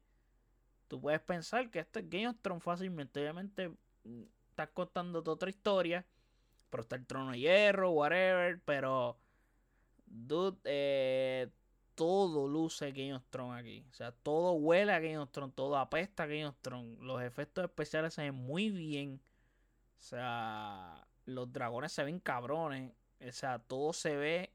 tú 0.86 1.00
puedes 1.00 1.20
pensar 1.20 1.68
que 1.68 1.80
esto 1.80 1.98
es 1.98 2.08
Game 2.08 2.28
of 2.28 2.36
Thrones 2.40 2.62
fácilmente. 2.62 3.20
Obviamente 3.20 3.70
mm, 4.04 4.22
estás 4.50 4.68
contando 4.70 5.18
otra 5.26 5.50
historia, 5.50 6.06
pero 6.70 6.82
está 6.82 6.94
el 6.94 7.06
trono 7.06 7.32
de 7.32 7.40
hierro, 7.40 7.90
whatever. 7.90 8.60
Pero, 8.64 9.18
dude, 10.06 10.60
eh, 10.62 11.48
todo 11.96 12.46
luce 12.46 12.92
Game 12.92 13.14
of 13.14 13.24
Thrones 13.30 13.60
aquí. 13.60 13.84
O 13.90 13.94
sea, 13.94 14.12
todo 14.12 14.52
huele 14.52 14.92
a 14.92 15.00
Game 15.00 15.18
of 15.18 15.32
Thrones, 15.32 15.56
todo 15.56 15.76
apesta 15.76 16.22
a 16.22 16.26
Game 16.26 16.46
of 16.46 16.56
Thrones. 16.60 17.00
Los 17.00 17.20
efectos 17.20 17.64
especiales 17.64 18.14
se 18.14 18.22
ven 18.22 18.34
muy 18.36 18.70
bien. 18.70 19.20
O 19.98 20.00
sea, 20.00 21.06
los 21.30 21.52
dragones 21.52 21.92
se 21.92 22.04
ven 22.04 22.20
cabrones. 22.20 22.92
O 23.26 23.32
sea, 23.32 23.58
todo 23.58 23.92
se 23.92 24.16
ve 24.16 24.52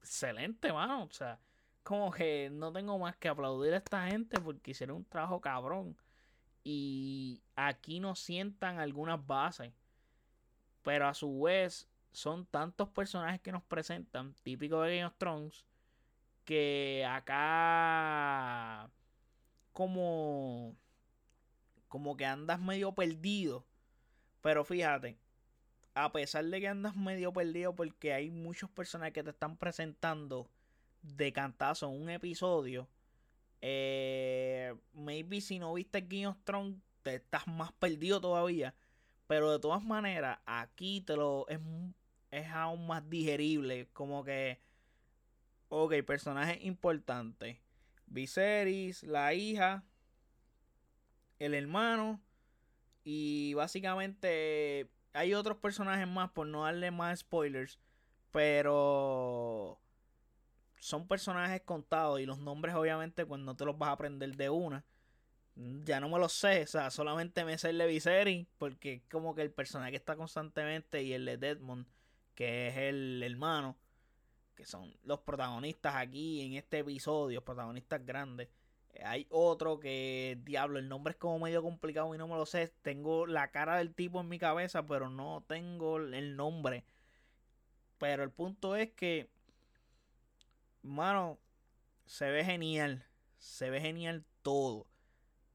excelente, 0.00 0.72
mano. 0.72 1.04
O 1.04 1.10
sea, 1.10 1.38
como 1.82 2.10
que 2.10 2.50
no 2.50 2.72
tengo 2.72 2.98
más 2.98 3.16
que 3.16 3.28
aplaudir 3.28 3.74
a 3.74 3.78
esta 3.78 4.06
gente 4.08 4.40
porque 4.40 4.72
hicieron 4.72 4.98
un 4.98 5.04
trabajo 5.04 5.40
cabrón. 5.40 5.96
Y 6.64 7.42
aquí 7.56 8.00
nos 8.00 8.20
sientan 8.20 8.78
algunas 8.78 9.24
bases. 9.26 9.72
Pero 10.82 11.08
a 11.08 11.14
su 11.14 11.42
vez, 11.42 11.88
son 12.12 12.46
tantos 12.46 12.88
personajes 12.90 13.40
que 13.40 13.52
nos 13.52 13.62
presentan, 13.62 14.34
típico 14.42 14.80
de 14.82 14.96
Game 14.96 15.06
of 15.06 15.16
Thrones, 15.18 15.64
que 16.44 17.04
acá 17.08 18.90
como 19.72 20.76
como 21.88 22.16
que 22.16 22.26
andas 22.26 22.60
medio 22.60 22.92
perdido. 22.92 23.64
Pero 24.40 24.64
fíjate, 24.64 25.16
a 25.94 26.12
pesar 26.12 26.44
de 26.44 26.60
que 26.60 26.68
andas 26.68 26.96
medio 26.96 27.32
perdido 27.32 27.74
porque 27.74 28.12
hay 28.12 28.30
muchos 28.30 28.68
personajes 28.70 29.14
que 29.14 29.22
te 29.22 29.30
están 29.30 29.56
presentando 29.56 30.50
de 31.02 31.32
cantazo 31.32 31.88
en 31.88 32.02
un 32.02 32.10
episodio, 32.10 32.88
eh, 33.60 34.74
maybe 34.92 35.40
si 35.40 35.58
no 35.58 35.72
viste 35.74 36.00
Game 36.00 36.26
of 36.26 36.36
Thrones 36.44 36.76
te 37.02 37.16
estás 37.16 37.46
más 37.46 37.72
perdido 37.72 38.20
todavía. 38.20 38.74
Pero 39.26 39.52
de 39.52 39.58
todas 39.58 39.82
maneras, 39.82 40.38
aquí 40.44 41.00
te 41.00 41.16
lo 41.16 41.46
es, 41.48 41.60
es 42.30 42.48
aún 42.48 42.86
más 42.86 43.08
digerible. 43.08 43.88
Como 43.92 44.24
que, 44.24 44.60
ok, 45.68 45.94
personajes 46.06 46.62
importantes. 46.64 47.58
Viserys, 48.06 49.02
la 49.04 49.32
hija, 49.32 49.84
el 51.38 51.54
hermano 51.54 52.20
y 53.02 53.54
básicamente 53.54 54.90
hay 55.14 55.32
otros 55.32 55.58
personajes 55.58 56.06
más, 56.06 56.30
por 56.30 56.46
no 56.46 56.64
darle 56.64 56.90
más 56.90 57.20
spoilers, 57.20 57.78
pero 58.30 59.80
son 60.76 61.06
personajes 61.06 61.62
contados 61.62 62.20
y 62.20 62.26
los 62.26 62.38
nombres 62.38 62.74
obviamente 62.74 63.24
pues 63.24 63.40
no 63.40 63.56
te 63.56 63.64
los 63.64 63.78
vas 63.78 63.88
a 63.88 63.92
aprender 63.92 64.36
de 64.36 64.50
una. 64.50 64.84
Ya 65.56 66.00
no 66.00 66.08
me 66.08 66.18
los 66.18 66.32
sé, 66.32 66.64
o 66.64 66.66
sea, 66.66 66.90
solamente 66.90 67.44
me 67.44 67.56
sé 67.56 67.70
el 67.70 67.78
de 67.78 67.86
Viserys 67.86 68.46
porque 68.58 68.94
es 68.94 69.02
como 69.08 69.36
que 69.36 69.42
el 69.42 69.52
personaje 69.52 69.92
que 69.92 69.96
está 69.96 70.16
constantemente 70.16 71.02
y 71.04 71.12
el 71.12 71.24
de 71.24 71.36
Deadmond, 71.36 71.86
que 72.34 72.68
es 72.68 72.76
el 72.76 73.22
hermano, 73.22 73.78
que 74.56 74.64
son 74.64 74.96
los 75.04 75.20
protagonistas 75.20 75.94
aquí 75.94 76.40
en 76.40 76.54
este 76.54 76.80
episodio, 76.80 77.44
protagonistas 77.44 78.04
grandes. 78.04 78.48
Hay 79.04 79.26
otro 79.30 79.80
que, 79.80 80.38
diablo, 80.44 80.78
el 80.78 80.88
nombre 80.88 81.12
es 81.12 81.16
como 81.16 81.38
medio 81.38 81.62
complicado 81.62 82.14
y 82.14 82.18
no 82.18 82.28
me 82.28 82.36
lo 82.36 82.46
sé. 82.46 82.72
Tengo 82.82 83.26
la 83.26 83.50
cara 83.50 83.78
del 83.78 83.94
tipo 83.94 84.20
en 84.20 84.28
mi 84.28 84.38
cabeza, 84.38 84.86
pero 84.86 85.10
no 85.10 85.44
tengo 85.46 85.98
el 85.98 86.36
nombre. 86.36 86.84
Pero 87.98 88.22
el 88.22 88.30
punto 88.30 88.76
es 88.76 88.90
que, 88.92 89.30
mano, 90.82 91.38
se 92.06 92.30
ve 92.30 92.44
genial. 92.44 93.04
Se 93.38 93.70
ve 93.70 93.80
genial 93.80 94.24
todo. 94.42 94.86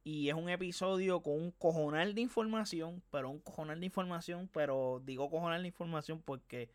Y 0.04 0.30
es 0.30 0.36
un 0.36 0.50
episodio 0.50 1.22
con 1.22 1.34
un 1.34 1.52
cojonal 1.52 2.16
de 2.16 2.22
información, 2.22 3.04
pero 3.12 3.30
un 3.30 3.40
cojonal 3.40 3.80
de 3.80 3.86
información, 3.86 4.50
pero 4.52 5.02
digo 5.06 5.30
cojonal 5.30 5.62
de 5.62 5.68
información 5.68 6.22
porque 6.22 6.72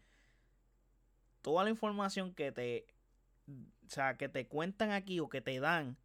toda 1.43 1.65
la 1.65 1.71
información 1.71 2.33
que 2.35 2.53
te, 2.53 2.87
o 3.49 3.91
sea, 3.91 4.17
que 4.17 4.29
te 4.29 4.47
cuentan 4.47 4.93
aquí 4.93 5.21
o 5.21 5.29
que 5.29 5.41
te 5.41 5.59
dan, 5.59 5.97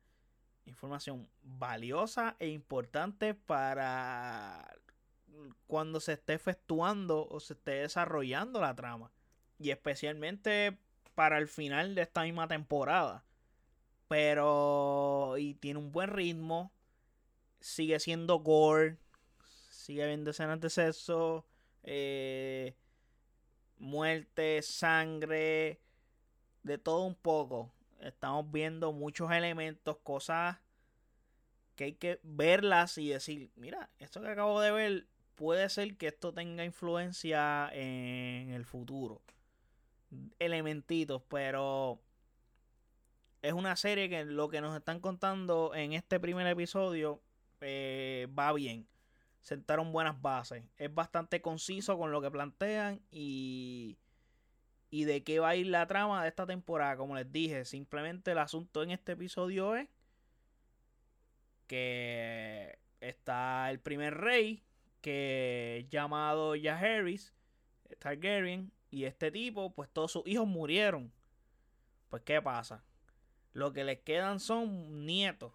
información 0.69 1.27
valiosa 1.43 2.35
e 2.39 2.49
importante 2.49 3.33
para 3.33 4.65
cuando 5.67 5.99
se 5.99 6.13
esté 6.13 6.33
efectuando 6.33 7.27
o 7.27 7.39
se 7.39 7.53
esté 7.53 7.71
desarrollando 7.71 8.61
la 8.61 8.75
trama. 8.75 9.11
Y 9.59 9.71
especialmente 9.71 10.77
para 11.15 11.37
el 11.37 11.47
final 11.47 11.95
de 11.95 12.03
esta 12.03 12.23
misma 12.23 12.47
temporada. 12.47 13.25
Pero. 14.07 15.35
Y 15.37 15.55
tiene 15.55 15.79
un 15.79 15.91
buen 15.91 16.09
ritmo. 16.09 16.71
Sigue 17.59 17.99
siendo 17.99 18.39
gore. 18.39 18.97
Sigue 19.69 20.03
habiendo 20.03 20.31
escenas 20.31 20.61
de 20.61 20.69
sexo. 20.69 21.45
Eh, 21.83 22.75
muerte, 23.77 24.61
sangre. 24.61 25.79
De 26.63 26.77
todo 26.77 27.05
un 27.05 27.15
poco. 27.15 27.71
Estamos 27.99 28.51
viendo 28.51 28.93
muchos 28.93 29.31
elementos, 29.31 29.97
cosas 30.03 30.57
que 31.75 31.85
hay 31.85 31.93
que 31.93 32.19
verlas 32.23 32.97
y 32.97 33.09
decir, 33.09 33.51
mira, 33.55 33.89
esto 33.99 34.21
que 34.21 34.29
acabo 34.29 34.59
de 34.61 34.71
ver 34.71 35.07
puede 35.35 35.69
ser 35.69 35.95
que 35.97 36.07
esto 36.07 36.33
tenga 36.33 36.65
influencia 36.65 37.69
en 37.73 38.49
el 38.49 38.65
futuro 38.65 39.21
elementitos, 40.39 41.21
pero 41.27 42.01
es 43.41 43.53
una 43.53 43.75
serie 43.75 44.09
que 44.09 44.25
lo 44.25 44.49
que 44.49 44.61
nos 44.61 44.75
están 44.75 44.99
contando 44.99 45.73
en 45.75 45.93
este 45.93 46.19
primer 46.19 46.47
episodio 46.47 47.21
eh, 47.61 48.27
va 48.37 48.51
bien. 48.53 48.87
Sentaron 49.41 49.91
buenas 49.93 50.21
bases. 50.21 50.65
Es 50.77 50.93
bastante 50.93 51.41
conciso 51.41 51.97
con 51.97 52.11
lo 52.11 52.21
que 52.21 52.31
plantean 52.31 53.01
y, 53.11 53.97
y 54.89 55.05
de 55.05 55.23
qué 55.23 55.39
va 55.39 55.49
a 55.49 55.55
ir 55.55 55.67
la 55.67 55.87
trama 55.87 56.23
de 56.23 56.29
esta 56.29 56.45
temporada. 56.45 56.97
Como 56.97 57.15
les 57.15 57.31
dije, 57.31 57.65
simplemente 57.65 58.31
el 58.31 58.39
asunto 58.39 58.83
en 58.83 58.91
este 58.91 59.13
episodio 59.13 59.75
es 59.75 59.87
que 61.67 62.79
está 62.99 63.69
el 63.69 63.79
primer 63.79 64.15
rey 64.15 64.63
que 65.01 65.87
llamado 65.89 66.53
Jaehaerys 66.55 67.33
Targaryen 67.99 68.71
y 68.91 69.05
este 69.05 69.31
tipo, 69.31 69.71
pues 69.73 69.89
todos 69.89 70.11
sus 70.11 70.27
hijos 70.27 70.47
murieron. 70.47 71.11
Pues, 72.09 72.23
¿qué 72.23 72.41
pasa? 72.41 72.83
Lo 73.53 73.71
que 73.71 73.83
les 73.83 73.99
quedan 73.99 74.39
son 74.39 75.05
nietos. 75.05 75.53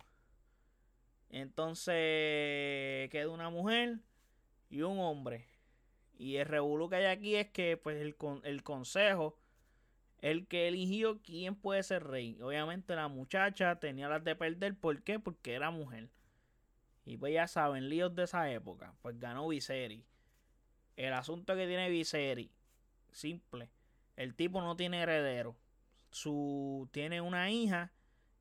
Entonces 1.30 3.10
queda 3.10 3.28
una 3.28 3.50
mujer 3.50 3.98
y 4.70 4.82
un 4.82 5.00
hombre. 5.00 5.46
Y 6.16 6.36
el 6.36 6.46
revuelo 6.46 6.88
que 6.88 6.96
hay 6.96 7.04
aquí 7.06 7.36
es 7.36 7.48
que 7.50 7.76
pues 7.76 8.00
el, 8.00 8.16
el 8.44 8.62
consejo, 8.62 9.36
el 10.18 10.46
que 10.46 10.68
eligió 10.68 11.20
quién 11.22 11.54
puede 11.54 11.82
ser 11.82 12.04
rey. 12.04 12.40
Obviamente 12.40 12.94
la 12.94 13.08
muchacha 13.08 13.78
tenía 13.80 14.08
las 14.08 14.24
de 14.24 14.36
perder. 14.36 14.76
¿Por 14.76 15.02
qué? 15.02 15.18
Porque 15.18 15.54
era 15.54 15.70
mujer. 15.70 16.08
Y 17.04 17.16
pues 17.16 17.34
ya 17.34 17.46
saben, 17.46 17.88
líos 17.88 18.14
de 18.14 18.24
esa 18.24 18.50
época. 18.50 18.94
Pues 19.02 19.18
ganó 19.18 19.48
Viserys. 19.48 20.04
El 20.96 21.12
asunto 21.12 21.54
que 21.56 21.66
tiene 21.66 21.90
Viserys 21.90 22.50
simple. 23.12 23.70
El 24.16 24.34
tipo 24.34 24.60
no 24.60 24.76
tiene 24.76 25.02
heredero. 25.02 25.56
Su, 26.10 26.88
tiene 26.92 27.20
una 27.20 27.50
hija 27.50 27.92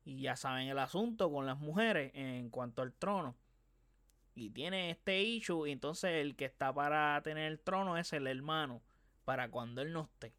y 0.04 0.20
ya 0.20 0.36
saben 0.36 0.68
el 0.68 0.78
asunto 0.78 1.32
con 1.32 1.46
las 1.46 1.58
mujeres 1.58 2.12
en 2.14 2.50
cuanto 2.50 2.82
al 2.82 2.92
trono. 2.92 3.36
Y 4.34 4.50
tiene 4.50 4.90
este 4.90 5.22
issue 5.22 5.68
y 5.68 5.72
entonces 5.72 6.10
el 6.10 6.34
que 6.34 6.44
está 6.44 6.72
para 6.72 7.20
tener 7.22 7.50
el 7.50 7.60
trono 7.60 7.96
es 7.96 8.12
el 8.12 8.26
hermano 8.26 8.82
para 9.24 9.48
cuando 9.50 9.82
él 9.82 9.92
no 9.92 10.02
esté. 10.02 10.34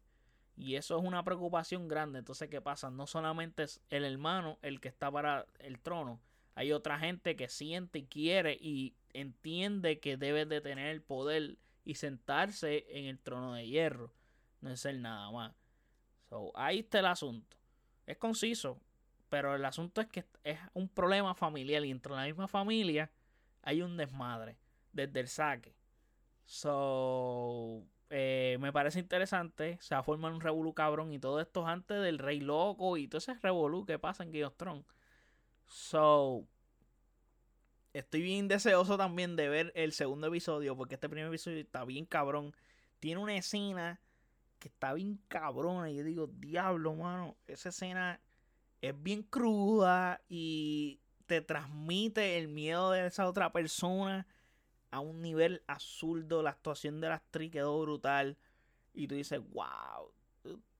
Y 0.56 0.76
eso 0.76 0.98
es 0.98 1.04
una 1.04 1.24
preocupación 1.24 1.88
grande. 1.88 2.18
Entonces, 2.18 2.48
¿qué 2.48 2.60
pasa? 2.60 2.90
No 2.90 3.06
solamente 3.06 3.64
es 3.64 3.80
el 3.90 4.04
hermano 4.04 4.58
el 4.62 4.80
que 4.80 4.88
está 4.88 5.10
para 5.10 5.46
el 5.58 5.78
trono. 5.78 6.20
Hay 6.54 6.72
otra 6.72 6.98
gente 6.98 7.36
que 7.36 7.48
siente 7.48 8.00
y 8.00 8.04
quiere 8.04 8.56
y 8.60 8.94
entiende 9.12 9.98
que 9.98 10.16
debe 10.16 10.46
de 10.46 10.60
tener 10.60 10.88
el 10.88 11.02
poder 11.02 11.56
y 11.84 11.94
sentarse 11.94 12.86
en 12.88 13.04
el 13.06 13.18
trono 13.18 13.54
de 13.54 13.66
hierro 13.66 14.12
no 14.60 14.70
es 14.70 14.84
el 14.84 15.02
nada 15.02 15.30
más. 15.30 15.54
So, 16.28 16.52
ahí 16.54 16.80
está 16.80 16.98
el 16.98 17.06
asunto. 17.06 17.56
Es 18.06 18.16
conciso, 18.16 18.80
pero 19.28 19.54
el 19.54 19.64
asunto 19.64 20.00
es 20.00 20.08
que 20.08 20.24
es 20.44 20.58
un 20.74 20.88
problema 20.88 21.34
familiar 21.34 21.84
y 21.84 21.90
entre 21.90 22.12
la 22.12 22.24
misma 22.24 22.48
familia 22.48 23.10
hay 23.66 23.82
un 23.82 23.96
desmadre 23.96 24.56
desde 24.92 25.20
el 25.20 25.28
saque. 25.28 25.74
So, 26.44 27.82
eh, 28.10 28.56
me 28.60 28.72
parece 28.72 29.00
interesante. 29.00 29.76
Se 29.80 29.94
va 29.94 30.00
a 30.00 30.04
formar 30.04 30.32
un 30.32 30.40
revolú 30.40 30.72
cabrón 30.72 31.12
y 31.12 31.18
todo 31.18 31.40
esto 31.40 31.66
antes 31.66 32.00
del 32.00 32.18
Rey 32.18 32.40
Loco 32.40 32.96
y 32.96 33.08
todo 33.08 33.18
ese 33.18 33.34
revolú 33.34 33.84
que 33.84 33.98
pasa 33.98 34.22
en 34.22 34.30
Game 34.30 34.84
So, 35.66 36.46
estoy 37.92 38.22
bien 38.22 38.46
deseoso 38.46 38.96
también 38.96 39.34
de 39.34 39.48
ver 39.48 39.72
el 39.74 39.92
segundo 39.92 40.28
episodio 40.28 40.76
porque 40.76 40.94
este 40.94 41.08
primer 41.08 41.26
episodio 41.26 41.58
está 41.58 41.84
bien 41.84 42.06
cabrón. 42.06 42.54
Tiene 43.00 43.20
una 43.20 43.36
escena 43.36 44.00
que 44.60 44.68
está 44.68 44.94
bien 44.94 45.20
cabrona. 45.26 45.90
Y 45.90 45.96
yo 45.96 46.04
digo, 46.04 46.28
diablo, 46.28 46.94
mano, 46.94 47.36
esa 47.48 47.70
escena 47.70 48.20
es 48.80 48.94
bien 49.02 49.24
cruda 49.24 50.22
y 50.28 51.00
te 51.26 51.40
transmite 51.40 52.38
el 52.38 52.48
miedo 52.48 52.92
de 52.92 53.06
esa 53.06 53.28
otra 53.28 53.52
persona 53.52 54.26
a 54.90 55.00
un 55.00 55.20
nivel 55.22 55.62
absurdo. 55.66 56.42
La 56.42 56.50
actuación 56.50 57.00
de 57.00 57.08
la 57.08 57.16
actriz 57.16 57.50
quedó 57.50 57.80
brutal. 57.80 58.38
Y 58.94 59.08
tú 59.08 59.14
dices, 59.14 59.40
wow. 59.52 60.12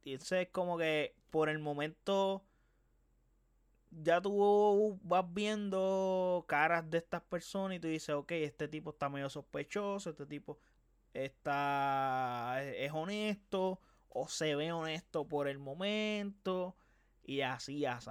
Y 0.05 0.15
es 0.15 0.49
como 0.53 0.79
que 0.79 1.17
por 1.31 1.49
el 1.49 1.59
momento 1.59 2.45
ya 3.91 4.21
tú 4.21 4.99
vas 5.03 5.25
viendo 5.33 6.45
caras 6.47 6.89
de 6.91 6.99
estas 6.99 7.23
personas 7.23 7.77
y 7.77 7.81
tú 7.81 7.89
dices, 7.89 8.15
ok, 8.15 8.33
este 8.33 8.69
tipo 8.69 8.91
está 8.91 9.09
medio 9.09 9.29
sospechoso, 9.29 10.11
este 10.11 10.27
tipo 10.27 10.59
está 11.13 12.63
es 12.63 12.93
honesto 12.93 13.81
o 14.09 14.29
se 14.29 14.55
ve 14.55 14.73
honesto 14.73 15.27
por 15.27 15.49
el 15.49 15.59
momento 15.59 16.77
y 17.23 17.41
así 17.41 17.85
así. 17.85 18.11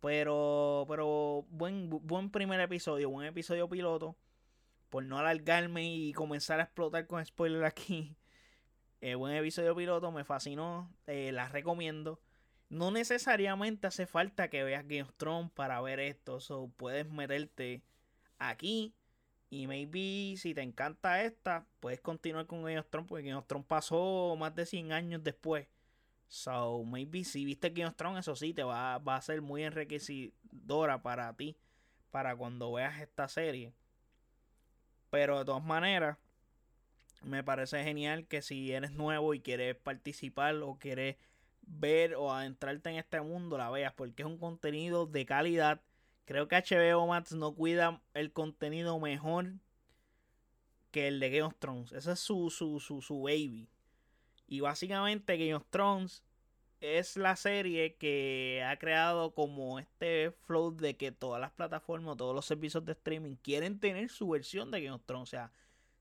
Pero 0.00 0.86
pero 0.88 1.46
buen 1.50 1.90
buen 1.90 2.30
primer 2.30 2.60
episodio, 2.60 3.10
buen 3.10 3.26
episodio 3.26 3.68
piloto. 3.68 4.16
Por 4.88 5.04
no 5.04 5.18
alargarme 5.18 5.84
y 5.94 6.12
comenzar 6.12 6.60
a 6.60 6.64
explotar 6.64 7.06
con 7.06 7.24
spoiler 7.24 7.64
aquí. 7.64 8.16
Eh, 9.02 9.14
buen 9.14 9.34
episodio 9.34 9.74
piloto, 9.74 10.12
me 10.12 10.24
fascinó, 10.24 10.94
eh, 11.06 11.32
la 11.32 11.48
recomiendo. 11.48 12.20
No 12.68 12.90
necesariamente 12.90 13.86
hace 13.86 14.06
falta 14.06 14.50
que 14.50 14.62
veas 14.62 14.82
Game 14.86 15.04
of 15.04 15.14
Thrones 15.16 15.50
para 15.52 15.80
ver 15.80 16.00
esto. 16.00 16.38
So, 16.38 16.70
puedes 16.76 17.08
meterte 17.08 17.82
aquí 18.38 18.94
y 19.50 19.66
maybe 19.66 20.36
si 20.36 20.54
te 20.54 20.62
encanta 20.62 21.24
esta, 21.24 21.66
puedes 21.80 22.00
continuar 22.00 22.46
con 22.46 22.62
Game 22.62 22.78
of 22.78 22.88
Thrones, 22.88 23.08
porque 23.08 23.24
Game 23.24 23.36
of 23.36 23.46
Thrones 23.48 23.66
pasó 23.66 24.36
más 24.38 24.54
de 24.54 24.64
100 24.64 24.92
años 24.92 25.24
después. 25.24 25.66
So, 26.30 26.82
maybe 26.84 27.24
si 27.24 27.44
viste 27.44 27.68
Game 27.70 27.88
of 27.88 27.96
Thrones, 27.96 28.20
eso 28.20 28.34
sí, 28.34 28.54
te 28.54 28.62
va, 28.62 28.96
va 28.98 29.16
a 29.16 29.22
ser 29.22 29.42
muy 29.42 29.64
enriquecedora 29.64 31.02
para 31.02 31.36
ti, 31.36 31.58
para 32.10 32.34
cuando 32.34 32.72
veas 32.72 33.00
esta 33.00 33.28
serie. 33.28 33.74
Pero 35.10 35.40
de 35.40 35.44
todas 35.44 35.64
maneras, 35.64 36.16
me 37.22 37.44
parece 37.44 37.84
genial 37.84 38.26
que 38.26 38.40
si 38.40 38.72
eres 38.72 38.92
nuevo 38.92 39.34
y 39.34 39.40
quieres 39.40 39.76
participar 39.76 40.54
o 40.62 40.78
quieres 40.78 41.16
ver 41.62 42.14
o 42.14 42.32
adentrarte 42.32 42.88
en 42.90 42.96
este 42.96 43.20
mundo, 43.20 43.58
la 43.58 43.68
veas, 43.68 43.92
porque 43.92 44.22
es 44.22 44.26
un 44.26 44.38
contenido 44.38 45.06
de 45.06 45.26
calidad 45.26 45.82
Creo 46.30 46.46
que 46.46 46.54
HBO 46.54 47.08
Max 47.08 47.32
no 47.32 47.56
cuida 47.56 48.00
el 48.14 48.32
contenido 48.32 49.00
mejor 49.00 49.54
que 50.92 51.08
el 51.08 51.18
de 51.18 51.28
Game 51.28 51.42
of 51.42 51.56
Thrones. 51.58 51.90
Ese 51.90 52.12
es 52.12 52.20
su, 52.20 52.50
su, 52.50 52.78
su, 52.78 53.02
su 53.02 53.22
baby. 53.22 53.68
Y 54.50 54.60
básicamente 54.60 55.38
Game 55.38 55.54
of 55.54 55.64
Thrones 55.70 56.24
es 56.80 57.16
la 57.16 57.36
serie 57.36 57.94
que 57.94 58.64
ha 58.66 58.76
creado 58.78 59.32
como 59.32 59.78
este 59.78 60.32
flow 60.32 60.76
de 60.76 60.96
que 60.96 61.12
todas 61.12 61.40
las 61.40 61.52
plataformas, 61.52 62.16
todos 62.16 62.34
los 62.34 62.46
servicios 62.46 62.84
de 62.84 62.92
streaming 62.92 63.36
quieren 63.36 63.78
tener 63.78 64.08
su 64.10 64.28
versión 64.28 64.72
de 64.72 64.82
Game 64.82 64.96
of 64.96 65.04
Thrones. 65.06 65.28
O 65.28 65.30
sea, 65.30 65.52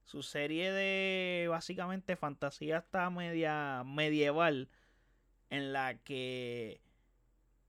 su 0.04 0.24
serie 0.24 0.72
de 0.72 1.48
básicamente 1.48 2.16
fantasía 2.16 2.80
hasta 2.80 3.10
media 3.12 3.84
medieval 3.86 4.68
en 5.52 5.72
la 5.72 6.00
que 6.00 6.82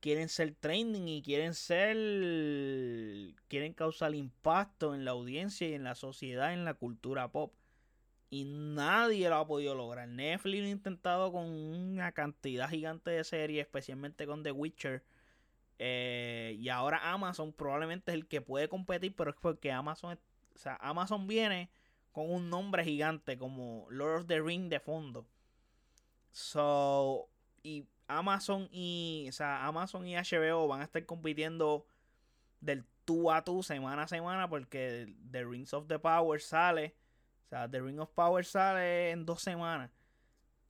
quieren 0.00 0.30
ser 0.30 0.54
trending 0.54 1.08
y 1.08 1.22
quieren 1.22 1.52
ser 1.52 1.94
quieren 3.48 3.74
causar 3.74 4.14
impacto 4.14 4.94
en 4.94 5.04
la 5.04 5.10
audiencia 5.10 5.68
y 5.68 5.74
en 5.74 5.84
la 5.84 5.94
sociedad, 5.94 6.54
en 6.54 6.64
la 6.64 6.72
cultura 6.72 7.28
pop. 7.30 7.52
Y 8.30 8.44
nadie 8.44 9.28
lo 9.28 9.36
ha 9.36 9.46
podido 9.46 9.74
lograr. 9.74 10.08
Netflix 10.08 10.60
lo 10.60 10.66
ha 10.66 10.70
intentado 10.70 11.32
con 11.32 11.46
una 11.46 12.12
cantidad 12.12 12.70
gigante 12.70 13.10
de 13.10 13.24
series, 13.24 13.66
especialmente 13.66 14.24
con 14.24 14.44
The 14.44 14.52
Witcher. 14.52 15.02
Eh, 15.80 16.56
y 16.58 16.68
ahora 16.68 17.12
Amazon 17.12 17.52
probablemente 17.52 18.12
es 18.12 18.14
el 18.14 18.28
que 18.28 18.40
puede 18.40 18.68
competir, 18.68 19.16
pero 19.16 19.30
es 19.30 19.36
porque 19.36 19.72
Amazon, 19.72 20.18
o 20.54 20.58
sea, 20.58 20.76
Amazon 20.80 21.26
viene 21.26 21.70
con 22.12 22.30
un 22.30 22.50
nombre 22.50 22.84
gigante 22.84 23.36
como 23.36 23.86
Lord 23.90 24.20
of 24.20 24.26
the 24.26 24.40
Ring 24.40 24.68
de 24.68 24.78
fondo. 24.78 25.26
So, 26.30 27.28
y 27.62 27.86
Amazon 28.06 28.68
y, 28.70 29.26
o 29.28 29.32
sea, 29.32 29.66
Amazon 29.66 30.06
y 30.06 30.14
HBO 30.14 30.68
van 30.68 30.82
a 30.82 30.84
estar 30.84 31.04
compitiendo 31.06 31.86
del 32.60 32.84
tú 33.04 33.30
a 33.32 33.42
tú, 33.42 33.62
semana 33.62 34.02
a 34.02 34.08
semana, 34.08 34.48
porque 34.48 35.14
The 35.30 35.44
Rings 35.44 35.72
of 35.74 35.88
the 35.88 35.98
Power 35.98 36.40
sale 36.40 36.94
sea, 37.50 37.68
The 37.68 37.80
Ring 37.80 38.00
of 38.00 38.10
Power 38.10 38.44
sale 38.44 39.10
en 39.10 39.26
dos 39.26 39.42
semanas. 39.42 39.90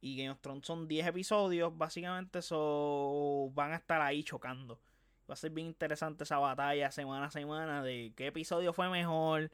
Y 0.01 0.17
Game 0.17 0.31
of 0.31 0.41
Thrones 0.41 0.67
son 0.67 0.89
10 0.89 1.09
episodios, 1.09 1.77
básicamente 1.77 2.39
eso 2.39 3.51
van 3.55 3.73
a 3.73 3.77
estar 3.77 4.01
ahí 4.01 4.25
chocando. 4.25 4.81
Va 5.29 5.35
a 5.35 5.37
ser 5.37 5.51
bien 5.51 5.69
interesante 5.69 6.25
esa 6.25 6.39
batalla 6.39 6.91
semana 6.91 7.27
a 7.27 7.31
semana 7.31 7.83
de 7.83 8.13
qué 8.17 8.29
episodio 8.29 8.73
fue 8.73 8.89
mejor. 8.89 9.51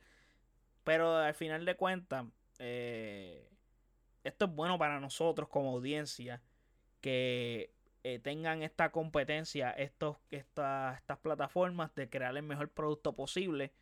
Pero 0.85 1.16
al 1.16 1.35
final 1.35 1.64
de 1.64 1.77
cuentas, 1.77 2.27
eh, 2.61 3.51
esto 4.22 4.45
es 4.45 4.51
bueno 4.53 4.79
para 4.79 5.01
nosotros 5.01 5.49
como 5.49 5.72
audiencia. 5.72 6.41
Que 7.01 7.74
eh, 8.05 8.20
tengan 8.20 8.62
esta 8.62 8.93
competencia, 8.93 9.72
estos, 9.72 10.16
estas 10.31 11.18
plataformas 11.22 11.93
de 11.97 12.09
crear 12.09 12.37
el 12.37 12.45
mejor 12.45 12.70
producto 12.70 13.14
posible 13.14 13.72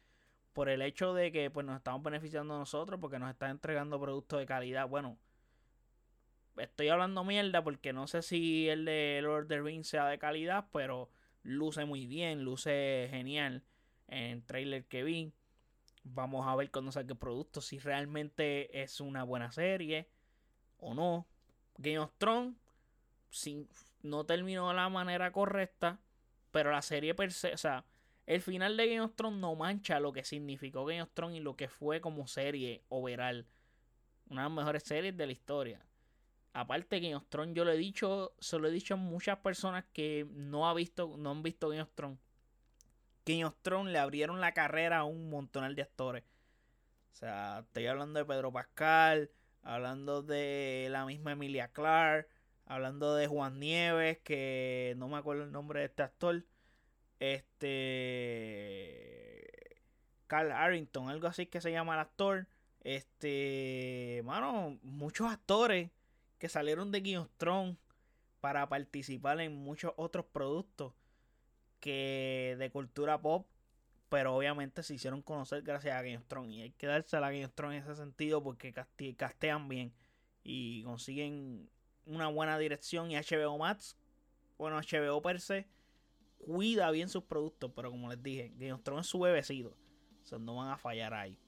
por 0.54 0.68
el 0.68 0.80
hecho 0.80 1.12
de 1.12 1.32
que 1.32 1.50
pues 1.50 1.66
nos 1.66 1.76
estamos 1.76 2.02
beneficiando 2.02 2.56
nosotros 2.56 2.98
porque 3.00 3.18
nos 3.18 3.30
están 3.30 3.50
entregando 3.50 4.00
productos 4.00 4.38
de 4.38 4.46
calidad. 4.46 4.88
Bueno, 4.88 5.18
estoy 6.56 6.88
hablando 6.88 7.24
mierda 7.24 7.62
porque 7.62 7.92
no 7.92 8.06
sé 8.06 8.22
si 8.22 8.68
el 8.68 8.84
de 8.84 9.20
Lord 9.20 9.42
of 9.42 9.48
the 9.48 9.60
Rings 9.60 9.88
sea 9.88 10.06
de 10.06 10.18
calidad, 10.18 10.68
pero 10.72 11.10
luce 11.42 11.84
muy 11.84 12.06
bien, 12.06 12.44
luce 12.44 13.08
genial 13.10 13.64
en 14.08 14.46
trailer 14.46 14.86
que 14.86 15.02
vi. 15.02 15.32
Vamos 16.04 16.46
a 16.46 16.54
ver 16.54 16.70
cuando 16.70 16.92
saque 16.92 17.12
el 17.12 17.18
producto 17.18 17.60
si 17.60 17.78
realmente 17.78 18.82
es 18.82 19.00
una 19.00 19.24
buena 19.24 19.50
serie 19.50 20.08
o 20.78 20.94
no. 20.94 21.26
Game 21.76 21.98
of 21.98 22.12
Thrones 22.16 22.54
sin, 23.30 23.68
no 24.02 24.24
terminó 24.24 24.68
de 24.68 24.74
la 24.74 24.88
manera 24.88 25.32
correcta, 25.32 25.98
pero 26.52 26.70
la 26.70 26.82
serie 26.82 27.14
per 27.14 27.32
se, 27.32 27.52
o 27.52 27.58
sea, 27.58 27.84
el 28.26 28.40
final 28.40 28.76
de 28.76 28.88
Game 28.88 29.00
of 29.02 29.14
Thrones 29.14 29.38
no 29.38 29.54
mancha 29.54 30.00
lo 30.00 30.12
que 30.12 30.24
significó 30.24 30.84
Game 30.84 31.02
of 31.02 31.12
Thrones 31.12 31.36
y 31.36 31.40
lo 31.40 31.56
que 31.56 31.68
fue 31.68 32.00
como 32.00 32.26
serie 32.26 32.82
overall. 32.88 33.46
Una 34.30 34.42
de 34.42 34.48
las 34.48 34.56
mejores 34.56 34.82
series 34.84 35.16
de 35.16 35.26
la 35.26 35.32
historia. 35.32 35.86
Aparte 36.54 37.00
Game 37.00 37.16
of 37.16 37.26
Thrones, 37.28 37.54
yo 37.54 37.64
lo 37.64 37.72
he 37.72 37.76
dicho, 37.76 38.34
se 38.38 38.58
lo 38.58 38.68
he 38.68 38.70
dicho 38.70 38.94
a 38.94 38.96
muchas 38.96 39.38
personas 39.38 39.84
que 39.92 40.26
no, 40.30 40.68
ha 40.68 40.74
visto, 40.74 41.16
no 41.18 41.32
han 41.32 41.42
visto 41.42 41.68
Game 41.68 41.82
of 41.82 41.92
Thrones. 41.94 42.18
Game 43.26 43.44
of 43.44 43.56
Thrones 43.62 43.92
le 43.92 43.98
abrieron 43.98 44.40
la 44.40 44.52
carrera 44.52 44.98
a 44.98 45.04
un 45.04 45.28
montonal 45.28 45.74
de 45.74 45.82
actores. 45.82 46.24
O 47.12 47.16
sea, 47.16 47.60
estoy 47.60 47.86
hablando 47.86 48.18
de 48.18 48.24
Pedro 48.24 48.52
Pascal, 48.52 49.30
hablando 49.62 50.22
de 50.22 50.88
la 50.90 51.04
misma 51.06 51.32
Emilia 51.32 51.68
Clarke, 51.68 52.28
hablando 52.66 53.14
de 53.14 53.26
Juan 53.26 53.58
Nieves, 53.58 54.18
que 54.18 54.94
no 54.96 55.08
me 55.08 55.18
acuerdo 55.18 55.44
el 55.44 55.52
nombre 55.52 55.80
de 55.80 55.86
este 55.86 56.02
actor. 56.02 56.44
Este. 57.20 59.04
Carl 60.26 60.50
Arrington, 60.52 61.08
algo 61.08 61.28
así 61.28 61.46
que 61.46 61.60
se 61.60 61.70
llama 61.70 61.94
el 61.94 62.00
actor. 62.00 62.48
Este. 62.80 64.22
Mano, 64.24 64.78
muchos 64.82 65.30
actores 65.30 65.90
que 66.38 66.48
salieron 66.48 66.92
de 66.92 67.00
Game 67.00 67.18
of 67.18 67.30
Thrones 67.36 67.76
para 68.40 68.68
participar 68.68 69.40
en 69.40 69.56
muchos 69.56 69.92
otros 69.96 70.26
productos 70.26 70.92
que 71.80 72.56
de 72.58 72.70
cultura 72.70 73.20
pop, 73.20 73.46
pero 74.08 74.34
obviamente 74.36 74.82
se 74.82 74.94
hicieron 74.94 75.22
conocer 75.22 75.62
gracias 75.62 75.96
a 75.96 76.02
Game 76.02 76.18
of 76.18 76.26
Thrones. 76.26 76.54
Y 76.54 76.62
hay 76.62 76.70
que 76.72 76.86
darse 76.86 77.16
a 77.16 77.20
la 77.20 77.30
Game 77.30 77.46
of 77.46 77.54
Thrones 77.54 77.84
en 77.84 77.90
ese 77.90 78.00
sentido 78.00 78.42
porque 78.42 78.74
castean 79.16 79.68
bien 79.68 79.94
y 80.42 80.82
consiguen 80.82 81.70
una 82.06 82.28
buena 82.28 82.58
dirección. 82.58 83.10
Y 83.10 83.16
HBO 83.16 83.56
Max, 83.58 83.96
bueno, 84.58 84.78
HBO 84.78 85.22
per 85.22 85.40
se 85.40 85.66
cuida 86.44 86.90
bien 86.90 87.08
sus 87.08 87.24
productos, 87.24 87.70
pero 87.74 87.90
como 87.90 88.08
les 88.08 88.22
dije, 88.22 88.52
Game 88.56 88.72
of 88.72 88.82
Thrones 88.82 89.06
es 89.06 89.10
su 89.10 89.20
bebecito. 89.20 89.76
O 90.32 90.38
no 90.38 90.56
van 90.56 90.70
a 90.70 90.78
fallar 90.78 91.14
ahí. 91.14 91.38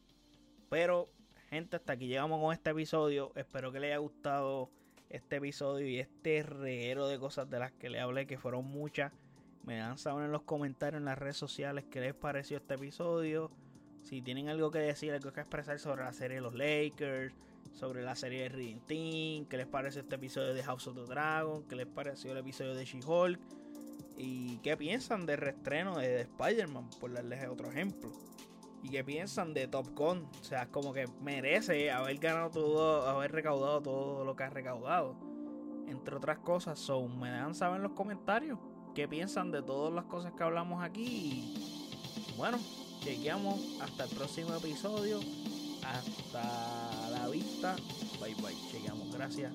Pero, 0.68 1.10
gente, 1.48 1.76
hasta 1.76 1.94
aquí 1.94 2.06
llegamos 2.06 2.40
con 2.40 2.52
este 2.52 2.70
episodio. 2.70 3.32
Espero 3.34 3.72
que 3.72 3.80
les 3.80 3.88
haya 3.88 3.98
gustado 3.98 4.70
este 5.08 5.36
episodio 5.36 5.86
y 5.86 5.98
este 5.98 6.42
reguero 6.42 7.08
de 7.08 7.18
cosas 7.18 7.48
de 7.48 7.58
las 7.58 7.72
que 7.72 7.90
le 7.90 8.00
hablé, 8.00 8.26
que 8.26 8.38
fueron 8.38 8.64
muchas. 8.64 9.12
Me 9.64 9.78
dan 9.78 9.98
saber 9.98 10.26
en 10.26 10.32
los 10.32 10.42
comentarios 10.42 11.00
en 11.00 11.06
las 11.06 11.18
redes 11.18 11.36
sociales 11.36 11.84
qué 11.90 12.00
les 12.00 12.14
pareció 12.14 12.58
este 12.58 12.74
episodio. 12.74 13.50
Si 14.02 14.22
tienen 14.22 14.48
algo 14.48 14.70
que 14.70 14.78
decir, 14.78 15.12
algo 15.12 15.32
que 15.32 15.40
expresar 15.40 15.78
sobre 15.78 16.04
la 16.04 16.12
serie 16.12 16.36
de 16.36 16.42
los 16.42 16.54
Lakers, 16.54 17.34
sobre 17.72 18.02
la 18.02 18.14
serie 18.14 18.42
de 18.42 18.48
Reading 18.50 18.80
Team, 18.86 19.46
qué 19.46 19.56
les 19.56 19.66
pareció 19.66 20.02
este 20.02 20.14
episodio 20.14 20.54
de 20.54 20.62
House 20.62 20.86
of 20.86 20.94
the 20.94 21.02
Dragon, 21.02 21.66
qué 21.66 21.74
les 21.74 21.86
pareció 21.86 22.32
el 22.32 22.38
episodio 22.38 22.74
de 22.74 22.84
She-Hulk 22.84 23.40
¿Y 24.16 24.58
qué 24.58 24.76
piensan 24.76 25.26
de 25.26 25.36
reestreno 25.36 25.98
de, 25.98 26.22
Spider-Man? 26.22 26.88
Por 27.00 27.12
darles 27.12 27.46
otro 27.48 27.70
ejemplo. 27.70 28.10
¿Y 28.82 28.90
qué 28.90 29.04
piensan 29.04 29.52
de 29.52 29.68
Top 29.68 29.88
Gun? 29.94 30.28
O 30.40 30.44
sea, 30.44 30.68
como 30.68 30.92
que 30.92 31.06
merece 31.20 31.90
haber 31.90 32.18
ganado 32.18 32.50
todo, 32.50 33.08
haber 33.08 33.32
recaudado 33.32 33.82
todo 33.82 34.24
lo 34.24 34.36
que 34.36 34.44
ha 34.44 34.50
recaudado. 34.50 35.16
Entre 35.88 36.14
otras 36.14 36.38
cosas, 36.38 36.84
me 37.18 37.30
dejan 37.30 37.54
saber 37.54 37.76
en 37.76 37.82
los 37.82 37.92
comentarios 37.92 38.58
qué 38.94 39.06
piensan 39.06 39.50
de 39.50 39.62
todas 39.62 39.92
las 39.92 40.04
cosas 40.04 40.32
que 40.32 40.42
hablamos 40.42 40.82
aquí. 40.82 41.54
Y 42.28 42.32
bueno, 42.36 42.58
chequeamos 43.00 43.60
hasta 43.80 44.04
el 44.04 44.10
próximo 44.10 44.54
episodio. 44.54 45.20
Hasta 45.84 47.10
la 47.10 47.28
vista. 47.28 47.76
Bye 48.20 48.34
bye. 48.36 48.56
Chequeamos. 48.70 49.14
Gracias. 49.14 49.52